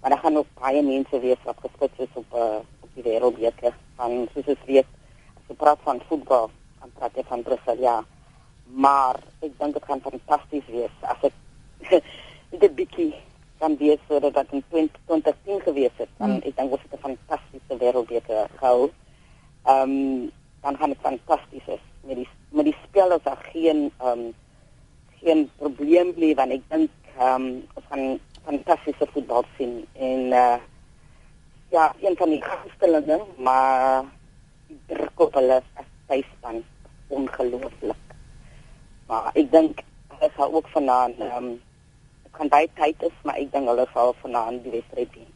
Maar 0.01 0.11
daar 0.11 0.25
gaan 0.25 0.37
ook 0.37 0.47
baie 0.61 0.83
mense 0.83 1.21
wees 1.21 1.45
wat 1.45 1.61
gespits 1.61 1.99
is 2.07 2.17
op 2.21 2.35
uh, 2.35 2.61
op 2.81 2.91
die 2.95 3.05
wêreldbeker 3.07 3.77
van 3.97 4.27
soos 4.35 4.45
dit 4.45 4.65
weet 4.67 4.91
as 5.37 5.49
'n 5.51 5.57
praat 5.57 5.79
van 5.83 6.01
voetbal, 6.09 6.51
dan 6.81 6.91
praat 6.99 7.15
jy 7.15 7.25
van 7.29 7.43
Brussel, 7.43 7.79
ja. 7.81 8.05
Maar 8.65 9.17
ek 9.41 9.59
dink 9.59 9.73
dit 9.73 9.85
gaan 9.85 10.01
fantasties 10.01 10.67
wees 10.67 10.95
as 11.01 11.23
ek 11.23 11.33
net 12.51 12.63
'n 12.71 12.75
bietjie 12.75 13.15
kan 13.59 13.77
wees 13.77 14.01
sodat 14.09 14.35
dit 14.35 14.53
in 14.53 14.65
2010 14.69 15.61
gewees 15.61 15.97
het. 15.97 16.09
Dan 16.19 16.31
mm. 16.31 16.43
ek 16.49 16.57
dink 16.57 16.71
dit 16.71 16.93
'n 16.93 17.05
fantastiese 17.09 17.75
wêreldbeker 17.83 18.49
gehou. 18.61 18.91
Ehm 19.65 19.91
um, 19.91 20.31
dan 20.61 20.77
gaan 20.77 20.93
dit 20.93 21.01
fantasties 21.01 21.65
wees. 21.67 21.85
Met 22.01 22.17
die 22.17 22.29
met 22.49 22.65
die 22.65 22.77
spelers 22.85 23.23
daar 23.23 23.43
geen 23.53 23.93
ehm 23.99 24.19
um, 24.19 24.35
geen 25.25 25.49
probleem 25.59 26.13
bly 26.15 26.35
want 26.39 26.53
ek 26.59 26.71
dink 26.71 26.91
ehm 27.17 27.35
um, 27.35 27.51
ons 27.75 27.91
gaan 27.91 28.07
fantastiese 28.45 29.07
voetbal 29.15 29.45
sien 29.57 29.75
en 29.97 30.33
uh, 30.45 30.57
ja, 31.75 31.95
een 32.01 32.17
van 32.17 32.31
die 32.31 32.43
gunstelinge, 32.43 33.19
maar 33.37 34.05
die 34.67 34.79
druk 34.87 35.21
op 35.27 35.35
hulle 35.35 35.63
as 35.75 35.89
tuisspan 36.07 36.63
ongelooflik. 37.09 38.03
Maar 39.09 39.31
ek 39.35 39.51
dink 39.53 39.83
hulle 40.13 40.31
sal 40.37 40.55
ook 40.55 40.69
vanaand 40.77 41.23
ehm 41.29 41.39
um, 41.53 41.55
kan 42.35 42.51
baie 42.51 42.67
tyd 42.75 43.03
is, 43.07 43.17
maar 43.23 43.39
ek 43.39 43.53
dink 43.55 43.71
hulle 43.71 43.87
sal 43.93 44.15
vanaand 44.23 44.63
die 44.67 44.77
wedstryd 44.77 45.19
wen. 45.19 45.34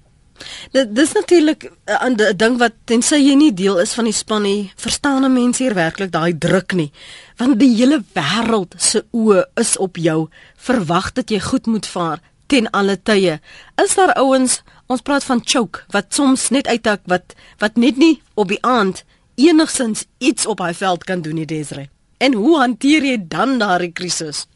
Dit 0.72 0.94
dis 0.94 1.12
natuurlik 1.12 1.70
'n 1.87 2.20
uh, 2.20 2.33
ding 2.37 2.59
wat 2.59 2.72
tensy 2.85 3.16
jy 3.16 3.35
nie 3.35 3.55
deel 3.55 3.79
is 3.79 3.94
van 3.94 4.05
die 4.05 4.12
span 4.12 4.42
nie, 4.42 4.72
verstaan 4.77 5.24
'n 5.24 5.33
mens 5.33 5.59
hier 5.59 5.74
werklik 5.74 6.12
daai 6.12 6.38
druk 6.38 6.72
nie. 6.72 6.92
Want 7.37 7.59
die 7.59 7.74
hele 7.77 8.05
wêreld 8.14 8.74
se 8.77 9.05
oë 9.12 9.44
is 9.55 9.77
op 9.77 9.96
jou, 9.96 10.29
verwag 10.57 11.12
dat 11.12 11.31
jy 11.31 11.40
goed 11.40 11.66
moet 11.66 11.87
vaar 11.87 12.20
ten 12.46 12.70
alle 12.70 12.96
tye. 13.03 13.40
Is 13.85 13.94
daar 13.94 14.12
ouens, 14.12 14.62
ons 14.87 15.05
praat 15.05 15.24
van 15.24 15.40
choke 15.44 15.85
wat 15.92 16.14
soms 16.14 16.48
net 16.51 16.66
uitdak 16.66 17.01
wat 17.05 17.35
wat 17.59 17.77
net 17.77 17.96
nie 17.96 18.22
op 18.35 18.48
die 18.48 18.62
aand 18.62 19.05
enigsins 19.38 20.07
iets 20.18 20.46
op 20.46 20.59
hy 20.64 20.72
veld 20.74 21.05
kan 21.05 21.22
doen 21.22 21.35
nie 21.35 21.46
Desre. 21.46 21.88
En 22.18 22.35
hoe 22.35 22.59
hanteer 22.59 23.05
jy 23.05 23.18
dan 23.31 23.59
daardie 23.59 23.92
krisis? 23.92 24.46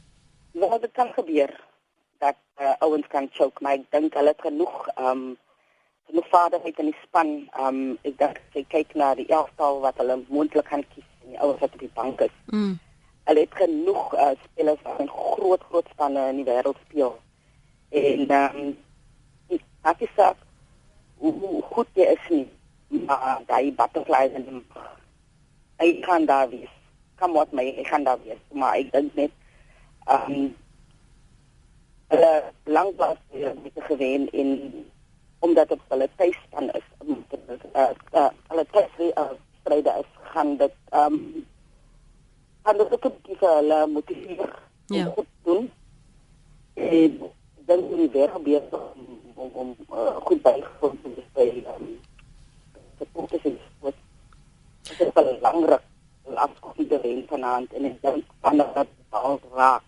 Wat 0.52 0.80
dit 0.82 0.90
kan 0.92 1.12
gebeur 1.14 1.52
dat 2.18 2.38
uh, 2.60 2.74
ouens 2.78 3.06
kan 3.08 3.28
choke, 3.32 3.62
maar 3.62 3.78
ek 3.78 3.86
dink 3.94 4.16
hulle 4.18 4.34
het 4.34 4.42
genoeg 4.42 4.88
um, 4.98 5.22
genoeg 6.06 6.28
vaardigheid 6.28 6.78
in 6.78 6.90
die 6.92 7.00
span. 7.02 7.34
Um, 7.58 7.82
ek 8.02 8.16
dink 8.20 8.40
jy 8.56 8.64
kyk 8.76 8.94
na 8.94 9.12
die 9.18 9.28
elftal 9.28 9.82
wat 9.84 10.00
hulle 10.02 10.20
moontlik 10.28 10.68
kan 10.70 10.84
kies 10.94 11.08
en 11.22 11.34
die 11.34 11.42
ouens 11.42 11.60
wat 11.60 11.74
op 11.74 11.84
die 11.84 11.94
bank 11.94 12.24
is. 12.28 12.38
Mm. 12.52 12.78
Hulle 13.28 13.44
het 13.46 13.54
genoeg 13.54 14.14
uh, 14.14 14.32
spelers 14.44 14.82
wat 14.86 15.04
in 15.04 15.12
groot 15.12 15.68
groot 15.70 15.92
spanne 15.94 16.28
in 16.32 16.42
die 16.42 16.48
wêreld 16.48 16.80
speel 16.88 17.14
en 17.92 18.30
um, 18.30 18.76
ek 19.84 20.00
sê 20.00 20.08
sê 20.16 20.28
hoe 21.20 21.60
goed 21.74 21.88
jy 21.98 22.06
is 22.14 22.28
nie 22.32 22.46
maar 23.06 23.42
daai 23.48 23.72
butterflies 23.76 24.32
en 24.38 24.62
ek 25.84 26.00
kan 26.06 26.26
daar 26.30 26.48
wees 26.52 26.72
kom 27.20 27.36
wat 27.36 27.52
my 27.52 27.66
ek 27.68 27.90
kan 27.90 28.06
daar 28.08 28.20
wees 28.24 28.40
maar 28.56 28.78
ek 28.80 28.92
dink 28.94 29.18
net 29.20 29.32
um, 30.08 30.54
hulle 32.14 32.32
lank 32.78 32.96
was 33.02 33.20
met 33.34 33.74
die 33.76 33.86
gewen 33.90 34.26
in 34.32 34.50
omdat 35.42 35.68
dit 35.68 35.80
hulle 35.88 36.08
tuisspan 36.16 36.70
is 36.78 36.86
uh, 37.06 37.88
uh, 38.14 38.28
hulle 38.48 38.64
tuisstryde 38.70 39.94
is 40.02 40.10
gaan 40.32 40.56
dit 40.56 40.74
ehm 40.90 41.16
um, 41.18 41.46
gaan 42.62 42.78
dit 42.78 42.92
ook 42.92 43.06
vir 43.26 43.54
hulle 43.54 43.86
motiveer 43.86 44.52
ja. 44.86 45.06
om 45.06 45.12
goed 45.16 45.30
doen 45.42 45.70
en 46.74 47.18
dink 47.66 47.88
die 47.96 48.10
wêreld 48.16 48.44
besig 48.46 48.82
om 48.94 49.22
om, 49.34 49.50
om 49.62 49.76
uh, 49.90 50.16
goed 50.26 50.42
bygevoeg 50.42 50.98
te 51.02 51.14
wees 51.14 51.30
by 51.38 51.46
um, 51.74 51.88
die 52.98 53.08
punte 53.12 53.40
se 53.42 53.56
wat 53.80 53.98
dit 54.88 55.00
is 55.06 55.14
belangrik 55.14 55.88
om 56.22 56.36
afskoffie 56.46 56.86
te 56.86 57.00
wen 57.02 57.24
vanaand 57.28 57.72
en 57.72 57.88
dink 58.06 58.36
van 58.40 58.62
dat 58.62 58.86
al 59.10 59.40
raak 59.54 59.82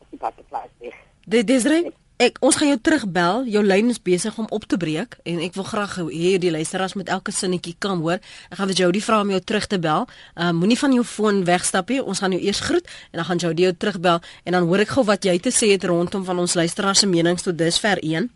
as 0.00 0.08
die 0.10 0.44
weg. 0.78 0.96
Dit 1.26 1.46
dis 1.46 1.64
reg. 1.64 1.92
Ek 2.24 2.38
ons 2.40 2.56
gaan 2.56 2.70
jou 2.70 2.78
terugbel. 2.80 3.42
Jou 3.52 3.60
lyn 3.64 3.90
is 3.92 3.98
besig 4.00 4.36
om 4.40 4.46
op 4.54 4.64
te 4.70 4.78
breek 4.80 5.18
en 5.28 5.40
ek 5.44 5.56
wil 5.58 5.66
graag 5.68 5.96
hê 6.08 6.36
die 6.40 6.52
luisteraars 6.54 6.94
met 6.96 7.10
elke 7.12 7.34
sinnetjie 7.34 7.74
kan 7.84 8.00
hoor. 8.00 8.22
Ek 8.48 8.56
gaan 8.56 8.70
vir 8.70 8.78
Jody 8.78 9.02
vra 9.04 9.18
om 9.20 9.32
jou 9.34 9.40
terug 9.44 9.66
te 9.68 9.78
bel. 9.82 10.06
Uh 10.32 10.52
moenie 10.56 10.78
van 10.80 10.94
jou 10.96 11.04
foon 11.04 11.42
wegstap 11.44 11.92
nie. 11.92 12.00
Ons 12.00 12.22
gaan 12.24 12.32
jou 12.32 12.40
eers 12.40 12.62
groet 12.64 12.88
en 13.12 13.20
dan 13.20 13.28
gaan 13.28 13.42
Jody 13.44 13.66
jou 13.66 13.74
terugbel 13.76 14.22
en 14.44 14.56
dan 14.56 14.70
hoor 14.70 14.86
ek 14.86 14.94
gou 14.96 15.04
wat 15.04 15.28
jy 15.28 15.36
te 15.42 15.52
sê 15.52 15.74
het 15.74 15.84
rondom 15.84 16.24
van 16.24 16.40
ons 16.40 16.56
luisteraars 16.56 17.04
se 17.04 17.10
menings 17.10 17.44
tot 17.44 17.58
dusver 17.58 18.00
1. 18.00 18.30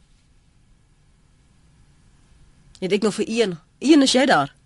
Het 2.84 2.92
ek 2.92 3.08
nog 3.08 3.16
vir 3.22 3.32
1? 3.40 3.58
1 3.88 4.08
is 4.10 4.12
jy 4.18 4.28
daar? 4.28 4.57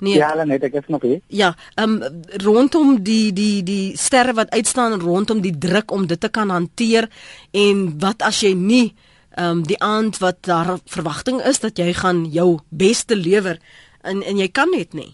Nee. 0.00 0.16
Ja, 0.16 0.30
hulle 0.32 0.46
net 0.48 0.64
ek 0.64 0.78
is 0.80 0.88
nog 0.88 1.02
hier. 1.04 1.20
Ja, 1.28 1.52
ehm 1.74 2.00
um, 2.02 2.22
rondom 2.44 3.02
die 3.04 3.32
die 3.36 3.62
die 3.62 3.96
sterre 4.00 4.32
wat 4.34 4.50
uitstaan 4.50 5.00
rondom 5.00 5.40
die 5.44 5.58
druk 5.58 5.92
om 5.92 6.06
dit 6.06 6.20
te 6.20 6.28
kan 6.28 6.50
hanteer 6.50 7.10
en 7.52 7.98
wat 8.00 8.22
as 8.22 8.40
jy 8.40 8.54
nie 8.56 8.94
ehm 9.36 9.60
um, 9.60 9.62
die 9.66 9.78
aand 9.80 10.18
wat 10.18 10.42
daar 10.48 10.78
verwagting 10.84 11.40
is 11.44 11.60
dat 11.60 11.78
jy 11.78 11.92
gaan 11.92 12.24
jou 12.32 12.58
beste 12.68 13.16
lewer 13.16 13.60
en 14.02 14.22
en 14.22 14.38
jy 14.40 14.48
kan 14.48 14.72
net 14.72 14.96
nie. 14.96 15.12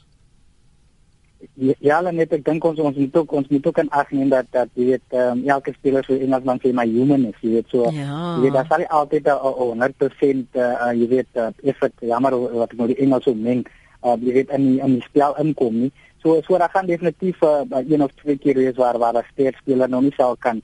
Ja, 1.57 1.99
hulle 1.99 2.12
net 2.12 2.33
ek 2.33 2.44
dink 2.44 2.64
ons 2.64 2.79
ons 2.81 2.96
moet 2.96 3.16
ook 3.16 3.33
ons 3.38 3.49
moet 3.53 3.66
ook 3.66 3.79
aan 3.79 3.90
agneem 3.90 4.31
dat 4.33 4.46
dat 4.55 4.70
jy 4.75 4.87
weet 4.92 5.16
ehm 5.16 5.42
um, 5.42 5.49
elke 5.57 5.75
speler 5.77 6.05
so 6.05 6.14
iemand 6.14 6.44
man 6.44 6.61
sê 6.62 6.72
my 6.72 6.87
human 6.87 7.27
is, 7.27 7.40
jy 7.40 7.57
weet 7.59 7.75
so. 7.75 7.90
Ja. 7.92 8.37
Jy 8.37 8.46
weet 8.46 8.57
daar 8.57 8.70
sal 8.70 8.87
altyd 9.01 9.27
'n 9.27 9.83
100% 9.83 10.62
uh, 10.62 10.92
jy 10.94 11.09
weet 11.09 11.31
uh, 11.35 11.51
effort 11.62 11.92
jammer 12.01 12.38
wat 12.38 12.72
ek 12.72 12.79
nou 12.79 12.88
die 12.88 13.03
Engels 13.03 13.25
so 13.25 13.35
meng 13.35 13.66
uh, 14.02 14.16
jy 14.20 14.32
weet 14.32 14.50
in 14.50 14.66
die, 14.70 14.78
in 14.80 14.98
die 14.98 15.06
spel 15.06 15.37
inkom 15.42 15.80
nie. 15.80 15.92
So 16.22 16.40
so 16.42 16.59
daar 16.59 16.70
gaan 16.70 16.87
definitief 16.87 17.42
uh, 17.42 17.62
een 17.70 18.02
of 18.02 18.12
twee 18.22 18.38
keer 18.38 18.54
wees 18.54 18.76
waar 18.76 18.98
waar 18.98 19.14
'n 19.14 19.52
speler 19.61 19.88
nog 19.88 20.02
nie 20.02 20.14
sou 20.16 20.37
kan 20.38 20.62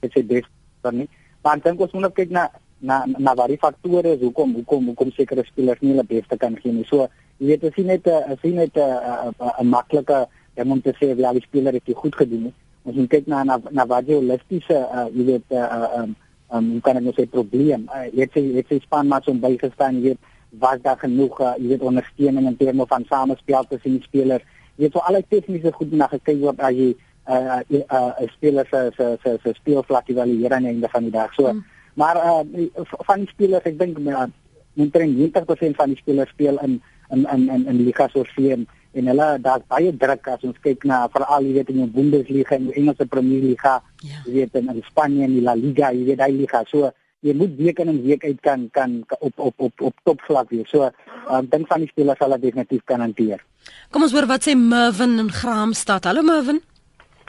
dit 0.00 0.12
sê 0.12 0.26
dis 0.26 0.46
dan 0.82 0.96
nie. 0.96 1.08
Maar 1.42 1.60
dan 1.60 1.76
kos 1.76 1.92
moet 1.92 2.14
kyk 2.14 2.30
na 2.30 2.48
na 2.78 3.04
na 3.06 3.34
wat 3.34 3.48
die 3.48 3.58
faktore 3.58 4.14
is 4.14 4.20
hoekom 4.20 4.54
hoekom 4.54 4.86
hoekom 4.86 5.12
sekere 5.12 5.44
spelers 5.44 5.80
nie 5.80 5.92
hulle 5.92 6.04
beste 6.04 6.36
kan 6.36 6.56
gee 6.56 6.72
nie. 6.72 6.84
So 6.84 7.08
jy 7.38 7.46
weet 7.46 7.64
as 7.64 7.76
jy 7.76 7.84
net 7.84 8.06
as 8.08 8.40
jy 8.42 8.52
net 8.52 8.76
'n 8.76 9.68
maklike 9.68 10.26
jy 10.56 10.64
moet 10.64 10.86
sê 10.86 11.14
wie 11.16 11.26
al 11.26 11.38
die 11.38 11.46
spelers 11.46 11.80
het 11.84 11.96
goed 11.96 12.14
gedoen 12.14 12.42
nie. 12.42 12.54
Ons 12.84 12.96
moet 12.96 13.10
kyk 13.10 13.26
na 13.26 13.44
na 13.44 13.58
na 13.70 13.86
wat 13.86 14.06
jy 14.06 14.14
holistiese 14.14 14.76
uh, 14.76 15.08
jy 15.14 15.24
weet 15.24 15.48
uh, 15.50 16.02
um 16.02 16.16
um 16.52 16.80
kan 16.80 16.96
ek 16.96 17.02
net 17.02 17.16
sê 17.16 17.26
probleem. 17.26 17.88
Uh, 17.88 18.06
jy 18.12 18.28
sê 18.34 18.40
jy 18.40 18.64
sê 18.68 18.80
span 18.82 19.08
maar 19.08 19.22
so 19.24 19.32
bygestaan 19.32 20.00
jy 20.00 20.12
weet 20.12 20.20
was 20.58 20.82
daar 20.82 20.98
genoeg 20.98 21.40
uh, 21.40 21.54
jy 21.58 21.68
weet 21.74 21.82
ondersteuning 21.82 22.46
in 22.46 22.56
terme 22.56 22.86
van 22.86 23.04
samespel 23.08 23.64
tussen 23.68 23.98
die 23.98 24.06
spelers 24.06 24.44
jy 24.76 24.86
weet 24.86 24.92
so 24.92 25.02
al 25.04 25.18
die 25.20 25.26
tegniese 25.28 25.72
goed 25.72 25.92
na 25.92 26.08
gekyk 26.12 26.40
word 26.40 26.60
as 26.60 26.74
jy 26.74 26.94
'n 27.24 27.32
uh, 27.32 27.60
uh, 27.70 28.12
uh, 28.20 28.28
speler 28.36 28.66
se 28.70 28.80
se 28.96 29.16
se 29.22 29.38
se 29.42 29.52
speelvlak 29.60 30.08
evalueer 30.08 30.52
aan 30.52 30.66
die 30.66 30.72
einde 30.76 30.88
van 30.92 31.02
die 31.02 31.12
dag 31.12 31.34
so 31.34 31.52
mm. 31.52 31.64
maar 31.94 32.16
uh, 32.16 32.42
van 33.08 33.24
die 33.24 33.32
spelers 33.32 33.64
ek 33.64 33.78
dink 33.78 33.98
uh, 33.98 34.26
omtrent 34.76 35.16
90% 35.16 35.78
van 35.80 35.88
die 35.88 36.00
spelers 36.02 36.30
speel 36.30 36.58
in 36.58 36.82
in 37.10 37.26
in 37.32 37.48
in, 37.50 37.66
in 37.66 37.84
Liga 37.84 38.08
Sofia 38.08 38.56
en 38.94 39.06
hulle 39.10 39.28
daar 39.42 39.62
baie 39.68 39.92
druk 39.96 40.28
as 40.28 40.44
ons 40.46 40.58
kyk 40.62 40.84
na 40.84 41.04
veral 41.14 41.46
jy 41.46 41.54
weet 41.58 41.70
in 41.72 41.80
die 41.82 41.94
Bundesliga 41.96 42.56
en 42.56 42.68
die 42.68 42.76
Engelse 42.80 43.06
Premier 43.06 43.42
Liga 43.42 43.80
ja. 44.02 44.20
jy 44.26 44.34
weet 44.34 44.60
in 44.60 44.84
Spanje 44.90 45.24
en 45.24 45.34
die 45.34 45.42
La 45.42 45.54
Liga 45.58 45.90
jy 45.92 46.04
weet 46.10 46.20
daai 46.22 46.32
liga 46.32 46.62
so 46.70 46.92
jy 47.24 47.32
moet 47.38 47.56
week 47.56 47.80
in 47.80 47.88
en 47.88 48.02
week 48.04 48.24
uit 48.24 48.40
kan 48.44 48.68
kan 48.72 49.00
op 49.18 49.38
op 49.38 49.54
op 49.68 49.80
op 49.88 50.04
topvlak 50.04 50.50
wees. 50.52 50.68
So 50.68 50.84
ek 50.84 50.94
uh, 51.30 51.40
dink 51.50 51.66
van 51.70 51.84
die 51.84 51.88
spelers 51.88 52.20
sal 52.20 52.36
dit 52.36 52.50
definitief 52.50 52.84
kan 52.84 53.00
hanteer. 53.00 53.40
Kom 53.90 54.04
ons 54.04 54.12
hoor 54.12 54.28
wat 54.28 54.44
sê 54.44 54.54
Mervin 54.58 55.18
in 55.22 55.32
Graamsstad. 55.32 56.04
Hallo 56.10 56.24
Mervin. 56.26 56.60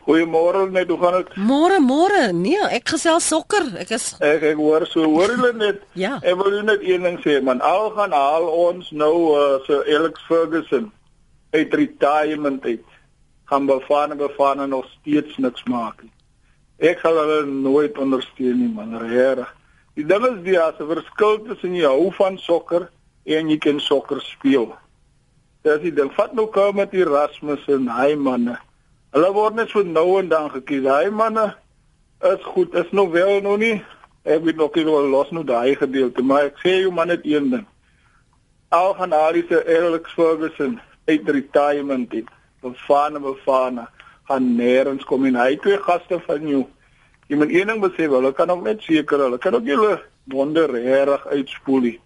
Goeiemôre 0.05 0.67
net, 0.69 0.89
hoe 0.93 0.99
gaan 1.01 1.15
dit? 1.17 1.37
Môre, 1.41 1.79
môre. 1.81 2.27
Nee, 2.37 2.59
ek 2.75 2.91
gesels 2.93 3.25
sokker. 3.31 3.71
Ek 3.81 3.89
is 3.95 4.11
Ek 4.21 4.43
ek 4.51 4.59
hoor 4.59 4.85
so, 4.85 5.07
hoor 5.15 5.31
hulle 5.33 5.53
net. 5.57 5.79
ja. 6.05 6.19
Ek 6.21 6.37
wil 6.43 6.59
net 6.67 6.83
een 6.85 7.07
ding 7.07 7.17
sê, 7.23 7.39
man. 7.41 7.63
Al 7.65 7.89
gaan 7.95 8.13
haal 8.13 8.45
ons 8.45 8.91
nou 8.93 9.15
uh, 9.33 9.57
so 9.65 9.81
Alex 9.89 10.21
Ferguson 10.27 10.91
uit 11.55 11.73
retirement 11.73 12.61
uit. 12.69 12.85
Gaan 13.49 13.65
bevane 13.69 14.17
bevane 14.19 14.67
nog 14.69 14.85
steeds 14.99 15.39
niks 15.41 15.65
maak 15.71 16.03
nie. 16.03 16.13
Ek 16.91 17.01
sal 17.01 17.17
hulle 17.17 17.45
nooit 17.47 17.97
ondersteun 17.97 18.59
nie, 18.61 18.73
man. 18.75 18.93
Regtig. 19.07 19.49
Die 19.95 20.03
ding 20.03 20.25
is 20.27 20.41
die 20.43 20.57
as 20.59 20.79
'n 20.79 20.87
verskil 20.91 21.37
tussen 21.47 21.75
jy 21.75 21.87
hou 21.87 22.11
van 22.11 22.37
sokker 22.37 22.89
en 23.25 23.49
jy 23.49 23.57
kan 23.57 23.79
sokker 23.79 24.21
speel. 24.21 24.75
Dis 25.63 25.81
die 25.81 25.93
ding. 25.93 26.11
Vat 26.11 26.33
nou 26.33 26.47
kom 26.51 26.75
met 26.75 26.93
Erasmus 26.93 27.63
en 27.67 27.87
hy 27.87 28.15
manne. 28.15 28.57
Hulle 29.15 29.31
word 29.33 29.55
net 29.55 29.69
so 29.69 29.83
nou 29.83 30.19
en 30.19 30.27
dan 30.27 30.51
gekies. 30.51 30.83
Hy 30.83 31.09
manne 31.09 31.55
is 32.21 32.43
goed. 32.43 32.75
Is 32.75 32.91
nog 32.91 33.11
wel 33.11 33.41
nog 33.41 33.57
nie. 33.57 33.83
Ek 34.25 34.43
weet 34.43 34.57
nog 34.57 34.75
nie 34.75 34.83
hoe 34.83 35.07
los 35.07 35.31
nou 35.31 35.43
daai 35.45 35.75
gedeelte, 35.75 36.21
maar 36.21 36.49
ek 36.49 36.59
sê 36.59 36.81
jou 36.81 36.91
man 36.91 37.07
net 37.07 37.23
een 37.23 37.49
ding. 37.49 37.65
Al 38.69 38.93
gaan 38.93 39.13
Alice 39.13 39.63
Alex 39.63 40.11
Ferguson 40.11 40.79
uit 41.05 41.29
retirement 41.29 42.13
in. 42.13 42.27
Befane 42.61 43.19
befane 43.19 43.87
gaan 44.27 44.55
nêrens 44.57 45.05
kom 45.05 45.25
en 45.25 45.37
hy 45.39 45.55
twee 45.61 45.77
gaste 45.77 46.19
van 46.25 46.47
jou 46.47 46.65
Jy 47.27 47.39
moet 47.41 47.53
een 47.53 47.67
ding 47.67 47.81
besef, 47.81 48.11
hulle 48.13 48.33
kan 48.37 48.51
ook 48.53 48.63
net 48.63 48.81
seker 48.85 49.25
hulle 49.25 49.37
kan 49.41 49.57
ook 49.57 49.65
julle 49.65 49.97
wonder 50.29 50.71
reg 50.71 51.27
uitspoel 51.27 51.85
nie. 51.87 51.99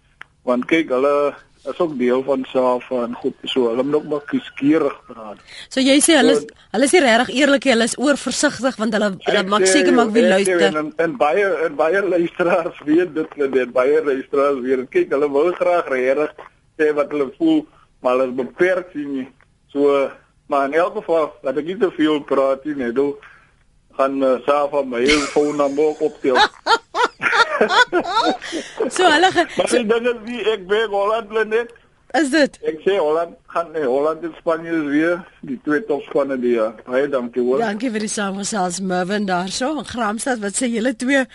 Want 0.48 0.64
kyk, 0.70 0.92
hulle 0.94 1.34
is 1.68 1.78
ook 1.78 1.98
deel 1.98 2.22
van 2.24 2.44
SAFA 2.48 3.02
en 3.04 3.14
goed 3.14 3.34
so 3.42 3.68
hulle 3.68 3.82
moet 3.82 3.94
ook 3.94 4.04
maar 4.08 4.22
kieskeurig 4.26 4.94
praat. 5.06 5.40
So 5.68 5.82
jy 5.84 5.98
sê 6.00 6.16
hulle 6.16 6.38
is 6.38 6.46
hulle 6.72 6.86
is 6.88 6.94
nie 6.96 7.02
regtig 7.04 7.32
eerlik 7.36 7.66
nie, 7.66 7.72
hulle 7.74 7.88
is 7.90 7.96
oorversigtig 8.00 8.78
want 8.80 8.96
hulle 8.96 9.10
hulle 9.26 9.42
maak 9.52 9.66
seker 9.68 9.92
maak 9.96 10.14
wie 10.14 10.24
luister. 10.24 10.64
En, 10.70 10.92
en 11.04 11.16
baie 11.20 11.44
en 11.66 11.76
baie 11.76 12.00
luisteraars 12.06 12.80
weet 12.88 13.12
dit 13.18 13.36
net 13.42 13.74
baie 13.76 14.00
luisteraars 14.06 14.62
weet 14.64 14.88
kyk 14.94 15.12
hulle 15.16 15.28
wil 15.36 15.52
graag 15.60 15.92
regtig 15.92 16.48
sê 16.80 16.94
wat 16.96 17.12
hulle 17.12 17.28
voel 17.36 17.60
maar 18.00 18.16
hulle 18.16 18.32
beperk 18.40 18.96
sien 18.96 19.12
nie. 19.18 19.28
So 19.68 20.08
maar 20.50 20.64
in 20.66 20.80
elk 20.80 20.96
geval 21.02 21.28
dat 21.44 21.60
ek 21.60 21.68
nie 21.68 21.76
te 21.78 21.92
veel 21.94 22.24
praat 22.26 22.64
nie, 22.64 22.78
net 22.80 22.96
gaan 24.00 24.22
uh, 24.24 24.38
SAFA 24.46 24.80
my 24.88 25.04
foonnommer 25.34 25.92
optel. 26.00 26.36
so 28.96 29.04
hulle 29.04 29.28
so, 29.34 29.44
Maar 29.56 29.70
die 29.70 29.86
ding 29.86 30.06
is 30.08 30.20
wie 30.24 30.40
ek 30.54 30.62
weet 30.70 30.88
Holland 30.94 31.32
net 31.52 31.74
Is 32.10 32.30
dit? 32.32 32.56
Ek 32.66 32.80
sê 32.82 32.96
Holland 32.98 33.36
gaan 33.52 33.68
nee, 33.70 33.84
Holland 33.86 34.24
en 34.26 34.32
Spanje 34.40 34.72
is 34.74 34.86
weer 34.90 35.20
die 35.46 35.58
twee 35.62 35.78
topspanne 35.86 36.34
die 36.42 36.56
jaar. 36.56 36.72
Baie 36.82 37.06
dankie 37.10 37.42
hoor. 37.44 37.60
Dankie 37.62 37.90
vir 37.94 38.02
die 38.02 38.10
saamgesels 38.10 38.80
Mervin 38.82 39.28
daarso 39.28 39.68
in 39.78 39.86
Gramstad. 39.86 40.40
Wat 40.42 40.58
sê 40.58 40.66
julle 40.72 40.90
twee 40.98 41.20
uh, 41.22 41.28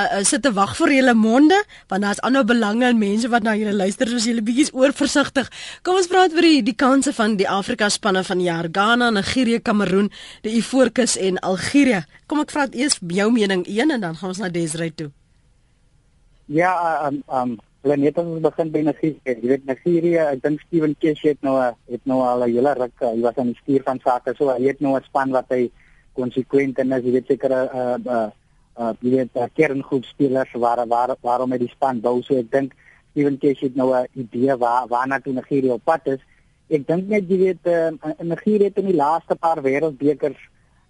uh, 0.00 0.22
sit 0.24 0.40
te 0.46 0.52
wag 0.56 0.72
vir 0.78 0.94
julle 0.96 1.12
monde 1.18 1.58
want 1.92 2.06
daar's 2.06 2.22
ander 2.24 2.46
belange 2.48 2.86
en 2.88 3.00
mense 3.00 3.28
wat 3.32 3.44
na 3.44 3.52
julle 3.60 3.74
luister 3.76 4.08
soos 4.08 4.24
julle 4.30 4.44
bietjies 4.46 4.72
oorversigtig. 4.72 5.50
Kom 5.84 6.00
ons 6.00 6.08
praat 6.08 6.32
oor 6.32 6.48
die 6.48 6.62
die 6.64 6.76
kanse 6.80 7.12
van 7.16 7.36
die 7.36 7.48
Afrika 7.48 7.90
spanne 7.92 8.22
van 8.24 8.40
die 8.40 8.48
jaar 8.48 8.70
Ghana, 8.72 9.10
Nigerië, 9.12 9.60
Kameroen, 9.60 10.08
die 10.46 10.54
Ivoorkus 10.62 11.18
en 11.20 11.42
Algerië. 11.44 12.06
Kom 12.24 12.40
ek 12.40 12.54
vra 12.54 12.70
eers 12.72 12.96
jou 13.04 13.28
mening 13.36 13.66
een 13.68 13.92
en 13.92 14.00
dan 14.08 14.16
gaan 14.16 14.32
ons 14.32 14.40
na 14.40 14.48
Desrey 14.48 14.94
toe. 14.96 15.10
Ja, 16.48 16.72
um 17.04 17.20
um 17.28 17.60
Hulle 17.82 17.96
net 17.98 18.18
ons 18.20 18.36
begin 18.38 18.68
by 18.70 18.80
Nigerië, 18.86 19.32
jy 19.42 19.48
weet 19.50 19.64
Nigerië, 19.66 20.18
ek 20.22 20.42
dink 20.44 20.60
Steven 20.62 20.92
Kesh 21.02 21.24
het 21.26 21.40
nou 21.42 21.56
het 21.58 22.04
nou 22.06 22.20
al 22.22 22.44
'n 22.46 22.52
hele 22.54 22.74
ruk, 22.78 22.94
hy 23.00 23.20
was 23.24 23.38
aan 23.42 23.50
die 23.50 23.58
stuur 23.62 23.82
van 23.82 23.98
sake, 24.04 24.34
so 24.38 24.54
hy 24.54 24.68
het 24.68 24.80
nou 24.80 24.94
'n 24.94 25.02
span 25.02 25.32
wat 25.32 25.50
hy 25.50 25.70
konsekwent 26.14 26.78
en 26.78 26.92
as 26.92 27.02
jy 27.02 27.12
weet 27.12 27.26
seker 27.26 27.50
'n 27.50 27.68
uh, 27.74 27.96
uh, 28.06 28.30
uh, 28.78 28.92
jy 29.02 29.10
weet 29.10 29.34
'n 29.34 29.50
kerngroep 29.56 30.04
spelers 30.04 30.52
waar 30.54 30.86
waar 30.86 31.16
waarom 31.22 31.50
hy 31.52 31.58
die 31.58 31.74
span 31.74 32.00
bou, 32.00 32.22
so 32.22 32.38
ek 32.38 32.52
dink 32.52 32.72
Steven 33.10 33.38
Kesh 33.38 33.60
het 33.60 33.74
nou 33.74 33.90
'n 33.92 34.06
idee 34.14 34.56
waar 34.56 34.86
waarna 34.86 35.18
toe 35.18 35.32
Nigerië 35.32 35.72
op 35.72 35.84
pad 35.84 36.06
is. 36.06 36.20
Ek 36.70 36.86
dink 36.86 37.08
net 37.08 37.28
jy 37.28 37.38
weet 37.38 37.66
uh, 37.66 37.90
Nigerië 38.22 38.64
het 38.64 38.78
in 38.78 38.86
die 38.86 39.02
laaste 39.04 39.34
paar 39.34 39.58
wêreldbekers 39.60 40.38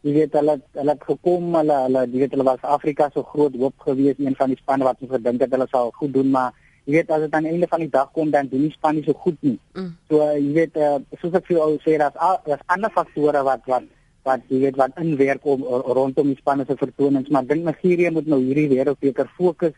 jy 0.02 0.12
weet 0.12 0.32
hulle 0.34 0.60
hulle 0.74 0.90
het 0.90 1.04
gekom 1.06 1.54
hulle 1.54 1.76
hulle 1.86 2.00
jy 2.10 2.18
weet 2.18 2.32
hulle 2.34 2.44
was 2.44 2.62
Afrika 2.62 3.08
so 3.14 3.22
groot 3.22 3.54
hoop 3.56 3.74
gewees 3.78 4.18
een 4.18 4.36
van 4.36 4.50
die 4.50 4.58
spanne 4.58 4.84
wat 4.84 5.00
ons 5.00 5.10
gedink 5.10 5.40
het 5.40 5.50
hulle 5.50 5.66
sal 5.70 5.90
goed 5.98 6.12
doen 6.12 6.30
maar 6.30 6.52
jy 6.84 6.96
weet 6.96 7.10
as 7.14 7.24
dit 7.24 7.34
aan 7.34 7.46
die 7.46 7.52
einde 7.54 7.68
van 7.70 7.82
die 7.84 7.90
dag 7.90 8.10
kom 8.12 8.30
dan 8.30 8.48
doen 8.50 8.66
die 8.66 8.74
span 8.74 8.96
nie 8.98 9.04
so 9.06 9.14
goed 9.24 9.38
nie. 9.40 9.58
Mm. 9.78 9.92
So 10.10 10.22
uh, 10.24 10.34
jy 10.38 10.52
weet 10.56 10.78
uh, 10.78 10.98
soos 11.20 11.36
ek 11.38 11.46
vir 11.50 11.58
jou 11.58 11.76
sê 11.84 11.98
dat 12.02 12.16
daar's 12.18 12.64
ander 12.74 12.90
faktore 12.94 13.44
wat 13.46 13.68
wat 13.70 13.86
wat 14.26 14.42
jy 14.50 14.60
weet 14.64 14.76
wat 14.78 14.98
inwerk 15.02 15.46
om 15.46 15.62
rondom 15.66 16.28
die 16.30 16.38
spanne 16.38 16.66
se 16.66 16.76
vertonings, 16.78 17.30
maar 17.30 17.46
dink 17.46 17.64
Nigerië 17.66 18.12
moet 18.14 18.28
nou 18.30 18.38
hierdie 18.42 18.68
wêreldbeker 18.70 19.30
fokus 19.38 19.74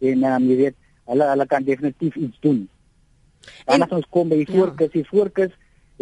en 0.00 0.24
um, 0.28 0.46
jy 0.48 0.56
weet 0.60 0.78
hulle 1.12 1.26
hulle 1.32 1.46
kan 1.50 1.66
definitief 1.66 2.16
iets 2.16 2.40
doen. 2.40 2.62
En, 3.66 3.74
en 3.76 3.86
as 3.86 3.96
ons 3.98 4.08
kom 4.14 4.30
by 4.30 4.38
die 4.40 4.48
voorkus, 4.48 4.88
ja. 4.92 5.00
die 5.00 5.08
voorkus 5.10 5.52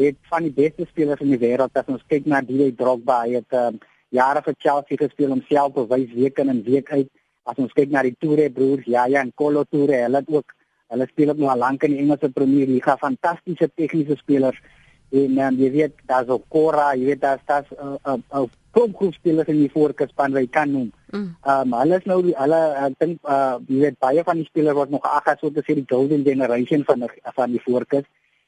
het 0.00 0.18
van 0.30 0.46
die 0.46 0.54
beste 0.54 0.86
spelers 0.88 1.22
in 1.24 1.32
die 1.34 1.40
wêreld 1.40 1.76
as 1.76 1.88
ons 1.90 2.04
kyk 2.08 2.28
na 2.30 2.40
die 2.46 2.70
Drogba, 2.76 3.24
hy 3.26 3.40
het 3.40 3.58
um, 3.58 3.80
jare 4.14 4.42
vir 4.46 4.56
Chelsea 4.58 5.00
gespeel 5.00 5.34
om 5.34 5.42
self 5.48 5.74
te 5.74 5.86
wys 5.90 6.12
week 6.14 6.38
in 6.42 6.52
en 6.52 6.62
week 6.66 6.90
uit 6.94 7.10
as 7.44 7.56
ons 7.58 7.72
kyk 7.72 7.90
na 7.90 8.02
die 8.02 8.16
Toure 8.18 8.50
broers, 8.50 8.86
ja 8.86 9.06
ja 9.06 9.20
en 9.20 9.32
Kolo 9.34 9.64
Toure, 9.64 10.04
hulle 10.04 10.22
het 10.22 10.28
ook 10.28 10.52
hulle 10.90 11.06
speel 11.06 11.30
ook 11.30 11.38
nou 11.38 11.50
al 11.50 11.58
lank 11.58 11.82
in 11.86 11.94
die 11.94 12.02
Engelse 12.02 12.30
Premier 12.34 12.66
League, 12.66 12.96
fantastiese 12.98 13.70
tegniese 13.74 14.16
spelers. 14.18 14.58
En 15.10 15.38
um, 15.42 15.58
jy 15.58 15.70
weet, 15.74 15.94
daar's 16.06 16.28
ook 16.30 16.44
Cora, 16.48 16.92
jy 16.94 17.10
weet 17.10 17.20
daar's 17.20 17.42
daar's 17.46 17.70
'n 17.70 17.98
uh, 18.06 18.14
'n 18.14 18.22
uh, 18.32 18.42
uh, 18.42 18.46
groep 18.72 19.14
spelers 19.14 19.48
in 19.48 19.58
die 19.58 19.70
voorkeurspan 19.72 20.32
wat 20.32 20.42
jy 20.42 20.50
kan 20.50 20.70
noem. 20.70 20.92
Mm. 21.10 21.34
Um 21.42 21.72
hulle 21.74 21.98
is 21.98 22.06
nou 22.06 22.20
hulle 22.22 22.60
ek 22.86 22.94
dink 22.98 23.18
uh 23.26 23.58
jy 23.66 23.80
weet 23.80 23.98
baie 23.98 24.22
van 24.24 24.36
die 24.36 24.46
spelers 24.46 24.78
word 24.78 24.90
nog 24.90 25.02
geag 25.02 25.26
as 25.26 25.40
so 25.40 25.50
te 25.50 25.62
sê 25.66 25.74
die 25.74 25.86
golden 25.90 26.24
generation 26.24 26.84
van 26.84 27.00
die, 27.00 27.08
van 27.34 27.50
die 27.50 27.62
voorkeurs. 27.66 28.06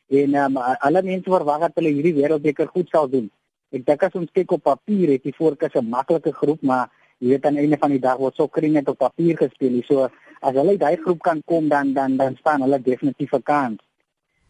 En 0.08 0.34
um 0.34 0.56
alle 0.56 1.02
mense 1.02 1.30
verwag 1.30 1.60
dat 1.60 1.74
hulle 1.74 1.94
hierdie 1.96 2.14
wêreldbeker 2.14 2.68
goed 2.68 2.88
sal 2.88 3.08
doen. 3.08 3.30
Ek 3.72 3.86
dink 3.86 4.02
as 4.02 4.14
ons 4.14 4.30
kyk 4.32 4.52
op 4.52 4.62
papier 4.62 5.16
het 5.16 5.22
die 5.22 5.34
voorkeurs 5.34 5.74
'n 5.74 5.88
maklike 5.88 6.32
groep, 6.32 6.62
maar 6.62 6.90
jy 7.22 7.30
weet 7.30 7.46
aan 7.46 7.54
die 7.58 7.62
einde 7.62 7.78
van 7.78 7.94
die 7.94 8.02
dag 8.02 8.18
word 8.18 8.34
sokker 8.38 8.66
net 8.66 8.88
op 8.90 8.98
papier 8.98 9.38
gespeel. 9.38 9.78
So 9.86 10.08
as 10.42 10.58
hulle 10.58 10.74
daai 10.78 10.98
groep 11.04 11.22
kan 11.22 11.42
kom 11.46 11.68
dan 11.70 11.94
dan 11.94 12.18
dan 12.18 12.36
staan 12.40 12.66
hulle 12.66 12.82
definitief 12.82 13.32
'n 13.32 13.42
kans. 13.42 13.78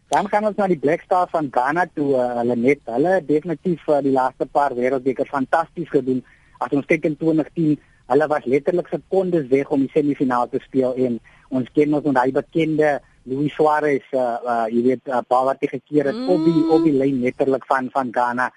Dan 0.09 0.29
gaan 0.29 0.45
ons 0.45 0.57
na 0.57 0.66
die 0.66 0.79
Black 0.79 1.03
Stars 1.03 1.31
van 1.31 1.49
Ghana 1.51 1.87
toe. 1.95 2.16
Uh, 2.16 2.37
hulle 2.41 2.57
net 2.57 2.81
hulle 2.85 3.20
definitief 3.25 3.89
uh, 3.89 4.01
die 4.01 4.12
laaste 4.12 4.47
paar 4.47 4.73
wêreldbeker 4.75 5.29
fantasties 5.29 5.89
gedoen. 5.89 6.25
As 6.59 6.73
ons 6.73 6.87
kyk 6.87 7.05
in 7.05 7.16
2010, 7.16 7.79
hulle 8.12 8.27
was 8.29 8.45
letterlik 8.45 8.89
sekondes 8.89 9.49
weg 9.49 9.70
om 9.70 9.81
die 9.81 9.93
semifinaal 9.93 10.49
te 10.49 10.61
speel 10.64 10.95
en 11.07 11.18
ons 11.49 11.68
ken 11.77 11.95
ons 11.95 12.14
daai 12.16 12.33
bekende 12.33 13.01
Luis 13.25 13.55
Suarez 13.55 14.05
uh, 14.12 14.39
uh 14.53 14.66
jy 14.73 14.83
weet 14.89 15.09
uh, 15.09 15.20
paar 15.29 15.45
wat 15.45 15.61
gekeer 15.61 16.11
het 16.11 16.18
mm. 16.18 16.29
op 16.29 16.45
die 16.45 16.62
op 16.77 16.85
die 16.85 16.97
lyn 16.97 17.20
letterlik 17.23 17.66
van 17.70 17.89
van 17.95 18.11
Ghana 18.12 18.51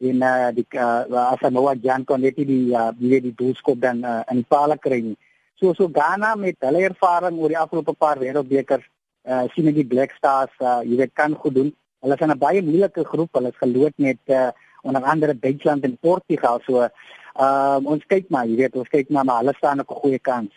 en 0.00 0.22
uh, 0.24 0.50
die 0.56 0.66
uh, 0.74 1.04
as 1.30 1.42
Noah 1.50 1.76
Jan 1.76 2.04
kon 2.08 2.22
net 2.24 2.36
die 2.36 2.72
uh, 2.72 2.90
die 2.96 3.20
die 3.20 3.34
doelskop 3.36 3.80
dan 3.80 4.04
uh, 4.04 4.22
in 4.32 4.44
paal 4.48 4.76
kry 4.78 5.00
nie. 5.00 5.16
So 5.60 5.74
so 5.74 5.88
Ghana 5.88 6.34
met 6.36 6.56
hulle 6.64 6.86
ervaring 6.88 7.36
oor 7.38 7.52
die 7.52 7.60
afgelope 7.60 7.92
paar 7.92 8.18
wêreldbekers 8.22 8.86
uh, 9.28 9.44
sien 9.54 9.68
ek 9.68 9.76
die 9.82 9.90
Black 9.92 10.16
Stars 10.16 10.54
uh, 10.64 10.80
jy 10.86 10.96
weet 11.02 11.14
kan 11.14 11.36
goed 11.36 11.54
doen. 11.54 11.72
Hulle 12.00 12.16
is 12.16 12.24
in 12.24 12.32
'n 12.32 12.38
baie 12.38 12.62
moeilike 12.62 13.04
groep. 13.04 13.30
Hulle 13.36 13.52
is 13.52 13.62
geloot 13.62 13.96
met 13.96 14.20
uh, 14.28 14.50
onder 14.82 15.02
andere 15.02 15.38
Duitsland 15.38 15.84
en 15.84 15.98
Portugal. 16.00 16.60
So 16.64 16.88
uh, 17.36 17.78
ons 17.84 18.04
kyk 18.06 18.30
maar, 18.30 18.46
jy 18.46 18.56
weet, 18.56 18.76
ons 18.76 18.88
kyk 18.88 19.10
maar 19.10 19.24
maar 19.24 19.42
hulle 19.44 19.54
staan 19.56 19.80
op 19.80 19.90
'n 19.90 20.00
goeie 20.02 20.18
kans. 20.18 20.52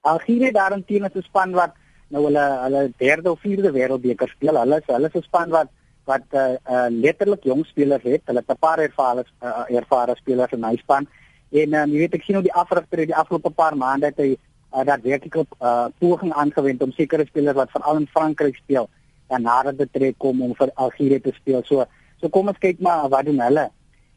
Algerië 0.00 0.52
daarenteen 0.52 1.04
is 1.04 1.14
'n 1.14 1.22
span 1.22 1.52
wat 1.52 1.74
nou 2.08 2.24
hulle 2.24 2.44
hulle 2.64 2.92
derde 2.96 3.30
of 3.30 3.40
vierde 3.40 3.72
wêreldbeker 3.72 4.28
speel. 4.28 4.56
Hulle 4.62 4.78
is 4.78 4.86
hulle 4.86 5.10
is 5.10 5.18
'n 5.18 5.22
span 5.22 5.50
wat 5.50 5.68
wat 6.04 6.24
uh, 6.32 6.54
uh, 6.70 6.88
letterlik 6.90 7.44
jong 7.44 7.64
spelers 7.66 8.02
het. 8.02 8.22
Hulle 8.24 8.42
het 8.44 8.50
'n 8.50 8.58
paar 8.60 8.78
ervare 8.78 9.24
uh, 9.42 9.64
ervare 9.68 10.16
spelers 10.16 10.52
in 10.52 10.60
my 10.60 10.76
span. 10.76 11.06
En 11.50 11.74
um, 11.74 11.90
jy 11.90 11.98
weet 11.98 12.14
ek 12.14 12.22
sien 12.22 12.34
hoe 12.34 12.44
die 12.44 12.58
afrigter 12.62 13.06
die 13.06 13.16
afgelope 13.16 13.50
paar 13.50 13.76
maande 13.76 14.06
het 14.06 14.18
hy 14.18 14.36
uh, 14.74 14.84
daadwerklik 14.84 15.36
'n 15.36 15.46
uh, 15.60 15.86
poging 15.98 16.32
aangewend 16.32 16.82
om 16.82 16.92
sekere 16.92 17.26
spelers 17.26 17.56
wat 17.56 17.70
veral 17.70 17.96
in 17.96 18.06
Frankryk 18.06 18.56
speel 18.56 18.88
en 19.28 19.42
nader 19.42 19.76
te 19.76 19.88
trek 19.92 20.18
kom 20.18 20.42
om 20.42 20.54
vir 20.54 20.70
Algerië 20.74 21.20
te 21.20 21.32
speel. 21.32 21.62
So 21.64 21.84
so 22.20 22.28
kom 22.28 22.48
ons 22.48 22.58
kyk 22.58 22.80
maar 22.80 23.08
wat 23.08 23.24
doen 23.24 23.40
hulle. 23.40 23.70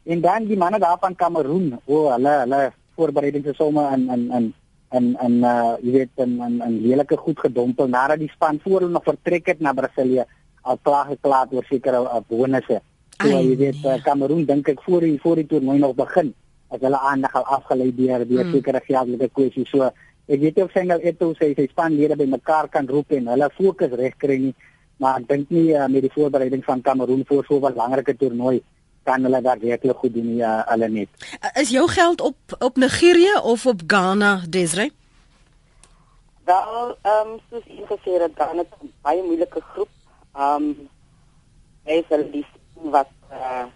En 0.04 0.20
dan 0.20 0.44
die 0.44 0.56
manne 0.56 0.78
daar 0.78 0.98
van 1.00 1.14
Kameroen, 1.14 1.80
o, 1.84 1.94
oh, 1.94 2.12
hulle 2.12 2.34
hulle 2.44 2.72
voorbereidings 2.96 3.46
is 3.46 3.56
sommer 3.56 3.92
in 3.92 4.08
in 4.10 4.30
in 4.32 4.54
en 4.90 5.16
en 5.20 5.34
uh 5.44 5.76
jy 5.84 5.92
weet 5.92 6.22
en 6.24 6.40
en, 6.40 6.60
en 6.60 6.78
heelike 6.82 7.16
goed 7.16 7.38
gedompel 7.38 7.88
nadat 7.88 8.18
die 8.18 8.30
span 8.32 8.60
voor 8.64 8.80
hulle 8.80 8.92
nog 8.92 9.04
vertrek 9.04 9.46
het 9.46 9.60
na 9.60 9.72
Brasilië 9.72 10.24
al 10.62 10.78
klaar 10.82 11.06
geklaar 11.06 11.48
oor 11.50 11.64
sekere 11.68 12.02
uh, 12.02 12.20
bonusse. 12.28 12.80
So 13.18 13.28
Ai, 13.34 13.44
jy 13.50 13.56
weet 13.58 13.84
uh, 13.84 13.96
Kamerun 14.04 14.44
dink 14.46 14.68
ek 14.68 14.82
voor 14.86 15.06
die 15.06 15.18
voor 15.22 15.40
die 15.40 15.46
toernooi 15.46 15.78
nog 15.78 15.96
begin 15.98 16.34
as 16.70 16.80
hulle 16.84 16.98
aandag 17.10 17.34
al 17.34 17.46
afgelei 17.56 17.90
deur 17.96 18.24
deur 18.28 18.44
mm. 18.44 18.52
sekere 18.54 18.80
geldelike 18.86 19.30
kwessies. 19.34 19.70
So 19.72 19.88
ek 20.28 20.40
weet 20.40 20.60
of 20.62 20.72
Sengel 20.72 21.02
Eto 21.02 21.32
sê 21.38 21.54
sy 21.56 21.68
spanlede 21.70 22.18
by 22.20 22.28
mekaar 22.28 22.68
kan 22.72 22.86
roep 22.86 23.16
en 23.16 23.30
hulle 23.32 23.48
fokus 23.56 23.94
reg 23.98 24.18
kry 24.20 24.38
nie, 24.42 24.54
maar 25.02 25.18
ek 25.22 25.28
dink 25.30 25.54
nie 25.54 25.72
uh, 25.72 25.88
met 25.88 26.04
die 26.04 26.12
voorbereiding 26.14 26.62
van 26.66 26.84
Kamerun 26.84 27.24
vir 27.28 27.42
so 27.48 27.58
'n 27.58 27.72
belangrike 27.72 28.14
toernooi 28.20 28.60
kan 29.08 29.24
hulle 29.24 29.40
daar 29.42 29.58
werklik 29.58 29.96
goed 29.96 30.14
doen 30.14 30.28
nie 30.34 30.42
uh, 30.44 30.62
hulle 30.68 30.88
net. 30.88 31.08
Is 31.56 31.70
jou 31.72 31.88
geld 31.88 32.20
op 32.20 32.56
op 32.58 32.76
Nigerië 32.76 33.40
of 33.42 33.66
op 33.66 33.80
Ghana, 33.86 34.42
Desre? 34.48 34.90
Wel, 36.44 36.96
ehm 37.02 37.30
um, 37.32 37.38
soos 37.50 37.64
gesê 37.90 38.20
het, 38.22 38.34
Ghana 38.36 38.62
'n 38.62 38.92
baie 39.02 39.22
moeilike 39.22 39.60
groep 39.72 39.88
Um 40.34 40.88
hy 41.88 42.02
sal 42.08 42.24
die 42.32 42.44
wat 42.92 43.10
uh, 43.32 43.66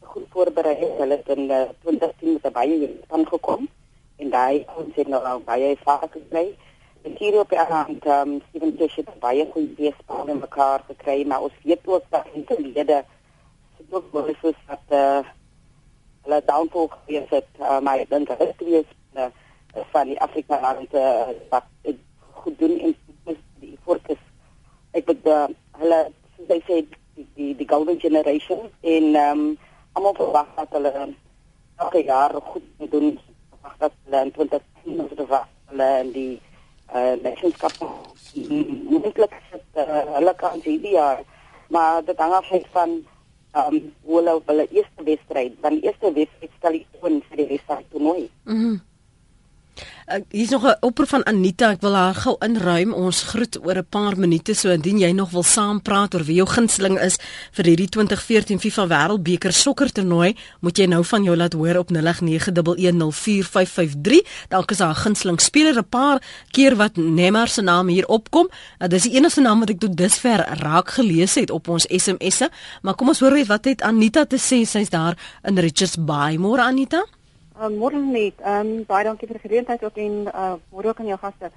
goed 0.00 0.26
voorberei 0.34 0.74
het. 0.80 0.98
Hulle 0.98 1.18
het 1.20 1.28
in 1.36 1.50
uh, 1.50 1.62
2010 1.84 2.32
met 2.32 2.46
'n 2.46 2.52
baie 2.52 2.90
span 3.04 3.26
gekom 3.26 3.68
en 4.16 4.30
daai 4.30 4.64
ons 4.76 4.94
het 4.94 5.08
nou 5.08 5.22
al 5.24 5.40
baie 5.40 5.76
ervaring 5.76 6.12
gekry. 6.12 6.56
En 7.02 7.14
hier 7.18 7.38
op 7.40 7.48
die 7.48 7.58
aand 7.58 8.06
um 8.06 8.40
Steven 8.48 8.76
Tish 8.76 8.96
het 8.96 9.10
baie 9.20 9.46
goeie 9.52 9.92
span 9.98 10.28
in 10.28 10.38
mekaar 10.38 10.82
gekry, 10.86 11.26
maar 11.26 11.42
ons 11.42 11.52
weet 11.62 11.86
ook 11.86 12.04
dat 12.10 12.24
die 12.32 12.72
lede 12.72 13.04
se 13.76 13.84
ook 13.90 14.12
wel 14.12 14.26
is 14.26 14.40
dat 14.42 14.86
uh, 14.88 15.20
hulle 16.22 16.42
downfall 16.46 16.88
gewees 16.88 17.28
het. 17.30 17.46
Uh, 17.60 17.78
maar 17.80 17.98
ek 17.98 18.10
dink 18.10 18.28
dit 18.38 18.62
is 18.66 18.90
uh, 19.14 19.28
van 19.92 20.06
die 20.06 20.20
Afrika 20.20 20.60
lande 20.60 20.98
uh, 20.98 21.36
wat 21.50 21.64
goed 22.30 22.58
doen 22.58 22.78
in 22.78 22.96
die 23.60 23.78
fokus. 23.84 24.22
Ek 24.90 25.06
het 25.06 25.26
uh, 25.26 25.46
hulle 25.80 26.00
hy 26.48 26.60
sê 26.68 26.80
die 27.16 27.26
die, 27.36 27.52
die 27.56 27.68
golden 27.68 28.00
generation 28.00 28.66
en 28.80 29.14
ehm 29.14 29.44
um, 29.44 29.58
almal 29.96 30.16
verwag 30.18 30.48
dat 30.56 30.74
hulle 30.76 30.92
elke 31.76 32.02
jaar 32.04 32.34
goed 32.50 32.66
moet 32.78 32.90
doen 32.90 33.08
verwag 33.50 33.76
dat 33.84 33.92
hulle 34.04 34.22
in 34.24 34.32
2010 34.32 35.00
of 35.00 35.38
hulle 35.70 35.88
in 36.00 36.12
die 36.12 36.34
uh, 36.94 37.14
Nations 37.22 37.56
Cup 37.56 37.76
moontlik 38.90 39.40
sit 39.50 39.80
uh, 39.80 40.04
hulle 40.18 40.34
kan 40.42 40.60
hierdie 40.60 40.96
jaar 40.98 41.24
maar 41.68 42.04
dit 42.04 42.18
hang 42.18 42.32
af 42.32 42.52
van 42.72 43.04
ehm 43.56 43.74
um, 43.74 43.92
hoe 44.02 44.16
hulle 44.16 44.40
hulle 44.46 44.68
eerste 44.68 45.02
wedstryd, 45.04 45.52
dan 45.60 45.78
die 45.78 45.82
eerste 45.88 46.12
wedstryd 46.12 46.50
stel 46.58 46.76
die 46.76 46.86
toon 47.00 47.22
vir 47.28 47.36
die 47.40 47.46
res 47.52 47.64
van 47.66 47.80
die 47.80 47.88
toernooi. 47.94 48.28
Mhm. 48.44 48.68
Mm 48.68 48.82
Uh, 50.06 50.22
hier's 50.30 50.50
nog 50.50 50.62
'n 50.62 50.76
oproep 50.80 51.08
van 51.08 51.26
Anita. 51.26 51.70
Ek 51.70 51.80
wil 51.80 51.94
haar 51.94 52.14
gou 52.14 52.36
inruim. 52.38 52.92
Ons 52.92 53.22
groet 53.22 53.66
oor 53.66 53.76
'n 53.76 53.86
paar 53.88 54.18
minute 54.18 54.54
so 54.54 54.70
indien 54.70 54.98
jy 54.98 55.10
nog 55.10 55.30
wil 55.30 55.42
saampraat 55.42 56.14
oor 56.14 56.24
wie 56.24 56.34
jou 56.34 56.48
gunsteling 56.48 57.00
is 57.00 57.16
vir 57.50 57.64
hierdie 57.64 57.88
2014 57.88 58.60
FIFA 58.60 58.86
Wêreldbeker 58.86 59.52
sokkertoernooi, 59.52 60.36
moet 60.60 60.78
jy 60.78 60.86
nou 60.86 61.04
van 61.04 61.22
jou 61.22 61.36
laat 61.36 61.52
hoor 61.52 61.76
op 61.76 61.90
0891104553. 61.90 64.26
Dalk 64.48 64.70
is 64.70 64.78
haar 64.78 64.94
gunsteling 64.94 65.40
speler 65.40 65.78
'n 65.78 65.88
paar 65.88 66.22
keer 66.50 66.76
wat 66.76 66.96
Neymar 66.96 67.48
se 67.48 67.62
naam 67.62 67.88
hier 67.88 68.06
opkom. 68.06 68.48
Uh, 68.78 68.88
dis 68.88 69.02
die 69.02 69.12
enigste 69.12 69.40
naam 69.40 69.60
wat 69.60 69.70
ek 69.70 69.78
tot 69.78 69.96
dusver 69.96 70.58
raak 70.58 70.90
gelees 70.90 71.34
het 71.34 71.50
op 71.50 71.68
ons 71.68 71.86
SMS'e, 71.88 72.50
maar 72.82 72.94
kom 72.94 73.08
ons 73.08 73.20
hoor 73.20 73.32
net 73.32 73.46
wat 73.46 73.64
het 73.64 73.82
Anita 73.82 74.24
te 74.24 74.36
sê. 74.36 74.64
Sy's 74.64 74.88
daar 74.88 75.16
in 75.42 75.58
Richards 75.58 75.96
Bay. 75.98 76.36
Môre 76.36 76.62
Anita. 76.62 77.04
Um, 77.58 77.78
môre 77.80 77.96
net. 77.96 78.36
Ehm 78.44 78.68
um, 78.68 78.84
baie 78.84 79.04
dankie 79.04 79.26
vir 79.28 79.38
die 79.38 79.48
geleentheid 79.48 79.84
ook 79.84 79.96
en 79.96 80.16
uh 80.28 80.56
môre 80.72 80.90
ook 80.90 80.98
aan 81.00 81.06
jou 81.08 81.16
gaste. 81.18 81.48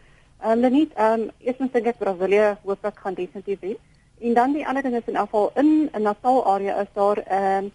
Ehm 0.42 0.64
um, 0.64 0.72
net 0.74 0.94
ehm 0.96 1.22
um, 1.22 1.32
eerstens 1.44 1.72
dink 1.74 1.88
ek 1.92 1.98
Brasilia 2.00 2.46
hoop 2.64 2.86
ek 2.88 3.02
gaan 3.04 3.18
definitief 3.18 3.60
wen. 3.60 3.76
En 4.22 4.34
dan 4.34 4.54
die 4.56 4.64
ander 4.68 4.84
ding 4.84 4.96
is 4.96 5.10
in 5.12 5.18
afval 5.20 5.52
in 5.56 5.90
'n 5.94 6.02
Natal 6.02 6.46
area 6.54 6.78
is 6.82 6.88
daar 6.94 7.18
ehm 7.18 7.66
um, 7.66 7.72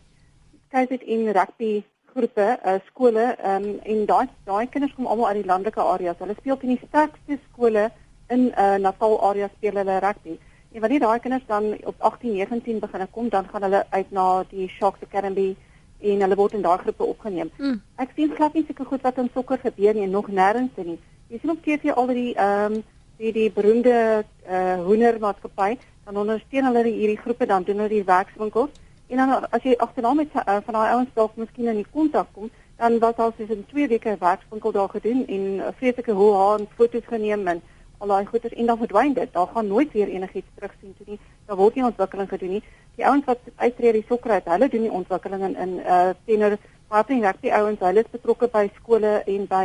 kyk 0.71 1.03
in 1.03 1.29
rugby 1.33 1.85
groepe, 2.15 2.59
uh 2.65 2.79
skole 2.87 3.37
ehm 3.37 3.65
um, 3.65 3.79
en 3.83 4.07
daai 4.07 4.29
daai 4.45 4.67
kinders 4.69 4.95
kom 4.95 5.07
almal 5.07 5.27
uit 5.27 5.43
die 5.43 5.51
landelike 5.53 5.81
areas. 5.81 6.19
Hulle 6.19 6.35
speel 6.39 6.57
teen 6.57 6.77
die 6.77 6.87
sterkste 6.89 7.39
skole 7.51 7.91
in 8.29 8.41
'n 8.47 8.53
uh, 8.57 8.77
Natal 8.77 9.21
area 9.21 9.51
speel 9.57 9.77
hulle 9.77 9.99
rugby. 9.99 10.39
En 10.73 10.81
wanneer 10.81 11.01
daai 11.01 11.21
kinders 11.21 11.47
dan 11.47 11.77
op 11.85 11.95
18, 11.99 12.33
19 12.33 12.79
begin 12.79 13.11
kom, 13.11 13.29
dan 13.29 13.49
gaan 13.49 13.63
hulle 13.63 13.85
uit 13.91 14.11
na 14.11 14.45
die 14.49 14.69
Sharks 14.69 15.03
Academy 15.03 15.57
en 16.13 16.25
hulle 16.27 16.39
word 16.39 16.57
in 16.59 16.63
daai 16.63 16.79
groepe 16.79 17.05
opgeneem. 17.05 17.51
Mm. 17.59 17.81
Ek 17.97 18.15
sien 18.17 18.33
glad 18.37 18.55
nie 18.55 18.65
seker 18.69 18.89
goed 18.91 19.03
wat 19.03 19.19
in 19.23 19.31
sokker 19.35 19.59
gebeur 19.63 19.95
nie, 19.95 20.07
nog 20.07 20.29
nêrens 20.29 20.77
nie. 20.77 20.99
Jy 21.33 21.41
sien 21.41 21.55
op 21.55 21.63
TV 21.65 21.95
al 21.95 22.13
die 22.13 22.33
ehm 22.35 22.79
um, 22.79 22.83
die 23.19 23.33
die 23.33 23.51
beroemde 23.51 24.25
eh 24.45 24.55
uh, 24.55 24.79
hoendermaatskappy, 24.85 25.77
dan 26.05 26.17
ondersteun 26.17 26.67
hulle 26.69 26.83
hierdie 26.89 27.21
groepe 27.21 27.47
dan 27.47 27.63
doen 27.63 27.79
hulle 27.83 27.89
die 27.89 28.05
werkswinkels 28.05 28.71
en 29.07 29.17
dan 29.17 29.47
as 29.51 29.63
jy 29.63 29.75
agterna 29.79 30.13
met 30.15 30.35
uh, 30.35 30.57
van 30.65 30.77
daai 30.77 30.93
ouens 30.95 31.13
dalk 31.15 31.37
miskien 31.37 31.69
in 31.69 31.81
die 31.83 31.93
kontak 31.93 32.29
kom, 32.33 32.51
dan 32.81 32.99
was 32.99 33.21
al 33.23 33.33
soos 33.37 33.53
in 33.53 33.65
2 33.71 33.89
weke 33.89 34.17
werkswinkel 34.21 34.73
daar 34.73 34.89
gedoen 34.89 35.27
en 35.27 35.45
uh, 35.61 35.71
vreeslike 35.79 36.13
hoe 36.13 36.33
haar 36.35 36.67
foto's 36.77 37.07
geneem 37.07 37.47
en 37.49 37.63
al 37.99 38.09
daai 38.09 38.27
goeders 38.27 38.55
en 38.55 38.67
dan 38.67 38.79
verdwyn 38.79 39.13
dit. 39.15 39.33
Daar 39.33 39.47
gaan 39.47 39.67
nooit 39.67 39.93
weer 39.93 40.09
enigiets 40.09 40.51
terugsien 40.55 40.95
toe 40.97 41.07
nie. 41.07 41.19
Daar 41.47 41.57
word 41.57 41.75
nie 41.75 41.85
ontwikkeling 41.85 42.29
gedoen 42.29 42.51
nie 42.59 42.65
die 42.97 43.07
ouens 43.07 43.27
wat 43.27 43.41
uittreë 43.57 43.93
die 43.99 44.05
sokker 44.09 44.37
uit, 44.37 44.51
hulle 44.53 44.69
doen 44.71 44.87
die 44.87 44.97
ontwikkeling 45.01 45.43
in 45.49 45.57
in 45.57 45.73
uh 45.83 46.13
teenoor 46.27 46.59
party 46.89 47.21
rugby 47.23 47.51
ouens, 47.51 47.81
hulle 47.83 48.05
is 48.05 48.13
betrokke 48.13 48.49
by 48.53 48.69
skole 48.81 49.15
en 49.27 49.47
by 49.51 49.65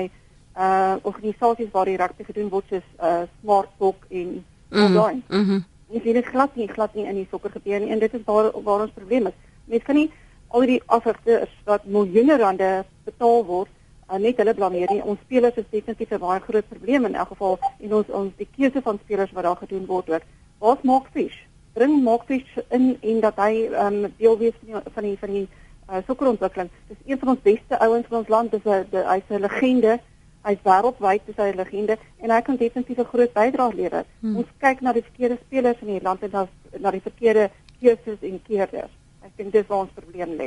uh 0.58 0.96
organisasies 1.04 1.72
waar 1.74 1.86
die 1.86 1.98
rugby 1.98 2.26
gedoen 2.26 2.50
word 2.50 2.66
soos 2.70 2.88
uh 2.98 3.26
Smart 3.42 3.70
Talk 3.78 4.08
en 4.10 4.40
online. 4.72 5.22
Mhm. 5.28 5.52
Mm 5.52 5.66
Jy 5.90 6.00
sien 6.04 6.14
dit 6.14 6.26
glad 6.26 6.56
nie 6.56 6.68
glad 6.70 6.94
nie 6.94 7.08
in 7.10 7.16
die 7.18 7.28
sokker 7.32 7.50
gebeur 7.50 7.80
nie 7.82 7.90
en 7.90 8.00
dit 8.00 8.14
is 8.14 8.22
waar 8.26 8.52
waar 8.64 8.84
ons 8.84 8.94
probleem 8.94 9.28
is. 9.28 9.38
Mense 9.66 9.86
kan 9.86 9.96
nie 9.98 10.12
al 10.54 10.66
die 10.70 10.82
afgifte 10.86 11.48
wat 11.66 11.86
miljoene 11.86 12.38
rande 12.38 12.68
betaal 13.06 13.42
word 13.46 13.72
uh, 14.12 14.20
net 14.22 14.38
hulle 14.38 14.54
blameer 14.54 14.92
nie. 14.94 15.02
Ons 15.02 15.20
spelers 15.26 15.58
is 15.58 15.66
definitief 15.72 16.12
'n 16.12 16.22
baie 16.22 16.40
groot 16.40 16.70
probleem 16.70 17.06
in 17.06 17.16
elk 17.16 17.34
geval 17.34 17.58
en 17.80 17.94
ons 17.94 18.10
ons 18.10 18.34
die 18.38 18.48
keuse 18.58 18.82
van 18.82 19.00
spelers 19.04 19.32
wat 19.32 19.44
daar 19.44 19.62
gedoen 19.66 19.86
word 19.86 20.10
ook. 20.10 20.22
Wat 20.60 20.84
maak 20.84 21.10
fish? 21.14 21.49
Bring 21.74 22.04
Markfish 22.04 22.58
in 22.70 22.98
en 23.02 23.20
dat 23.20 23.36
hy 23.36 23.70
ehm 23.70 24.04
um, 24.04 24.14
deel 24.18 24.38
wees 24.38 24.54
van 24.62 24.82
die 24.82 24.94
van 24.94 25.04
die, 25.04 25.18
van 25.20 25.34
die 25.34 25.48
uh, 25.90 25.98
sokkerontwikkeling. 26.08 26.70
Dis 26.88 26.98
een 27.06 27.20
van 27.20 27.34
ons 27.36 27.42
beste 27.42 27.80
ouens 27.80 28.08
van 28.08 28.18
ons 28.18 28.28
land, 28.28 28.52
dis 28.52 28.66
'n 28.66 28.86
hy's 28.92 29.30
'n 29.30 29.42
legende. 29.42 30.00
Hy's 30.44 30.62
wêreldwyd 30.64 31.22
is 31.26 31.36
hy 31.36 31.50
'n 31.52 31.56
legende 31.56 31.98
en 32.22 32.32
hy 32.32 32.42
kan 32.42 32.56
definitief 32.56 32.98
'n 32.98 33.12
groot 33.14 33.34
bydrae 33.34 33.74
lewer. 33.74 34.06
Hmm. 34.20 34.36
Ons 34.36 34.48
kyk 34.58 34.82
na 34.82 34.94
die 34.94 35.04
verkeerde 35.04 35.38
spelers 35.46 35.82
in 35.82 35.88
die 35.88 36.02
land 36.02 36.24
en 36.24 36.30
na 36.32 36.48
na 36.80 36.92
die 36.92 37.02
verkeerde 37.02 37.50
keuses 37.80 38.22
en 38.22 38.42
keerders. 38.44 38.99
Ek 39.20 39.34
dink 39.36 39.52
dis 39.52 39.66
waar 39.68 39.82
ons 39.84 39.92
probleem 39.92 40.32
lê. 40.40 40.46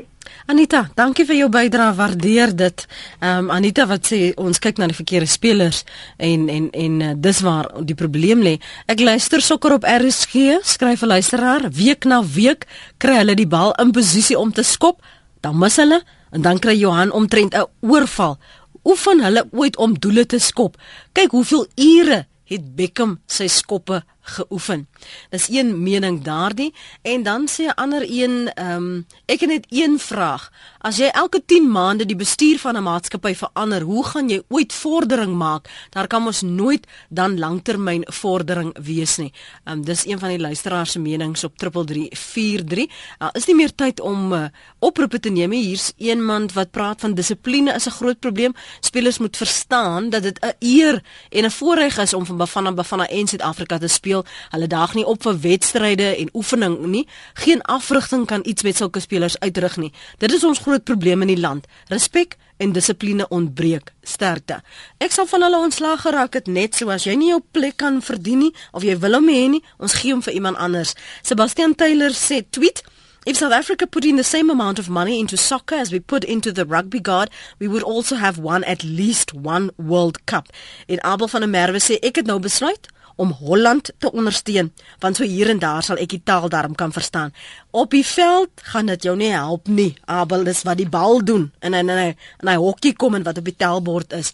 Anita, 0.48 0.86
dankie 0.96 1.26
vir 1.28 1.36
jou 1.42 1.48
bydrae. 1.52 1.92
Waardeer 1.96 2.54
dit. 2.56 2.84
Ehm 3.20 3.44
um, 3.44 3.50
Anita 3.52 3.84
wat 3.90 4.08
sê 4.08 4.20
ons 4.40 4.58
kyk 4.58 4.80
na 4.80 4.88
die 4.88 4.96
verkeerde 4.96 5.28
spelers 5.28 5.82
en 6.16 6.48
en 6.48 6.70
en 6.70 6.94
uh, 7.00 7.10
dis 7.26 7.40
waar 7.44 7.68
die 7.84 7.96
probleem 7.98 8.40
lê. 8.40 8.54
Ek 8.88 9.04
luister 9.04 9.44
sokker 9.44 9.76
op 9.76 9.84
RSG, 9.84 10.62
skryf 10.64 11.04
'n 11.04 11.12
luisteraar, 11.12 11.68
week 11.70 12.08
na 12.08 12.22
week 12.24 12.64
kry 12.96 13.20
hulle 13.20 13.36
die 13.36 13.46
bal 13.46 13.76
in 13.76 13.92
posisie 13.92 14.38
om 14.38 14.52
te 14.52 14.64
skop, 14.64 15.02
dan 15.40 15.58
mis 15.58 15.76
hulle 15.76 16.00
en 16.32 16.42
dan 16.42 16.58
kry 16.58 16.76
Johan 16.78 17.12
omtrent 17.12 17.54
'n 17.54 17.68
oorval. 17.80 18.38
Oefen 18.84 19.20
hulle 19.20 19.44
ooit 19.52 19.76
om 19.76 19.98
doele 19.98 20.26
te 20.26 20.38
skop? 20.38 20.76
Kyk 21.12 21.30
hoeveel 21.30 21.66
ure 21.76 22.26
het 22.44 22.76
Beckham 22.76 23.20
sy 23.26 23.46
skoppe 23.46 24.02
geoefen. 24.22 24.88
Dis 25.30 25.48
een 25.48 25.82
mening 25.82 26.22
daardie 26.22 26.74
en 27.02 27.22
dan 27.22 27.48
sê 27.48 27.64
'n 27.66 27.74
ander 27.74 28.02
een, 28.08 28.50
ehm 28.54 28.76
um, 28.76 29.06
ek 29.26 29.40
het 29.40 29.48
net 29.48 29.66
een 29.68 29.98
vraag. 29.98 30.50
As 30.78 30.96
jy 30.96 31.06
elke 31.06 31.42
10 31.46 31.70
maande 31.70 32.06
die 32.06 32.16
bestuur 32.16 32.58
van 32.58 32.76
'n 32.76 32.82
maatskappy 32.82 33.34
verander, 33.34 33.82
hoe 33.82 34.04
gaan 34.04 34.28
jy 34.28 34.42
ooit 34.48 34.72
vordering 34.72 35.34
maak? 35.34 35.68
Daar 35.90 36.06
kan 36.06 36.22
mos 36.22 36.40
nooit 36.40 36.86
dan 37.08 37.38
langtermyn 37.38 38.04
vordering 38.06 38.78
wees 38.78 39.16
nie. 39.16 39.32
Ehm 39.64 39.78
um, 39.78 39.84
dis 39.84 40.06
een 40.06 40.18
van 40.18 40.28
die 40.28 40.38
luisteraars 40.38 40.90
se 40.90 40.98
menings 40.98 41.44
op 41.44 41.58
3343. 41.58 42.86
Nou 43.18 43.30
is 43.32 43.46
nie 43.46 43.56
meer 43.56 43.74
tyd 43.74 44.00
om 44.00 44.32
uh, 44.32 44.44
oproepe 44.78 45.20
te 45.20 45.30
neem 45.30 45.50
nie. 45.50 45.64
Hier's 45.64 45.92
een 45.96 46.24
man 46.24 46.50
wat 46.54 46.70
praat 46.70 47.00
van 47.00 47.14
dissipline 47.14 47.74
is 47.74 47.86
'n 47.86 47.90
groot 47.90 48.18
probleem. 48.18 48.54
Spelers 48.80 49.18
moet 49.18 49.36
verstaan 49.36 50.10
dat 50.10 50.22
dit 50.22 50.38
'n 50.40 50.54
eer 50.58 51.02
en 51.30 51.44
'n 51.44 51.50
voorreg 51.50 51.98
is 51.98 52.14
om 52.14 52.26
van 52.26 52.36
Bafana 52.36 52.72
Bafana 52.72 53.08
en 53.08 53.26
Suid-Afrika 53.26 53.78
te 53.78 53.88
speel 53.88 54.11
speel. 54.12 54.24
Hulle 54.50 54.66
daag 54.66 54.94
nie 54.94 55.04
op 55.06 55.22
vir 55.22 55.38
wedstryde 55.40 56.16
en 56.16 56.28
oefening 56.32 56.78
nie. 56.86 57.06
Geen 57.34 57.62
afrigting 57.62 58.26
kan 58.26 58.40
iets 58.44 58.62
met 58.62 58.76
sulke 58.76 59.00
spelers 59.00 59.38
uitrig 59.40 59.76
nie. 59.76 59.92
Dit 60.18 60.32
is 60.32 60.44
ons 60.44 60.58
groot 60.58 60.84
probleem 60.84 61.22
in 61.22 61.32
die 61.32 61.40
land. 61.40 61.66
Respek 61.88 62.36
en 62.58 62.72
dissipline 62.72 63.28
ontbreek. 63.28 63.92
Sterkte. 64.02 64.62
Ek 64.98 65.12
sal 65.12 65.26
van 65.26 65.42
hulle 65.42 65.58
ontslag 65.58 66.04
geraak 66.04 66.34
het 66.34 66.46
net 66.46 66.76
so 66.76 66.90
as 66.90 67.04
jy 67.04 67.16
nie 67.16 67.32
jou 67.32 67.40
plek 67.52 67.76
kan 67.76 68.02
verdien 68.02 68.38
nie 68.38 68.54
of 68.72 68.84
jy 68.84 68.96
wil 68.98 69.18
hom 69.18 69.28
hê 69.28 69.48
nie, 69.56 69.62
ons 69.78 69.94
gee 69.98 70.12
hom 70.12 70.22
vir 70.22 70.34
iemand 70.34 70.60
anders. 70.60 70.94
Sebastian 71.22 71.74
Taylor 71.74 72.14
sê 72.14 72.42
tweet 72.50 72.84
If 73.24 73.36
South 73.36 73.52
Africa 73.52 73.86
put 73.86 74.04
in 74.04 74.16
the 74.16 74.24
same 74.24 74.50
amount 74.50 74.80
of 74.80 74.88
money 74.88 75.20
into 75.20 75.36
soccer 75.36 75.76
as 75.76 75.92
we 75.92 76.00
put 76.00 76.24
into 76.24 76.50
the 76.50 76.64
rugby 76.66 76.98
god, 76.98 77.30
we 77.60 77.68
would 77.68 77.84
also 77.84 78.16
have 78.16 78.36
won 78.36 78.64
at 78.64 78.82
least 78.82 79.32
one 79.32 79.70
World 79.76 80.26
Cup. 80.26 80.48
En 80.88 80.98
Abel 81.04 81.28
van 81.28 81.40
der 81.40 81.48
Merwe 81.48 81.78
sê 81.78 82.00
ek 82.02 82.18
het 82.18 82.26
nou 82.26 82.40
besluit 82.42 82.90
om 83.16 83.32
Holland 83.32 83.92
te 83.98 84.10
ondersteun 84.12 84.72
want 85.00 85.16
so 85.16 85.24
hier 85.24 85.50
en 85.50 85.58
daar 85.58 85.82
sal 85.82 86.00
ek 86.02 86.14
die 86.14 86.22
taal 86.24 86.48
daarom 86.48 86.74
kan 86.74 86.92
verstaan. 86.92 87.34
Op 87.70 87.90
die 87.90 88.06
veld 88.06 88.50
gaan 88.72 88.86
dit 88.86 89.02
jou 89.02 89.16
nie 89.16 89.32
help 89.32 89.68
nie. 89.68 89.94
Abel 90.04 90.44
dis 90.44 90.62
wat 90.62 90.78
die 90.80 90.88
bal 90.88 91.24
doen 91.24 91.50
en 91.60 91.74
en 91.74 91.88
en 91.88 92.02
en 92.38 92.48
hy 92.48 92.56
hokkie 92.56 92.94
kom 92.96 93.14
en 93.14 93.26
wat 93.26 93.38
op 93.38 93.44
die 93.44 93.56
tellbord 93.56 94.12
is. 94.12 94.32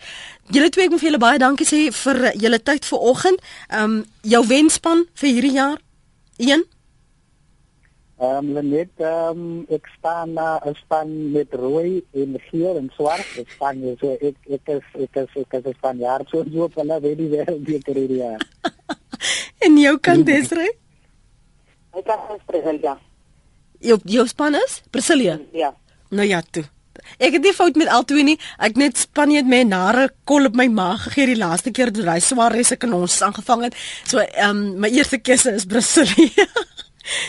Julle 0.51 0.71
twee 0.71 0.89
ek 0.89 0.91
moet 0.91 1.01
vir 1.01 1.11
julle 1.11 1.23
baie 1.23 1.39
dankie 1.39 1.67
sê 1.69 1.89
vir 1.93 2.33
julle 2.37 2.63
tyd 2.63 2.85
vanoggend. 2.85 3.41
Ehm 3.69 3.85
um, 3.85 4.05
jou 4.23 4.47
wenspan 4.47 5.07
vir 5.15 5.29
hierdie 5.31 5.55
jaar 5.57 5.79
1 6.39 6.65
Ehm 8.29 8.57
um, 8.57 8.69
net 8.69 8.91
ehm 8.97 9.41
um, 9.41 9.65
ek 9.73 9.87
staan 9.97 10.33
na 10.37 10.47
uh, 10.67 10.73
span 10.77 11.09
met 11.33 11.55
rooi 11.55 12.05
en 12.13 12.37
geel 12.51 12.77
en 12.81 12.89
swart. 12.97 13.29
Ek 13.41 13.51
staan 13.55 13.81
hier 13.85 13.97
so 14.01 14.15
ek 14.29 14.37
ek 14.57 14.73
is 14.75 14.87
ek 15.05 15.21
is 15.23 15.37
ek 15.43 15.69
is 15.73 15.79
van 15.85 16.01
jaar 16.03 16.25
so 16.29 16.43
so 16.49 16.67
op 16.67 16.77
hulle 16.81 16.99
weet 17.05 17.19
die 17.21 17.29
wêreld 17.33 17.63
die 17.69 17.79
kariera. 17.87 18.35
en 19.65 19.79
jou 19.81 19.95
kan 20.09 20.25
Desre? 20.29 20.67
Ek 21.97 22.05
kan 22.09 22.43
Brasilia. 22.51 22.97
Jou 23.91 24.01
jou 24.17 24.27
span 24.29 24.59
is 24.59 24.81
Brasilia. 24.91 25.39
Ja. 25.57 25.73
Nou 26.11 26.27
ja, 26.27 26.43
toe. 26.43 26.67
Ek 27.17 27.39
het 27.39 27.47
nie 27.47 27.55
fout 27.55 27.79
met 27.81 27.89
altoe 27.95 28.25
nie. 28.27 28.37
Ek 28.59 28.77
net 28.81 28.99
Spanje 29.01 29.41
het 29.41 29.49
my 29.49 29.63
nare 29.69 30.09
kol 30.29 30.51
op 30.51 30.59
my 30.59 30.67
maag 30.73 31.07
gegee 31.07 31.33
die 31.33 31.39
laaste 31.41 31.73
keer 31.73 31.95
toe 31.95 32.05
hy 32.09 32.19
swaar 32.25 32.53
resse 32.53 32.77
kanons 32.77 33.21
aangevang 33.25 33.69
het. 33.69 33.79
So 34.05 34.21
ehm 34.21 34.51
um, 34.51 34.67
my 34.85 34.93
eerste 34.93 35.23
keuse 35.23 35.55
is 35.55 35.69
Brasilia. 35.71 36.51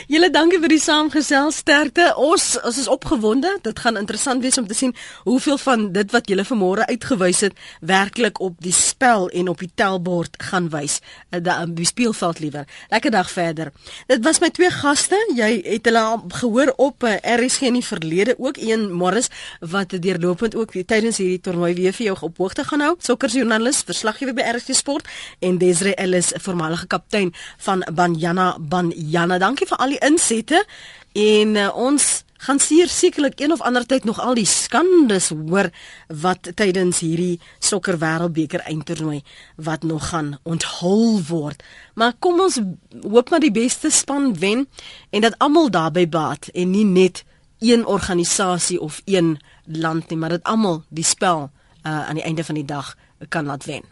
Julle 0.10 0.30
dankie 0.34 0.60
vir 0.60 0.72
die 0.74 0.82
saamgesel 0.82 1.52
sterkte. 1.56 2.10
Ons 2.20 2.58
ons 2.66 2.78
is 2.82 2.88
opgewonde. 2.92 3.52
Dit 3.64 3.80
gaan 3.80 3.98
interessant 4.00 4.44
wees 4.44 4.58
om 4.60 4.68
te 4.68 4.76
sien 4.76 4.94
hoeveel 5.24 5.58
van 5.62 5.86
dit 5.96 6.12
wat 6.12 6.28
julle 6.30 6.46
vanmôre 6.48 6.88
uitgewys 6.90 7.44
het 7.46 7.56
werklik 7.80 8.40
op 8.44 8.58
die 8.64 8.74
spel 8.76 9.30
en 9.30 9.52
op 9.52 9.64
die 9.64 9.72
telbord 9.80 10.36
gaan 10.50 10.70
wys. 10.74 11.00
Eh, 11.30 11.64
die 11.68 11.86
speelveld 11.86 12.40
liewer. 12.40 12.68
Lekker 12.90 13.12
dag 13.12 13.32
verder. 13.32 13.72
Dit 14.08 14.24
was 14.26 14.42
my 14.44 14.50
twee 14.50 14.72
gaste. 14.72 15.18
Jy 15.36 15.50
het 15.64 15.88
hulle 15.88 16.04
gehoor 16.42 16.74
op 16.78 17.04
eh, 17.04 17.20
RSG 17.38 17.70
in 17.70 17.80
die 17.80 17.86
verlede 17.86 18.36
ook 18.38 18.58
een 18.58 18.92
Morris 18.92 19.30
wat 19.60 19.96
deurlopend 19.96 20.56
ook 20.56 20.76
tydens 20.86 21.18
hierdie 21.18 21.42
toernooi 21.42 21.74
weer 21.74 21.94
vir 21.94 22.10
jou 22.10 22.18
op 22.22 22.38
hoogte 22.38 22.64
gaan 22.64 22.84
hou. 22.84 22.96
Sokkerjoernalis, 23.00 23.84
verslaggewer 23.88 24.36
by 24.36 24.50
RSG 24.56 24.76
Sport 24.76 25.08
en 25.40 25.58
Desre 25.62 25.96
Ellis, 25.96 26.34
voormalige 26.36 26.88
kaptein 26.88 27.34
van 27.58 27.86
Banyana 27.94 28.56
Banyana. 28.60 29.38
Dankie 29.38 29.69
vir 29.72 29.82
al 29.84 29.96
die 29.96 30.02
insette 30.06 30.64
en 31.18 31.56
uh, 31.56 31.70
ons 31.76 32.10
gaan 32.40 32.60
sekerlik 32.60 33.40
een 33.40 33.52
of 33.52 33.62
ander 33.62 33.86
tyd 33.86 34.04
nog 34.08 34.20
al 34.20 34.34
die 34.34 34.48
skandes 34.48 35.30
hoor 35.30 35.70
wat 36.08 36.52
tydens 36.56 37.02
hierdie 37.04 37.40
sokker 37.60 38.00
wêreldbeker 38.00 38.64
eindtoernooi 38.64 39.24
wat 39.56 39.84
nog 39.84 40.10
gaan 40.10 40.38
onthul 40.44 41.20
word. 41.28 41.64
Maar 41.96 42.16
kom 42.20 42.40
ons 42.40 42.62
hoop 43.04 43.30
maar 43.30 43.44
die 43.44 43.52
beste 43.52 43.92
span 43.92 44.32
wen 44.40 44.68
en 45.10 45.22
dat 45.22 45.36
almal 45.38 45.70
daarbey 45.70 46.08
baat 46.10 46.48
en 46.54 46.72
nie 46.72 46.86
net 46.86 47.24
een 47.60 47.86
organisasie 47.86 48.80
of 48.80 49.02
een 49.06 49.40
land 49.66 50.10
nie, 50.10 50.18
maar 50.18 50.30
dat 50.30 50.44
almal 50.44 50.84
die 50.90 51.04
spel 51.04 51.50
uh, 51.84 52.08
aan 52.08 52.16
die 52.16 52.24
einde 52.24 52.44
van 52.44 52.56
die 52.56 52.66
dag 52.66 52.96
kan 53.28 53.46
laat 53.46 53.66
wen. 53.66 53.84